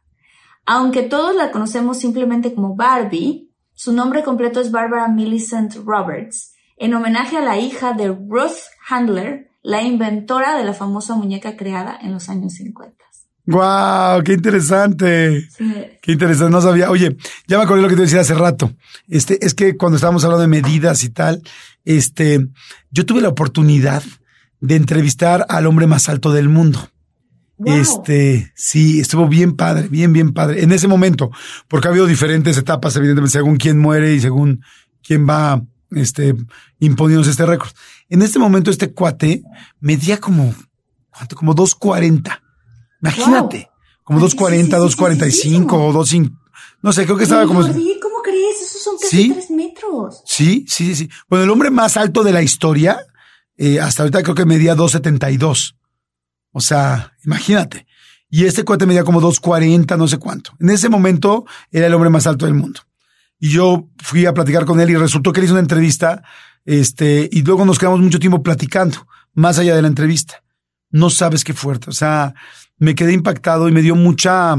Aunque 0.66 1.03
todos 1.03 1.36
la 1.36 1.51
conocemos 1.51 1.97
simplemente 1.97 2.53
como 2.53 2.76
Barbie, 2.76 3.49
su 3.74 3.93
nombre 3.93 4.24
completo 4.24 4.59
es 4.59 4.72
Barbara 4.72 5.07
Millicent 5.07 5.74
Roberts, 5.84 6.50
en 6.82 6.95
homenaje 6.95 7.38
a 7.38 7.41
la 7.41 7.59
hija 7.59 7.93
de 7.93 8.07
Ruth 8.07 8.57
Handler, 8.89 9.51
la 9.61 9.84
inventora 9.84 10.57
de 10.57 10.63
la 10.63 10.73
famosa 10.73 11.15
muñeca 11.15 11.55
creada 11.55 11.95
en 12.01 12.11
los 12.11 12.27
años 12.27 12.53
50. 12.53 12.95
¡Guau! 13.45 14.23
¡Qué 14.23 14.34
interesante! 14.34 15.47
Sí. 15.55 15.73
Qué 16.01 16.11
interesante, 16.13 16.51
no 16.51 16.59
sabía. 16.59 16.89
Oye, 16.89 17.17
ya 17.47 17.57
me 17.57 17.65
acordé 17.65 17.84
lo 17.84 17.88
que 17.88 17.95
te 17.95 18.01
decía 18.01 18.21
hace 18.21 18.34
rato. 18.34 18.73
Este, 19.07 19.45
es 19.45 19.53
que 19.53 19.77
cuando 19.77 19.97
estábamos 19.97 20.23
hablando 20.23 20.41
de 20.41 20.47
medidas 20.47 21.03
y 21.03 21.09
tal, 21.09 21.43
este, 21.86 22.47
yo 22.89 23.05
tuve 23.05 23.21
la 23.21 23.29
oportunidad 23.29 24.01
de 24.59 24.75
entrevistar 24.75 25.45
al 25.49 25.67
hombre 25.67 25.86
más 25.86 26.09
alto 26.09 26.32
del 26.32 26.49
mundo. 26.49 26.89
Wow. 27.57 27.75
Este, 27.75 28.51
sí, 28.55 28.99
estuvo 28.99 29.27
bien 29.27 29.55
padre, 29.55 29.88
bien, 29.88 30.13
bien 30.13 30.34
padre. 30.34 30.63
En 30.63 30.71
ese 30.71 30.88
momento, 30.88 31.29
porque 31.67 31.88
ha 31.88 31.91
habido 31.91 32.07
diferentes 32.07 32.57
etapas, 32.57 32.95
evidentemente, 32.95 33.34
según 33.34 33.57
quién 33.57 33.77
muere 33.77 34.15
y 34.15 34.19
según 34.19 34.63
quién 35.03 35.29
va, 35.29 35.61
este, 35.91 36.35
imponiéndose 36.79 37.31
este 37.31 37.45
récord. 37.45 37.71
En 38.09 38.21
este 38.21 38.39
momento, 38.39 38.71
este 38.71 38.93
cuate 38.93 39.43
medía 39.79 40.19
como, 40.19 40.53
¿cuánto? 41.09 41.35
Como 41.35 41.53
240. 41.53 42.41
Imagínate. 43.01 43.69
Como 44.03 44.19
Ay, 44.19 44.23
240, 44.23 44.65
sí, 44.65 44.65
sí, 44.65 44.75
sí, 44.75 44.81
245 44.81 45.75
sí, 45.75 45.81
o 45.81 45.93
25. 45.93 46.41
No 46.81 46.91
sé, 46.93 47.05
creo 47.05 47.17
que 47.17 47.23
estaba 47.23 47.45
como. 47.45 47.61
¿Cómo 47.61 48.21
crees? 48.23 48.61
Esos 48.61 48.83
son 48.83 48.95
casi 48.99 49.31
tres 49.31 49.51
metros. 49.51 50.21
Sí, 50.25 50.65
sí, 50.67 50.87
sí, 50.87 50.95
sí. 50.95 51.09
Bueno, 51.29 51.45
el 51.45 51.49
hombre 51.51 51.69
más 51.69 51.97
alto 51.97 52.23
de 52.23 52.31
la 52.31 52.41
historia, 52.41 53.05
eh, 53.57 53.79
hasta 53.79 54.03
ahorita 54.03 54.23
creo 54.23 54.35
que 54.35 54.45
medía 54.45 54.75
272. 54.75 55.75
O 56.51 56.59
sea, 56.59 57.13
imagínate. 57.23 57.85
Y 58.29 58.45
este 58.45 58.63
cuate 58.63 58.85
medía 58.85 59.03
como 59.03 59.21
240, 59.21 59.97
no 59.97 60.07
sé 60.07 60.17
cuánto. 60.17 60.53
En 60.59 60.69
ese 60.69 60.89
momento 60.89 61.45
era 61.69 61.87
el 61.87 61.93
hombre 61.93 62.09
más 62.09 62.25
alto 62.27 62.45
del 62.45 62.55
mundo. 62.55 62.81
Y 63.41 63.49
yo 63.49 63.89
fui 63.97 64.27
a 64.27 64.33
platicar 64.33 64.65
con 64.65 64.79
él 64.79 64.91
y 64.91 64.95
resultó 64.95 65.33
que 65.33 65.39
él 65.39 65.45
hizo 65.45 65.55
una 65.55 65.61
entrevista, 65.61 66.21
este, 66.63 67.27
y 67.31 67.41
luego 67.41 67.65
nos 67.65 67.79
quedamos 67.79 67.99
mucho 67.99 68.19
tiempo 68.19 68.43
platicando, 68.43 69.07
más 69.33 69.57
allá 69.57 69.75
de 69.75 69.81
la 69.81 69.87
entrevista. 69.87 70.43
No 70.91 71.09
sabes 71.09 71.43
qué 71.43 71.53
fuerte. 71.53 71.89
O 71.89 71.93
sea, 71.93 72.35
me 72.77 72.93
quedé 72.93 73.13
impactado 73.13 73.67
y 73.67 73.71
me 73.71 73.81
dio 73.81 73.95
mucha, 73.95 74.53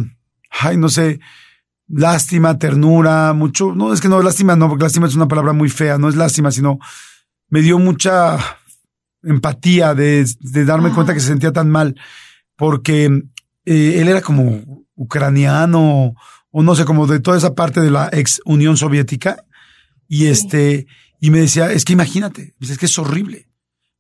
ay, 0.51 0.77
no 0.77 0.89
sé, 0.89 1.21
lástima, 1.87 2.59
ternura, 2.59 3.33
mucho, 3.35 3.73
no, 3.73 3.93
es 3.93 4.01
que 4.01 4.09
no, 4.09 4.21
lástima 4.21 4.57
no, 4.57 4.69
porque 4.69 4.85
lástima 4.85 5.07
es 5.07 5.15
una 5.15 5.29
palabra 5.29 5.53
muy 5.53 5.69
fea, 5.69 5.97
no 5.97 6.09
es 6.09 6.17
lástima, 6.17 6.51
sino 6.51 6.81
me 7.51 7.63
dio 7.63 7.79
mucha 7.79 8.39
empatía 9.23 9.95
de, 9.95 10.27
de 10.41 10.65
darme 10.65 10.87
Ajá. 10.87 10.97
cuenta 10.97 11.15
que 11.15 11.21
se 11.21 11.29
sentía 11.29 11.53
tan 11.53 11.71
mal, 11.71 11.95
porque 12.57 13.05
eh, 13.65 14.01
él 14.01 14.09
era 14.09 14.23
como 14.23 14.87
ucraniano, 14.97 16.15
o 16.53 16.63
no 16.63 16.77
sé, 16.77 16.85
como 16.85 17.09
de 17.09 17.19
toda 17.19 17.37
esa 17.37 17.55
parte 17.57 17.81
de 17.81 17.91
la 17.91 18.09
ex 18.13 18.41
Unión 18.45 18.77
Soviética, 18.77 19.45
y 20.07 20.19
Sí. 20.19 20.29
este, 20.29 20.87
y 21.21 21.31
me 21.31 21.41
decía, 21.41 21.73
es 21.73 21.85
que 21.85 21.93
imagínate, 21.95 22.55
es 22.61 22.79
que 22.79 22.87
es 22.87 22.99
horrible. 22.99 23.49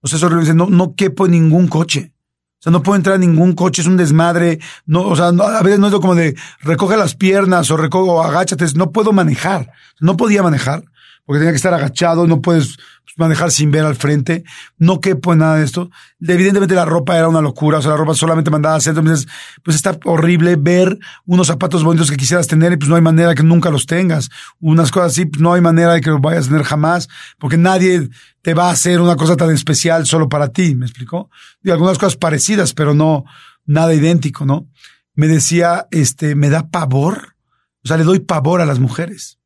O 0.00 0.08
sea, 0.08 0.18
es 0.18 0.22
horrible, 0.22 0.42
dice, 0.44 0.54
no, 0.54 0.66
no 0.68 0.94
quepo 0.94 1.26
en 1.26 1.32
ningún 1.32 1.66
coche. 1.68 2.12
O 2.58 2.62
sea, 2.62 2.70
no 2.72 2.82
puedo 2.82 2.94
entrar 2.96 3.16
en 3.16 3.22
ningún 3.22 3.54
coche, 3.54 3.82
es 3.82 3.88
un 3.88 3.96
desmadre. 3.96 4.60
No, 4.86 5.02
o 5.02 5.16
sea, 5.16 5.32
no, 5.32 5.42
a 5.42 5.62
veces 5.62 5.80
no 5.80 5.88
es 5.88 5.94
como 5.94 6.14
de 6.14 6.36
recoge 6.60 6.96
las 6.96 7.16
piernas 7.16 7.68
o 7.72 7.76
recoge 7.76 8.08
o 8.10 8.22
agáchate. 8.22 8.64
es, 8.64 8.76
No 8.76 8.92
puedo 8.92 9.12
manejar. 9.12 9.72
No 10.00 10.16
podía 10.16 10.44
manejar 10.44 10.84
porque 11.24 11.38
tenía 11.40 11.50
que 11.52 11.56
estar 11.56 11.74
agachado. 11.74 12.26
No 12.28 12.40
puedes 12.40 12.76
manejar 13.16 13.50
sin 13.50 13.70
ver 13.70 13.84
al 13.84 13.96
frente. 13.96 14.44
No 14.78 15.00
quepo 15.00 15.32
en 15.32 15.40
nada 15.40 15.56
de 15.56 15.64
esto. 15.64 15.90
Evidentemente 16.20 16.74
la 16.74 16.84
ropa 16.84 17.16
era 17.16 17.28
una 17.28 17.40
locura. 17.40 17.78
O 17.78 17.82
sea, 17.82 17.92
la 17.92 17.96
ropa 17.96 18.14
solamente 18.14 18.50
mandaba 18.50 18.74
a 18.74 18.78
hacer. 18.78 18.96
Entonces, 18.96 19.28
pues 19.62 19.76
está 19.76 19.98
horrible 20.04 20.56
ver 20.56 20.98
unos 21.26 21.46
zapatos 21.46 21.84
bonitos 21.84 22.10
que 22.10 22.16
quisieras 22.16 22.46
tener 22.46 22.72
y 22.72 22.76
pues 22.76 22.88
no 22.88 22.96
hay 22.96 23.02
manera 23.02 23.34
que 23.34 23.42
nunca 23.42 23.70
los 23.70 23.86
tengas. 23.86 24.30
Unas 24.60 24.90
cosas 24.90 25.12
así, 25.12 25.26
pues 25.26 25.40
no 25.40 25.52
hay 25.52 25.60
manera 25.60 25.92
de 25.92 26.00
que 26.00 26.10
los 26.10 26.20
vayas 26.20 26.46
a 26.46 26.48
tener 26.50 26.64
jamás 26.64 27.08
porque 27.38 27.56
nadie 27.56 28.08
te 28.42 28.54
va 28.54 28.68
a 28.68 28.72
hacer 28.72 29.00
una 29.00 29.16
cosa 29.16 29.36
tan 29.36 29.50
especial 29.50 30.06
solo 30.06 30.28
para 30.28 30.48
ti. 30.48 30.74
¿Me 30.74 30.86
explicó? 30.86 31.30
Y 31.62 31.70
algunas 31.70 31.98
cosas 31.98 32.16
parecidas, 32.16 32.74
pero 32.74 32.94
no 32.94 33.24
nada 33.64 33.94
idéntico, 33.94 34.44
¿no? 34.44 34.68
Me 35.14 35.28
decía, 35.28 35.86
este, 35.90 36.34
me 36.34 36.50
da 36.50 36.68
pavor. 36.68 37.36
O 37.84 37.88
sea, 37.88 37.96
le 37.96 38.04
doy 38.04 38.20
pavor 38.20 38.60
a 38.60 38.66
las 38.66 38.78
mujeres. 38.78 39.38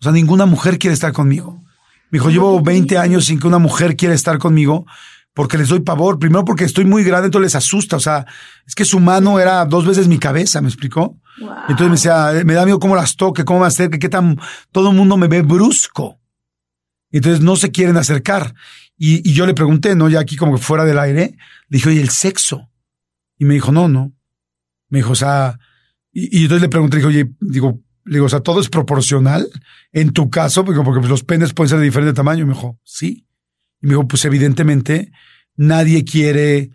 O 0.00 0.04
sea, 0.04 0.12
ninguna 0.12 0.46
mujer 0.46 0.78
quiere 0.78 0.94
estar 0.94 1.12
conmigo. 1.12 1.63
Me 2.10 2.18
dijo, 2.18 2.30
llevo 2.30 2.60
20 2.60 2.98
años 2.98 3.26
sin 3.26 3.38
que 3.38 3.46
una 3.46 3.58
mujer 3.58 3.96
quiera 3.96 4.14
estar 4.14 4.38
conmigo 4.38 4.86
porque 5.34 5.58
les 5.58 5.68
doy 5.68 5.80
pavor. 5.80 6.18
Primero 6.18 6.44
porque 6.44 6.64
estoy 6.64 6.84
muy 6.84 7.04
grande, 7.04 7.26
entonces 7.26 7.52
les 7.52 7.56
asusta. 7.56 7.96
O 7.96 8.00
sea, 8.00 8.24
es 8.66 8.74
que 8.74 8.84
su 8.84 9.00
mano 9.00 9.38
era 9.38 9.64
dos 9.66 9.84
veces 9.84 10.08
mi 10.08 10.18
cabeza, 10.18 10.62
¿me 10.62 10.68
explicó? 10.68 11.18
Wow. 11.40 11.50
Entonces 11.68 11.86
me 11.86 11.94
decía, 11.96 12.40
eh, 12.40 12.44
me 12.44 12.54
da 12.54 12.64
miedo 12.64 12.78
cómo 12.78 12.96
las 12.96 13.16
toque, 13.16 13.44
cómo 13.44 13.60
me 13.60 13.66
acerque, 13.66 13.98
qué 13.98 14.08
tan, 14.08 14.38
todo 14.70 14.90
el 14.90 14.96
mundo 14.96 15.16
me 15.16 15.28
ve 15.28 15.42
brusco. 15.42 16.20
Entonces 17.10 17.42
no 17.42 17.56
se 17.56 17.70
quieren 17.70 17.96
acercar. 17.96 18.54
Y, 18.96 19.28
y 19.28 19.34
yo 19.34 19.44
le 19.46 19.54
pregunté, 19.54 19.94
¿no? 19.96 20.08
Ya 20.08 20.20
aquí 20.20 20.36
como 20.36 20.54
que 20.54 20.62
fuera 20.62 20.84
del 20.84 20.98
aire, 20.98 21.36
le 21.68 21.78
dije, 21.78 21.88
oye, 21.88 22.00
el 22.00 22.10
sexo. 22.10 22.70
Y 23.36 23.44
me 23.44 23.54
dijo, 23.54 23.72
no, 23.72 23.88
no. 23.88 24.12
Me 24.88 25.00
dijo, 25.00 25.12
o 25.12 25.16
sea, 25.16 25.58
y, 26.12 26.38
y 26.38 26.42
entonces 26.44 26.62
le 26.62 26.68
pregunté, 26.68 26.96
le 26.96 27.02
dije, 27.02 27.20
oye, 27.20 27.34
digo, 27.40 27.83
digo, 28.04 28.26
o 28.26 28.28
sea, 28.28 28.40
todo 28.40 28.60
es 28.60 28.68
proporcional 28.68 29.48
en 29.92 30.12
tu 30.12 30.30
caso, 30.30 30.64
porque, 30.64 30.82
porque 30.82 31.00
pues, 31.00 31.10
los 31.10 31.24
penes 31.24 31.52
pueden 31.52 31.70
ser 31.70 31.78
de 31.78 31.84
diferente 31.84 32.12
tamaño. 32.14 32.42
Y 32.42 32.46
me 32.46 32.54
dijo, 32.54 32.78
sí. 32.84 33.26
Y 33.80 33.86
me 33.86 33.90
dijo, 33.90 34.08
pues 34.08 34.24
evidentemente 34.24 35.12
nadie 35.56 36.04
quiere 36.04 36.70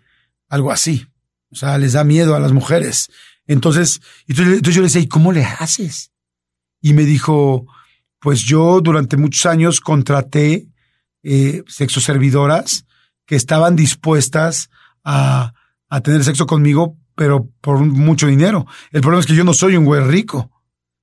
algo 0.48 0.72
así. 0.72 1.06
O 1.50 1.56
sea, 1.56 1.78
les 1.78 1.92
da 1.94 2.04
miedo 2.04 2.34
a 2.34 2.40
las 2.40 2.52
mujeres. 2.52 3.10
Entonces, 3.46 4.00
entonces, 4.26 4.54
entonces 4.54 4.74
yo 4.74 4.80
le 4.82 4.88
decía, 4.88 5.00
¿y 5.00 5.08
cómo 5.08 5.32
le 5.32 5.44
haces? 5.44 6.12
Y 6.80 6.92
me 6.92 7.04
dijo, 7.04 7.66
pues 8.20 8.40
yo 8.40 8.80
durante 8.80 9.16
muchos 9.16 9.46
años 9.46 9.80
contraté 9.80 10.68
eh, 11.22 11.62
sexoservidoras 11.66 12.86
que 13.26 13.36
estaban 13.36 13.76
dispuestas 13.76 14.70
a, 15.04 15.52
a 15.88 16.00
tener 16.00 16.24
sexo 16.24 16.46
conmigo, 16.46 16.96
pero 17.14 17.48
por 17.60 17.78
mucho 17.80 18.26
dinero. 18.26 18.66
El 18.92 19.00
problema 19.00 19.20
es 19.20 19.26
que 19.26 19.34
yo 19.34 19.44
no 19.44 19.54
soy 19.54 19.76
un 19.76 19.84
güey 19.84 20.02
rico. 20.02 20.50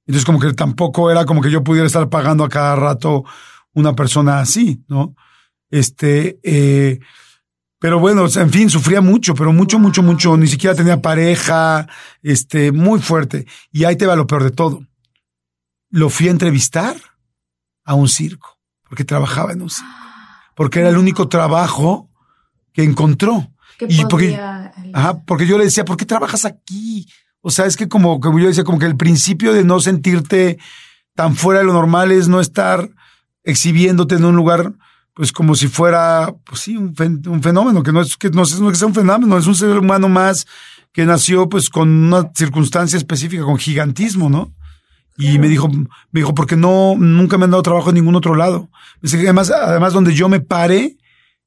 Entonces 0.08 0.26
como 0.26 0.40
que 0.40 0.54
tampoco 0.54 1.12
era 1.12 1.26
como 1.26 1.42
que 1.42 1.52
yo 1.52 1.64
pudiera 1.64 1.86
estar 1.86 2.10
pagando 2.10 2.44
a 2.44 2.50
cada 2.50 2.76
rato 2.76 3.26
una 3.74 3.94
persona 3.94 4.40
así, 4.40 4.82
¿no? 4.88 5.16
Este, 5.70 6.40
eh, 6.44 7.00
pero 7.80 8.00
bueno, 8.00 8.24
o 8.24 8.28
sea, 8.30 8.42
en 8.42 8.50
fin, 8.50 8.70
sufría 8.70 9.02
mucho, 9.02 9.36
pero 9.36 9.54
mucho, 9.54 9.78
mucho, 9.78 10.02
mucho. 10.02 10.36
Ni 10.38 10.48
siquiera 10.48 10.76
tenía 10.76 11.02
pareja, 11.02 11.88
este, 12.24 12.72
muy 12.72 13.00
fuerte. 13.00 13.46
Y 13.72 13.84
ahí 13.84 13.96
te 13.96 14.08
va 14.08 14.16
lo 14.16 14.26
peor 14.26 14.44
de 14.44 14.52
todo. 14.52 14.84
Lo 15.90 16.10
fui 16.10 16.28
a 16.28 16.32
entrevistar 16.32 16.96
a 17.84 17.94
un 17.94 18.08
circo, 18.08 18.58
porque 18.84 19.04
trabajaba 19.04 19.52
en 19.54 19.62
un 19.62 19.70
circo. 19.70 19.92
Porque 20.56 20.80
era 20.80 20.90
el 20.90 20.98
único 20.98 21.28
trabajo 21.28 22.10
que 22.74 22.84
encontró. 22.84 23.52
¿Qué 23.78 23.86
y 23.90 24.04
porque- 24.06 24.40
Ajá, 24.94 25.22
porque 25.24 25.46
yo 25.46 25.58
le 25.58 25.66
decía, 25.66 25.86
¿por 25.86 25.98
qué 25.98 26.06
trabajas 26.06 26.46
aquí? 26.46 27.08
O 27.48 27.50
sea, 27.50 27.66
es 27.66 27.78
que 27.78 27.88
como, 27.88 28.20
como 28.20 28.40
yo 28.40 28.48
decía, 28.48 28.66
como 28.66 28.78
que 28.78 28.86
el 28.86 28.98
principio 28.98 29.54
de 29.54 29.64
no 29.64 29.80
sentirte 29.80 30.58
tan 31.16 31.36
fuera 31.36 31.62
de 31.62 31.66
lo 31.66 31.72
normal 31.72 32.12
es 32.12 32.28
no 32.28 32.42
estar 32.42 32.90
exhibiéndote 33.46 34.16
en 34.16 34.26
un 34.26 34.36
lugar, 34.36 34.74
pues 35.14 35.32
como 35.32 35.56
si 35.56 35.70
fuera, 35.70 36.34
pues 36.44 36.60
sí, 36.60 36.76
un, 36.76 36.94
fen- 36.94 37.26
un 37.26 37.42
fenómeno, 37.42 37.84
que 37.84 37.94
no 37.94 38.02
es 38.02 38.18
que 38.18 38.30
no 38.30 38.44
es, 38.44 38.60
no 38.60 38.68
es 38.68 38.74
que 38.74 38.80
sea 38.80 38.88
un 38.90 38.94
fenómeno, 38.94 39.38
es 39.38 39.48
un 39.48 39.56
ser 39.56 39.78
humano 39.78 40.10
más 40.10 40.46
que 40.92 41.06
nació 41.06 41.48
pues 41.48 41.70
con 41.70 41.88
una 41.90 42.30
circunstancia 42.36 42.98
específica, 42.98 43.44
con 43.44 43.58
gigantismo, 43.58 44.30
¿no? 44.30 44.54
Y 45.18 45.40
me 45.40 45.48
dijo, 45.48 45.70
me 45.70 46.20
dijo, 46.20 46.36
porque 46.36 46.58
no, 46.58 46.96
nunca 46.98 47.38
me 47.38 47.46
han 47.46 47.52
dado 47.52 47.64
trabajo 47.64 47.90
en 47.90 47.96
ningún 47.96 48.16
otro 48.16 48.36
lado. 48.36 48.70
Además, 49.04 49.50
además 49.50 49.94
donde 49.94 50.14
yo 50.14 50.28
me 50.28 50.42
pare, 50.42 50.98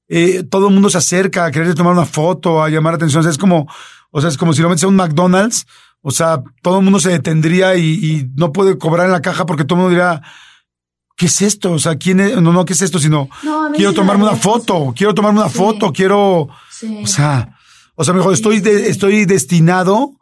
eh, 0.09 0.42
todo 0.51 0.68
el 0.68 0.74
mundo 0.74 0.88
se 0.88 0.98
acerca 0.98 1.44
a 1.44 1.51
querer 1.51 1.74
tomar 1.74 1.92
una 1.92 2.07
foto, 2.07 2.62
a 2.62 2.70
llamar 2.70 2.94
la 2.94 2.96
atención. 2.96 3.20
O 3.20 3.22
sea, 3.22 3.30
es 3.30 3.38
como, 3.38 3.68
o 4.11 4.20
sea, 4.20 4.30
es 4.30 4.36
como 4.38 4.53
si 4.55 4.62
lo 4.62 4.68
metes 4.70 4.82
a 4.82 4.88
un 4.88 4.96
McDonald's. 4.96 5.66
O 6.03 6.11
sea, 6.11 6.42
todo 6.62 6.78
el 6.78 6.84
mundo 6.84 6.98
se 7.01 7.11
detendría 7.11 7.76
y, 7.76 7.82
y 7.94 8.30
no 8.36 8.53
puede 8.53 8.78
cobrar 8.78 9.07
en 9.07 9.12
la 9.12 9.20
caja 9.22 9.44
porque 9.46 9.64
todo 9.64 9.78
el 9.78 9.82
mundo 9.82 9.94
dirá, 9.94 10.22
¿qué 11.16 11.26
es 11.26 11.42
esto? 11.42 11.72
O 11.72 11.78
sea, 11.78 11.96
¿quién 11.96 12.20
es? 12.20 12.40
No, 12.40 12.53
no, 12.53 12.64
¿qué 12.64 12.72
es 12.72 12.82
esto? 12.82 12.98
Sino, 12.98 13.28
No, 13.42 13.70
quiero 13.74 13.92
tomarme 13.92 14.24
una 14.24 14.36
foto, 14.36 14.94
quiero 14.96 15.14
tomarme 15.14 15.40
una 15.40 15.51
Sí. 15.51 15.59
foto, 15.59 15.92
quiero, 15.92 16.48
Sí. 16.70 17.01
o 17.03 17.07
sea, 17.07 17.57
o 17.96 18.05
sea, 18.05 18.14
mejor 18.14 18.32
estoy, 18.32 18.61
de- 18.61 18.88
estoy 18.88 19.26
destinado 19.26 20.12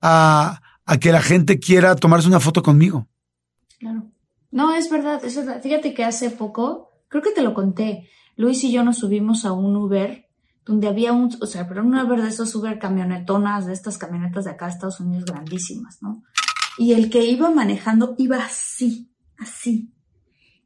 a, 0.00 0.60
a 0.86 0.98
que 0.98 1.10
la 1.10 1.20
gente 1.22 1.58
quiera 1.58 1.96
tomarse 1.96 2.28
una 2.28 2.38
foto 2.40 2.62
conmigo. 2.62 3.08
Claro. 3.80 4.04
No, 4.52 4.72
es 4.74 4.88
verdad, 4.88 5.24
es 5.24 5.34
verdad. 5.34 5.60
Fíjate 5.60 5.94
que 5.94 6.04
hace 6.04 6.30
poco, 6.30 6.90
creo 7.08 7.22
que 7.24 7.32
te 7.32 7.42
lo 7.42 7.54
conté, 7.54 8.08
Luis 8.36 8.62
y 8.62 8.70
yo 8.70 8.84
nos 8.84 8.98
subimos 8.98 9.44
a 9.44 9.52
un 9.52 9.74
Uber 9.74 10.23
donde 10.66 10.88
había 10.88 11.12
un, 11.12 11.30
o 11.40 11.46
sea, 11.46 11.68
pero 11.68 11.82
un 11.82 11.94
Uber 11.94 12.22
de 12.22 12.28
esos 12.28 12.54
Uber 12.54 12.78
camionetonas, 12.78 13.66
de 13.66 13.72
estas 13.72 13.98
camionetas 13.98 14.44
de 14.44 14.52
acá 14.52 14.68
Estados 14.68 15.00
Unidos 15.00 15.26
grandísimas, 15.26 15.98
¿no? 16.00 16.22
Y 16.78 16.92
el 16.92 17.10
que 17.10 17.24
iba 17.24 17.50
manejando 17.50 18.14
iba 18.18 18.38
así, 18.38 19.10
así. 19.38 19.92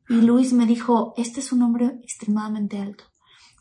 Y 0.09 0.23
Luis 0.23 0.53
me 0.53 0.67
dijo, 0.67 1.15
este 1.17 1.41
es 1.41 1.53
un 1.53 1.63
hombre 1.63 1.99
extremadamente 2.03 2.79
alto. 2.79 3.05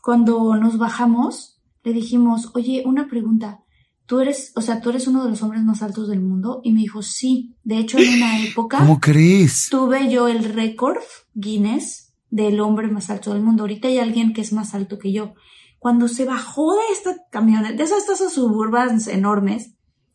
Cuando 0.02 0.56
nos 0.56 0.78
bajamos, 0.78 1.60
le 1.84 1.92
dijimos, 1.92 2.50
oye, 2.54 2.84
una 2.86 3.08
pregunta. 3.08 3.60
¿Tú 4.06 4.20
eres, 4.20 4.52
o 4.56 4.62
sea, 4.62 4.80
tú 4.80 4.88
eres 4.88 5.06
uno 5.06 5.22
de 5.22 5.30
los 5.30 5.42
hombres 5.42 5.62
más 5.62 5.82
altos 5.82 6.08
del 6.08 6.20
mundo? 6.20 6.62
Y 6.64 6.72
me 6.72 6.80
dijo, 6.80 7.02
sí. 7.02 7.54
De 7.64 7.76
hecho, 7.76 7.98
en 7.98 8.14
una 8.14 8.42
época 8.44 8.78
¿Cómo 8.78 9.00
crees? 9.00 9.68
tuve 9.70 10.10
yo 10.10 10.28
el 10.28 10.44
récord 10.44 11.02
Guinness 11.34 12.14
del 12.30 12.60
hombre 12.60 12.88
más 12.88 13.10
alto 13.10 13.34
del 13.34 13.42
mundo. 13.42 13.64
Ahorita 13.64 13.88
hay 13.88 13.98
alguien 13.98 14.32
que 14.32 14.40
es 14.40 14.52
más 14.54 14.74
alto 14.74 14.98
que 14.98 15.12
yo. 15.12 15.34
Cuando 15.78 16.08
se 16.08 16.24
bajó 16.24 16.74
de 16.74 16.92
esta 16.92 17.16
camioneta, 17.30 17.74
de 17.74 17.82
esas 17.82 18.08
estas 18.08 18.32
suburbans 18.32 19.06
enormes, 19.06 19.74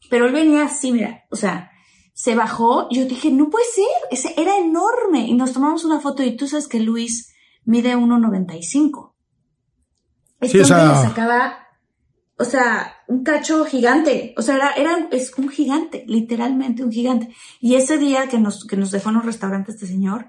pero 0.10 0.26
él 0.26 0.34
venía 0.34 0.66
así, 0.66 0.92
mira, 0.92 1.24
o 1.32 1.36
sea, 1.36 1.72
se 2.14 2.36
bajó, 2.36 2.88
yo 2.92 3.06
dije, 3.06 3.32
no 3.32 3.50
puede 3.50 3.66
ser, 3.66 3.86
ese 4.12 4.34
era 4.40 4.58
enorme. 4.58 5.28
Y 5.28 5.34
nos 5.34 5.54
tomamos 5.54 5.84
una 5.84 6.00
foto 6.00 6.24
y 6.24 6.36
tú 6.38 6.48
sabes 6.48 6.68
que 6.68 6.80
Luis 6.80 7.34
mide 7.66 7.96
1.95. 7.96 9.14
Este 10.40 10.58
Sí, 10.58 10.64
o 10.64 10.66
sea- 10.66 11.02
le 11.02 11.08
sacaba, 11.08 11.58
o 12.38 12.44
sea, 12.44 12.94
un 13.08 13.24
cacho 13.24 13.66
gigante. 13.66 14.36
O 14.38 14.42
sea, 14.42 14.56
era, 14.56 14.72
era 14.74 15.08
es 15.12 15.34
un 15.38 15.50
gigante, 15.50 16.04
literalmente 16.08 16.84
un 16.84 16.92
gigante. 16.92 17.34
Y 17.60 17.76
ese 17.76 17.98
día 17.98 18.28
que 18.28 18.38
nos, 18.40 18.66
que 18.66 18.76
nos 18.78 18.92
dejó 18.92 19.10
en 19.10 19.18
un 19.18 19.24
restaurante 19.24 19.72
este 19.72 19.88
señor, 19.88 20.28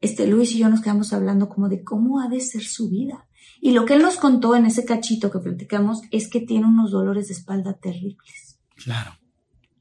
este 0.00 0.26
Luis 0.26 0.52
y 0.52 0.58
yo 0.58 0.68
nos 0.68 0.82
quedamos 0.82 1.12
hablando 1.12 1.48
como 1.48 1.68
de 1.68 1.82
cómo 1.84 2.20
ha 2.20 2.28
de 2.28 2.40
ser 2.40 2.62
su 2.62 2.90
vida. 2.90 3.26
Y 3.64 3.70
lo 3.70 3.84
que 3.86 3.94
él 3.94 4.02
nos 4.02 4.16
contó 4.16 4.56
en 4.56 4.66
ese 4.66 4.84
cachito 4.84 5.30
que 5.30 5.38
platicamos 5.38 6.02
es 6.10 6.28
que 6.28 6.40
tiene 6.40 6.66
unos 6.66 6.90
dolores 6.90 7.28
de 7.28 7.34
espalda 7.34 7.74
terribles. 7.74 8.58
Claro. 8.74 9.12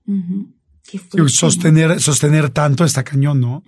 Ujú. 0.07 0.53
Qué 0.83 0.99
Digo, 0.99 1.09
fuerte, 1.09 1.29
Sostener, 1.33 1.99
sostener 1.99 2.49
tanto 2.51 2.85
está 2.85 3.03
cañón, 3.03 3.39
¿no? 3.41 3.63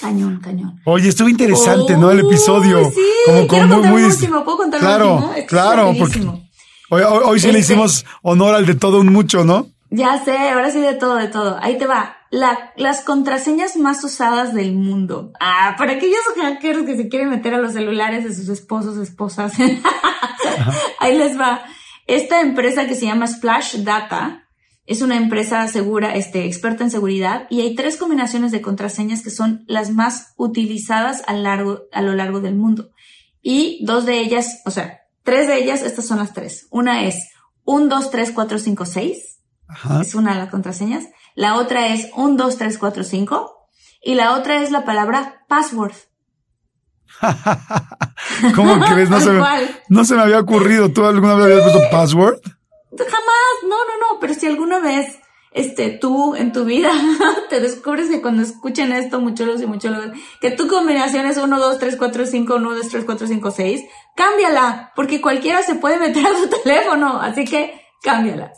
Cañón, 0.00 0.40
cañón. 0.42 0.80
Oye, 0.86 1.08
estuvo 1.08 1.28
interesante, 1.28 1.96
¿no? 1.96 2.10
El 2.10 2.20
episodio. 2.20 2.90
Sí, 2.90 3.00
como, 3.26 3.46
como 3.46 3.66
muy, 3.78 3.88
muy- 3.88 4.02
último. 4.04 4.44
¿Puedo 4.44 4.56
contar 4.56 4.80
Claro, 4.80 5.14
último? 5.14 5.34
Es 5.34 5.46
claro, 5.46 5.92
porque- 5.96 6.20
hoy- 6.90 7.02
hoy 7.02 7.38
sí 7.40 7.52
le 7.52 7.60
Este- 7.60 7.72
hicimos 7.74 8.04
honor 8.22 8.56
al 8.56 8.66
de 8.66 8.74
todo 8.74 8.98
un 9.00 9.12
mucho, 9.12 9.44
¿no? 9.44 9.68
Ya 9.90 10.24
sé, 10.24 10.36
ahora 10.36 10.70
sí 10.72 10.80
de 10.80 10.94
todo, 10.94 11.14
de 11.16 11.28
todo. 11.28 11.58
Ahí 11.62 11.78
te 11.78 11.86
va. 11.86 12.16
La- 12.34 12.72
las 12.76 13.02
contraseñas 13.02 13.76
más 13.76 14.02
usadas 14.02 14.54
del 14.54 14.72
mundo. 14.74 15.32
Ah, 15.40 15.74
para 15.78 15.92
aquellos 15.92 16.20
hackers 16.40 16.84
que 16.84 16.96
se 16.96 17.08
quieren 17.08 17.30
meter 17.30 17.54
a 17.54 17.58
los 17.58 17.72
celulares 17.74 18.24
de 18.24 18.34
sus 18.34 18.48
esposos, 18.48 18.96
esposas. 18.98 19.52
Ahí 20.98 21.16
les 21.16 21.38
va. 21.38 21.62
Esta 22.06 22.40
empresa 22.40 22.86
que 22.86 22.94
se 22.94 23.06
llama 23.06 23.26
Splash 23.26 23.76
Data 23.84 24.48
es 24.86 25.00
una 25.00 25.16
empresa 25.16 25.66
segura, 25.68 26.14
este, 26.14 26.44
experta 26.44 26.84
en 26.84 26.90
seguridad 26.90 27.46
y 27.48 27.60
hay 27.62 27.74
tres 27.74 27.96
combinaciones 27.96 28.52
de 28.52 28.60
contraseñas 28.60 29.22
que 29.22 29.30
son 29.30 29.64
las 29.66 29.90
más 29.90 30.34
utilizadas 30.36 31.22
a, 31.26 31.32
largo, 31.32 31.82
a 31.92 32.02
lo 32.02 32.14
largo 32.14 32.40
del 32.40 32.54
mundo. 32.54 32.90
Y 33.40 33.84
dos 33.86 34.04
de 34.06 34.18
ellas, 34.20 34.60
o 34.66 34.70
sea, 34.70 35.00
tres 35.22 35.46
de 35.46 35.58
ellas, 35.62 35.82
estas 35.82 36.06
son 36.06 36.18
las 36.18 36.34
tres. 36.34 36.66
Una 36.70 37.04
es 37.06 37.30
1, 37.64 37.86
2, 37.86 38.10
3, 38.10 38.32
4, 38.32 38.58
5, 38.58 38.84
6 38.84 39.38
Ajá. 39.68 40.02
es 40.02 40.14
una 40.14 40.34
de 40.34 40.38
las 40.40 40.50
contraseñas. 40.50 41.06
La 41.34 41.56
otra 41.56 41.88
es 41.88 42.10
1, 42.16 42.36
2, 42.36 42.56
3, 42.56 42.78
4, 42.78 43.04
5. 43.04 43.68
Y 44.02 44.14
la 44.14 44.34
otra 44.34 44.62
es 44.62 44.70
la 44.70 44.84
palabra 44.84 45.44
password. 45.48 45.94
¿Cómo 48.54 48.80
crees? 48.80 49.10
No 49.10 49.20
se, 49.20 49.30
me, 49.30 49.42
no 49.88 50.04
se 50.04 50.14
me 50.14 50.22
había 50.22 50.40
ocurrido. 50.40 50.92
¿Tú 50.92 51.04
alguna 51.04 51.34
vez 51.34 51.46
habías 51.46 51.62
puesto 51.62 51.90
password? 51.90 52.40
Jamás, 52.96 53.54
no, 53.62 53.68
no, 53.68 54.14
no, 54.14 54.20
pero 54.20 54.34
si 54.34 54.46
alguna 54.46 54.78
vez, 54.78 55.18
este, 55.52 55.90
tú 55.90 56.34
en 56.36 56.52
tu 56.52 56.64
vida 56.64 56.92
te 57.50 57.60
descubres 57.60 58.08
que 58.08 58.22
cuando 58.22 58.42
escuchen 58.42 58.92
esto, 58.92 59.20
muchos 59.20 59.60
y 59.60 59.66
muchos 59.66 59.96
que 60.40 60.50
tu 60.50 60.68
combinación 60.68 61.26
es 61.26 61.36
1, 61.38 61.58
2, 61.58 61.78
3, 61.78 61.96
4, 61.96 62.26
5, 62.26 62.54
1, 62.54 62.74
2, 62.74 62.88
3, 62.88 63.04
4, 63.04 63.26
5, 63.26 63.50
6, 63.50 63.82
cámbiala, 64.16 64.92
porque 64.94 65.20
cualquiera 65.20 65.62
se 65.62 65.74
puede 65.74 65.98
meter 65.98 66.26
a 66.26 66.30
tu 66.30 66.48
teléfono, 66.62 67.20
así 67.20 67.44
que 67.44 67.80
cámbiala. 68.02 68.52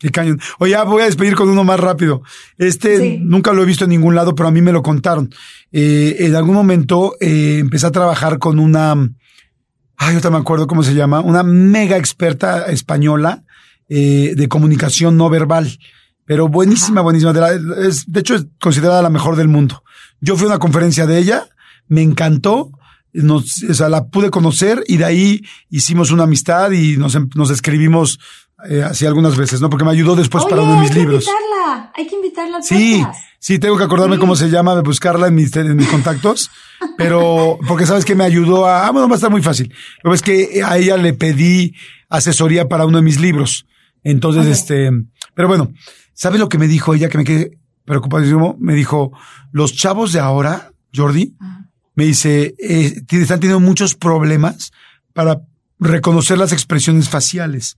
Qué 0.00 0.10
cañón. 0.10 0.40
Oye, 0.58 0.72
ya 0.72 0.82
voy 0.84 1.02
a 1.02 1.04
despedir 1.04 1.34
con 1.34 1.48
uno 1.50 1.62
más 1.62 1.78
rápido. 1.78 2.22
Este 2.56 2.98
Sí. 2.98 3.18
nunca 3.22 3.52
lo 3.52 3.62
he 3.62 3.66
visto 3.66 3.84
en 3.84 3.90
ningún 3.90 4.14
lado, 4.14 4.34
pero 4.34 4.48
a 4.48 4.52
mí 4.52 4.62
me 4.62 4.72
lo 4.72 4.82
contaron. 4.82 5.28
Eh, 5.72 6.16
en 6.20 6.34
algún 6.34 6.54
momento 6.54 7.14
eh, 7.20 7.58
empecé 7.60 7.86
a 7.86 7.90
trabajar 7.90 8.38
con 8.38 8.58
una, 8.58 8.92
ay, 8.92 10.08
ahorita 10.14 10.30
me 10.30 10.38
acuerdo 10.38 10.66
cómo 10.66 10.82
se 10.82 10.94
llama, 10.94 11.20
una 11.20 11.42
mega 11.42 11.98
experta 11.98 12.64
española 12.72 13.44
eh, 13.90 14.32
de 14.36 14.48
comunicación 14.48 15.16
no 15.18 15.28
verbal. 15.28 15.78
Pero 16.24 16.48
buenísima, 16.48 17.02
buenísima. 17.02 17.32
De, 17.34 17.40
la- 17.40 17.86
es, 17.86 18.10
de 18.10 18.20
hecho, 18.20 18.36
es 18.36 18.46
considerada 18.60 19.02
la 19.02 19.10
mejor 19.10 19.36
del 19.36 19.48
mundo. 19.48 19.82
Yo 20.20 20.36
fui 20.36 20.44
a 20.46 20.50
una 20.50 20.58
conferencia 20.58 21.04
de 21.06 21.18
ella, 21.18 21.48
me 21.88 22.02
encantó, 22.02 22.70
nos, 23.12 23.64
o 23.68 23.74
sea, 23.74 23.88
la 23.88 24.06
pude 24.06 24.30
conocer 24.30 24.82
y 24.86 24.96
de 24.96 25.04
ahí 25.04 25.42
hicimos 25.68 26.10
una 26.12 26.22
amistad 26.22 26.70
y 26.70 26.96
nos, 26.96 27.18
nos 27.34 27.50
escribimos 27.50 28.20
eh, 28.68 28.82
así 28.82 29.06
algunas 29.06 29.36
veces, 29.36 29.60
¿no? 29.60 29.70
Porque 29.70 29.84
me 29.84 29.90
ayudó 29.90 30.16
después 30.16 30.44
Oye, 30.44 30.50
para 30.50 30.62
uno 30.62 30.74
de 30.74 30.80
mis 30.80 30.90
hay 30.90 30.94
que 30.94 31.00
libros. 31.00 31.24
invitarla, 31.26 31.92
hay 31.94 32.06
que 32.06 32.14
invitarla 32.16 32.56
al 32.58 32.62
Sí, 32.64 33.04
sí, 33.38 33.58
tengo 33.58 33.76
que 33.78 33.84
acordarme 33.84 34.16
Sí. 34.16 34.20
cómo 34.20 34.36
se 34.36 34.50
llama, 34.50 34.74
de 34.74 34.82
buscarla 34.82 35.28
en 35.28 35.34
mis, 35.34 35.54
en 35.56 35.76
mis 35.76 35.88
contactos, 35.88 36.50
pero 36.96 37.58
porque 37.66 37.86
sabes 37.86 38.04
que 38.04 38.14
me 38.14 38.24
ayudó 38.24 38.66
a, 38.66 38.86
ah, 38.86 38.90
bueno, 38.90 39.08
va 39.08 39.14
a 39.14 39.16
estar 39.16 39.30
muy 39.30 39.42
fácil. 39.42 39.72
Lo 40.02 40.10
que 40.10 40.14
es 40.16 40.22
que 40.22 40.62
a 40.64 40.76
ella 40.78 40.96
le 40.96 41.12
pedí 41.14 41.74
asesoría 42.08 42.68
para 42.68 42.86
uno 42.86 42.98
de 42.98 43.02
mis 43.04 43.20
libros. 43.20 43.66
Entonces, 44.02 44.46
este, 44.46 44.90
pero 45.34 45.46
bueno, 45.48 45.72
¿sabes 46.14 46.40
lo 46.40 46.48
que 46.48 46.58
me 46.58 46.66
dijo 46.68 46.94
ella 46.94 47.08
que 47.08 47.18
me 47.18 47.24
quedé 47.24 47.58
preocupadísimo? 47.84 48.56
Me 48.58 48.74
dijo, 48.74 49.12
los 49.52 49.74
chavos 49.74 50.12
de 50.12 50.20
ahora, 50.20 50.72
Jordi, 50.94 51.34
Ajá. 51.38 51.66
me 51.94 52.04
dice, 52.06 52.54
eh, 52.58 53.02
están 53.10 53.40
teniendo 53.40 53.60
muchos 53.60 53.94
problemas 53.94 54.72
para 55.12 55.40
reconocer 55.78 56.38
las 56.38 56.52
expresiones 56.52 57.08
faciales. 57.08 57.76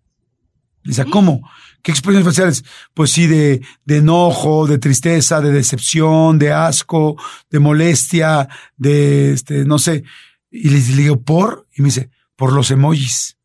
Dice, 0.84 1.04
¿cómo? 1.04 1.48
¿Qué 1.82 1.90
expresiones 1.90 2.26
faciales? 2.26 2.64
Pues 2.94 3.10
sí, 3.10 3.26
de, 3.26 3.62
de 3.84 3.96
enojo, 3.98 4.66
de 4.66 4.78
tristeza, 4.78 5.40
de 5.40 5.50
decepción, 5.50 6.38
de 6.38 6.52
asco, 6.52 7.16
de 7.50 7.58
molestia, 7.58 8.48
de, 8.76 9.32
este, 9.32 9.64
no 9.64 9.78
sé. 9.78 10.04
Y 10.50 10.70
le, 10.70 10.78
le 10.78 11.02
digo, 11.02 11.20
¿por? 11.22 11.66
Y 11.74 11.82
me 11.82 11.86
dice, 11.86 12.10
por 12.36 12.52
los 12.52 12.70
emojis. 12.70 13.36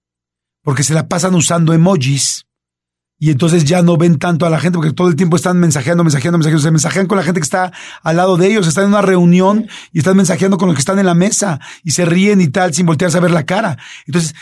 Porque 0.61 0.83
se 0.83 0.93
la 0.93 1.07
pasan 1.07 1.35
usando 1.35 1.73
emojis. 1.73 2.45
Y 3.19 3.31
entonces 3.31 3.65
ya 3.65 3.81
no 3.81 3.97
ven 3.97 4.19
tanto 4.19 4.45
a 4.45 4.49
la 4.49 4.59
gente 4.59 4.77
porque 4.77 4.93
todo 4.93 5.07
el 5.07 5.15
tiempo 5.15 5.37
están 5.37 5.59
mensajeando, 5.59 6.03
mensajeando, 6.03 6.37
mensajeando. 6.37 6.61
Se 6.61 6.71
mensajean 6.71 7.07
con 7.07 7.17
la 7.17 7.23
gente 7.23 7.39
que 7.39 7.45
está 7.45 7.71
al 8.03 8.17
lado 8.17 8.37
de 8.37 8.47
ellos. 8.47 8.67
Están 8.67 8.85
en 8.85 8.89
una 8.91 9.01
reunión 9.01 9.67
y 9.91 9.99
están 9.99 10.15
mensajeando 10.15 10.57
con 10.57 10.67
los 10.67 10.75
que 10.75 10.81
están 10.81 10.99
en 10.99 11.07
la 11.07 11.15
mesa 11.15 11.59
y 11.83 11.91
se 11.91 12.05
ríen 12.05 12.41
y 12.41 12.49
tal 12.49 12.75
sin 12.75 12.85
voltearse 12.85 13.17
a 13.17 13.21
ver 13.21 13.31
la 13.31 13.45
cara. 13.45 13.77
Entonces 14.05 14.35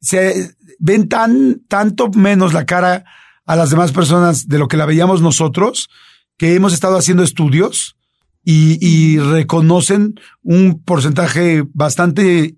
se 0.00 0.54
ven 0.78 1.08
tan, 1.08 1.62
tanto 1.68 2.10
menos 2.10 2.52
la 2.52 2.66
cara 2.66 3.04
a 3.44 3.56
las 3.56 3.70
demás 3.70 3.92
personas 3.92 4.48
de 4.48 4.58
lo 4.58 4.68
que 4.68 4.76
la 4.76 4.86
veíamos 4.86 5.22
nosotros 5.22 5.88
que 6.36 6.54
hemos 6.54 6.72
estado 6.72 6.96
haciendo 6.96 7.22
estudios 7.22 7.96
y, 8.44 8.78
y 8.86 9.18
reconocen 9.18 10.14
un 10.42 10.82
porcentaje 10.84 11.64
bastante 11.74 12.56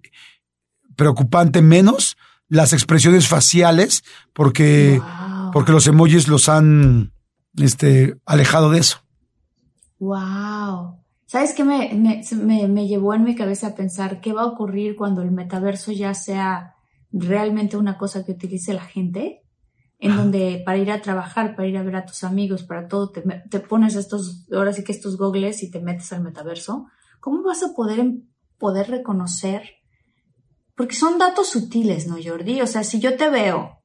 preocupante 0.97 1.62
menos 1.62 2.16
las 2.49 2.72
expresiones 2.72 3.28
faciales 3.28 4.03
porque 4.34 5.01
Wow. 5.01 5.53
porque 5.53 5.72
los 5.72 5.86
emojis 5.86 6.28
los 6.28 6.49
han 6.49 7.12
este, 7.57 8.16
alejado 8.26 8.70
de 8.70 8.80
eso. 8.80 8.99
Wow. 9.99 10.99
¿Sabes 11.26 11.53
qué 11.55 11.64
me, 11.64 11.93
me, 11.95 12.22
me, 12.36 12.68
me 12.68 12.88
llevó 12.88 13.14
en 13.14 13.24
mi 13.24 13.34
cabeza 13.34 13.68
a 13.68 13.74
pensar 13.74 14.20
qué 14.20 14.32
va 14.32 14.43
a 14.43 14.47
ocurrir 14.47 14.97
cuando 14.97 15.22
el 15.22 15.30
metaverso 15.30 15.93
ya 15.93 16.14
sea 16.14 16.74
realmente 17.13 17.77
una 17.77 17.99
cosa 17.99 18.25
que 18.25 18.33
utilice 18.33 18.73
la 18.75 18.85
gente? 18.85 19.43
En 20.03 20.17
donde 20.17 20.63
para 20.65 20.79
ir 20.79 20.91
a 20.91 21.03
trabajar, 21.03 21.55
para 21.55 21.69
ir 21.69 21.77
a 21.77 21.83
ver 21.83 21.95
a 21.97 22.07
tus 22.07 22.25
amigos, 22.25 22.63
para 22.63 22.89
todo, 22.89 23.11
te, 23.11 23.23
te 23.51 23.61
pones 23.61 23.97
estos, 23.97 24.47
ahora 24.51 24.73
sí 24.73 24.83
que 24.83 24.93
estos 24.93 25.19
gogles 25.19 25.63
y 25.63 25.71
te 25.71 25.79
metes 25.79 26.11
al 26.15 26.23
metaverso. 26.23 26.87
¿Cómo 27.21 27.43
vas 27.43 27.63
a 27.63 27.75
poder, 27.75 28.01
em- 28.01 28.23
poder 28.57 28.89
reconocer? 28.89 29.63
Porque 30.75 30.95
son 30.95 31.19
datos 31.19 31.49
sutiles, 31.49 32.07
¿no, 32.07 32.17
Jordi? 32.23 32.63
O 32.63 32.67
sea, 32.67 32.83
si 32.83 32.99
yo 32.99 33.19
te 33.19 33.29
veo 33.29 33.83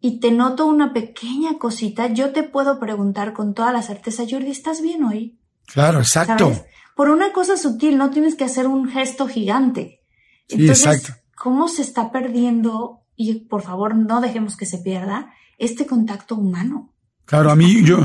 y 0.00 0.18
te 0.18 0.30
noto 0.30 0.64
una 0.64 0.94
pequeña 0.94 1.58
cosita, 1.58 2.06
yo 2.06 2.32
te 2.32 2.42
puedo 2.42 2.80
preguntar 2.80 3.34
con 3.34 3.52
toda 3.52 3.70
la 3.70 3.82
certeza, 3.82 4.24
Jordi, 4.28 4.50
¿estás 4.50 4.80
bien 4.80 5.04
hoy? 5.04 5.38
Claro, 5.66 5.98
exacto. 5.98 6.52
Por 6.96 7.10
una 7.10 7.32
cosa 7.32 7.58
sutil, 7.58 7.98
no 7.98 8.10
tienes 8.10 8.34
que 8.34 8.44
hacer 8.44 8.66
un 8.66 8.88
gesto 8.88 9.26
gigante. 9.28 10.00
Sí, 10.48 10.66
exacto. 10.68 11.12
¿Cómo 11.44 11.68
se 11.68 11.82
está 11.82 12.10
perdiendo? 12.10 13.02
Y 13.16 13.40
por 13.40 13.60
favor, 13.60 13.94
no 13.94 14.22
dejemos 14.22 14.56
que 14.56 14.64
se 14.64 14.78
pierda 14.78 15.30
este 15.58 15.84
contacto 15.84 16.36
humano. 16.36 16.94
Claro, 17.26 17.50
a 17.50 17.54
mí, 17.54 17.84
yo, 17.84 17.98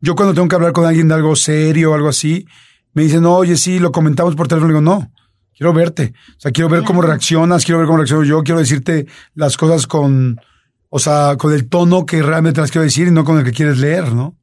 yo 0.00 0.14
cuando 0.14 0.32
tengo 0.32 0.46
que 0.46 0.54
hablar 0.54 0.72
con 0.72 0.86
alguien 0.86 1.08
de 1.08 1.14
algo 1.14 1.34
serio 1.34 1.90
o 1.90 1.94
algo 1.94 2.08
así, 2.08 2.46
me 2.92 3.02
dicen, 3.02 3.22
no, 3.22 3.34
oye, 3.34 3.56
sí, 3.56 3.80
lo 3.80 3.90
comentamos 3.90 4.36
por 4.36 4.46
teléfono. 4.46 4.68
digo, 4.68 4.80
no, 4.80 5.10
quiero 5.56 5.72
verte. 5.72 6.14
O 6.36 6.40
sea, 6.40 6.52
quiero 6.52 6.70
ver 6.70 6.84
cómo 6.84 7.02
reaccionas, 7.02 7.64
quiero 7.64 7.80
ver 7.80 7.88
cómo 7.88 7.98
reacciono 7.98 8.22
yo, 8.22 8.44
quiero 8.44 8.60
decirte 8.60 9.08
las 9.34 9.56
cosas 9.56 9.88
con, 9.88 10.40
o 10.88 11.00
sea, 11.00 11.34
con 11.36 11.52
el 11.52 11.68
tono 11.68 12.06
que 12.06 12.22
realmente 12.22 12.60
las 12.60 12.70
quiero 12.70 12.84
decir 12.84 13.08
y 13.08 13.10
no 13.10 13.24
con 13.24 13.38
el 13.38 13.44
que 13.44 13.52
quieres 13.52 13.78
leer, 13.78 14.12
¿no? 14.12 14.36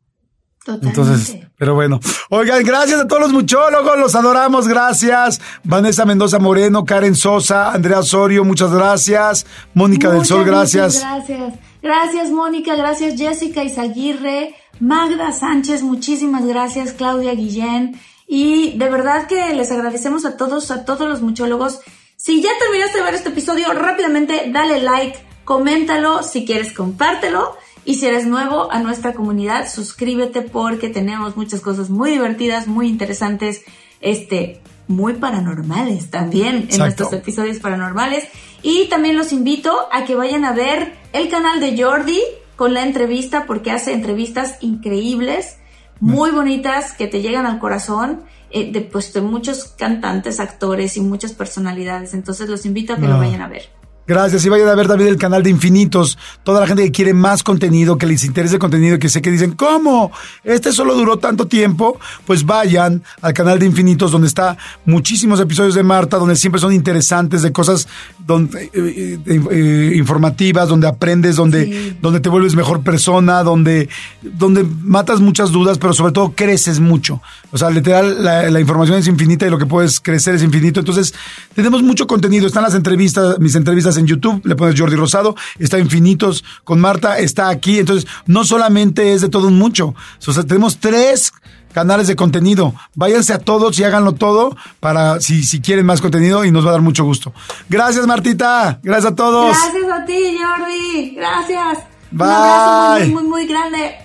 Totalmente. 0.59 0.87
Entonces, 0.89 1.44
pero 1.57 1.75
bueno. 1.75 1.99
Oigan, 2.29 2.63
gracias 2.63 2.99
a 3.01 3.07
todos 3.07 3.23
los 3.23 3.33
muchólogos, 3.33 3.97
los 3.97 4.15
adoramos, 4.15 4.67
gracias. 4.67 5.41
Vanessa 5.63 6.05
Mendoza 6.05 6.39
Moreno, 6.39 6.85
Karen 6.85 7.15
Sosa, 7.15 7.71
Andrea 7.71 7.99
Osorio, 7.99 8.43
muchas 8.43 8.71
gracias. 8.71 9.45
Mónica 9.73 10.09
del 10.09 10.17
Muchas, 10.17 10.29
Sol, 10.29 10.39
muchas 10.39 10.53
gracias. 10.53 11.01
Gracias. 11.01 11.53
Gracias, 11.81 12.31
Mónica. 12.31 12.75
Gracias, 12.75 13.15
Jessica 13.15 13.63
Izaguirre. 13.63 14.55
Magda 14.79 15.31
Sánchez, 15.31 15.83
muchísimas 15.83 16.45
gracias. 16.45 16.93
Claudia 16.93 17.33
Guillén. 17.35 17.99
Y 18.27 18.77
de 18.77 18.89
verdad 18.89 19.27
que 19.27 19.53
les 19.53 19.71
agradecemos 19.71 20.25
a 20.25 20.35
todos, 20.35 20.71
a 20.71 20.83
todos 20.83 21.07
los 21.07 21.21
muchólogos. 21.21 21.79
Si 22.17 22.41
ya 22.41 22.49
terminaste 22.59 22.97
de 22.97 23.03
ver 23.03 23.13
este 23.13 23.29
episodio, 23.29 23.71
rápidamente 23.73 24.49
dale 24.51 24.81
like, 24.81 25.19
coméntalo, 25.43 26.23
si 26.23 26.43
quieres 26.43 26.73
compártelo. 26.73 27.55
Y 27.85 27.95
si 27.95 28.07
eres 28.07 28.25
nuevo 28.25 28.71
a 28.71 28.79
nuestra 28.79 29.13
comunidad, 29.13 29.69
suscríbete 29.71 30.41
porque 30.41 30.89
tenemos 30.89 31.37
muchas 31.37 31.61
cosas 31.61 31.89
muy 31.89 32.09
divertidas, 32.11 32.65
muy 32.67 32.87
interesantes, 32.87 33.61
este, 34.01 34.59
muy 34.87 35.13
paranormales 35.13 36.09
también 36.09 36.67
en 36.71 36.79
nuestros 36.79 37.13
episodios 37.13 37.59
paranormales. 37.59 38.27
Y 38.63 38.87
también 38.89 39.15
los 39.15 39.31
invito 39.31 39.71
a 39.91 40.05
que 40.05 40.15
vayan 40.15 40.45
a 40.45 40.51
ver 40.53 40.93
el 41.13 41.29
canal 41.29 41.59
de 41.59 41.81
Jordi 41.81 42.19
con 42.55 42.73
la 42.73 42.83
entrevista 42.83 43.45
porque 43.45 43.69
hace 43.71 43.93
entrevistas 43.93 44.57
increíbles, 44.61 45.57
muy 45.99 46.31
bonitas, 46.31 46.91
que 46.93 47.07
te 47.07 47.21
llegan 47.21 47.45
al 47.45 47.59
corazón, 47.59 48.23
eh, 48.49 48.71
de, 48.71 48.81
pues, 48.81 49.13
de 49.13 49.21
muchos 49.21 49.65
cantantes, 49.65 50.39
actores 50.39 50.97
y 50.97 51.01
muchas 51.01 51.33
personalidades. 51.33 52.13
Entonces 52.13 52.49
los 52.49 52.65
invito 52.65 52.93
a 52.93 52.97
que 52.97 53.07
lo 53.07 53.15
Ah. 53.15 53.19
vayan 53.19 53.41
a 53.41 53.47
ver. 53.47 53.69
Gracias. 54.07 54.45
Y 54.45 54.49
vayan 54.49 54.67
a 54.67 54.75
ver 54.75 54.87
también 54.87 55.09
el 55.09 55.17
canal 55.17 55.41
de 55.41 55.49
Infinitos. 55.49 56.17
Toda 56.43 56.59
la 56.59 56.67
gente 56.67 56.83
que 56.83 56.91
quiere 56.91 57.13
más 57.13 57.41
contenido, 57.41 57.97
que 57.97 58.05
les 58.05 58.23
interese 58.23 58.55
el 58.55 58.59
contenido, 58.59 58.99
que 58.99 59.09
sé 59.09 59.21
que 59.21 59.31
dicen, 59.31 59.53
¿cómo? 59.53 60.11
Este 60.43 60.71
solo 60.71 60.93
duró 60.95 61.17
tanto 61.17 61.47
tiempo. 61.47 61.99
Pues 62.25 62.45
vayan 62.45 63.01
al 63.21 63.33
canal 63.33 63.57
de 63.57 63.65
Infinitos, 63.65 64.11
donde 64.11 64.27
está 64.27 64.57
muchísimos 64.85 65.39
episodios 65.39 65.73
de 65.73 65.81
Marta, 65.83 66.17
donde 66.17 66.35
siempre 66.35 66.61
son 66.61 66.71
interesantes, 66.73 67.41
de 67.41 67.51
cosas 67.51 67.87
donde, 68.25 68.65
eh, 68.73 69.19
eh, 69.25 69.41
eh, 69.51 69.93
informativas, 69.95 70.69
donde 70.69 70.87
aprendes, 70.87 71.35
donde, 71.35 71.65
Sí. 71.65 71.97
donde 72.01 72.19
te 72.19 72.29
vuelves 72.29 72.55
mejor 72.55 72.83
persona, 72.83 73.41
donde, 73.43 73.89
donde 74.21 74.63
matas 74.63 75.19
muchas 75.19 75.51
dudas, 75.51 75.77
pero 75.79 75.93
sobre 75.93 76.11
todo 76.11 76.33
creces 76.35 76.79
mucho. 76.79 77.21
O 77.51 77.57
sea, 77.57 77.69
literal, 77.71 78.23
la, 78.23 78.49
la 78.51 78.59
información 78.59 78.97
es 78.97 79.07
infinita 79.07 79.47
y 79.47 79.49
lo 79.49 79.57
que 79.57 79.65
puedes 79.65 79.99
crecer 79.99 80.35
es 80.35 80.43
infinito. 80.43 80.79
Entonces, 80.79 81.13
tenemos 81.55 81.81
mucho 81.81 82.05
contenido. 82.05 82.45
Están 82.45 82.63
las 82.63 82.75
entrevistas, 82.75 83.39
mis 83.39 83.55
entrevistas 83.55 83.94
en 83.97 84.07
YouTube, 84.07 84.41
le 84.45 84.55
pones 84.55 84.79
Jordi 84.79 84.95
Rosado, 84.95 85.35
está 85.59 85.79
Infinitos 85.79 86.43
con 86.63 86.79
Marta, 86.79 87.19
está 87.19 87.49
aquí. 87.49 87.79
Entonces, 87.79 88.09
no 88.25 88.43
solamente 88.43 89.13
es 89.13 89.21
de 89.21 89.29
todo 89.29 89.47
un 89.47 89.57
mucho. 89.57 89.95
O 90.25 90.33
sea, 90.33 90.43
tenemos 90.43 90.79
tres 90.79 91.33
canales 91.75 92.07
de 92.07 92.15
contenido. 92.15 92.73
Váyanse 92.95 93.33
a 93.33 93.39
todos 93.39 93.77
y 93.77 93.83
háganlo 93.83 94.13
todo 94.13 94.55
para 94.79 95.19
si, 95.19 95.43
si 95.43 95.59
quieren 95.59 95.85
más 95.85 95.99
contenido 95.99 96.45
y 96.45 96.51
nos 96.51 96.65
va 96.65 96.69
a 96.69 96.73
dar 96.73 96.81
mucho 96.81 97.03
gusto. 97.03 97.33
Gracias, 97.67 98.07
Martita. 98.07 98.79
Gracias 98.81 99.11
a 99.11 99.15
todos. 99.15 99.57
Gracias 99.57 99.91
a 99.91 100.05
ti, 100.05 100.37
Jordi. 100.37 101.15
Gracias. 101.15 101.79
Bye. 102.11 102.27
Un 102.27 102.33
abrazo 102.33 102.99
muy, 102.99 103.13
muy, 103.13 103.23
muy 103.23 103.47
grande. 103.47 103.95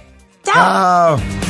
Chao. 0.43 1.19
Chao. 1.19 1.50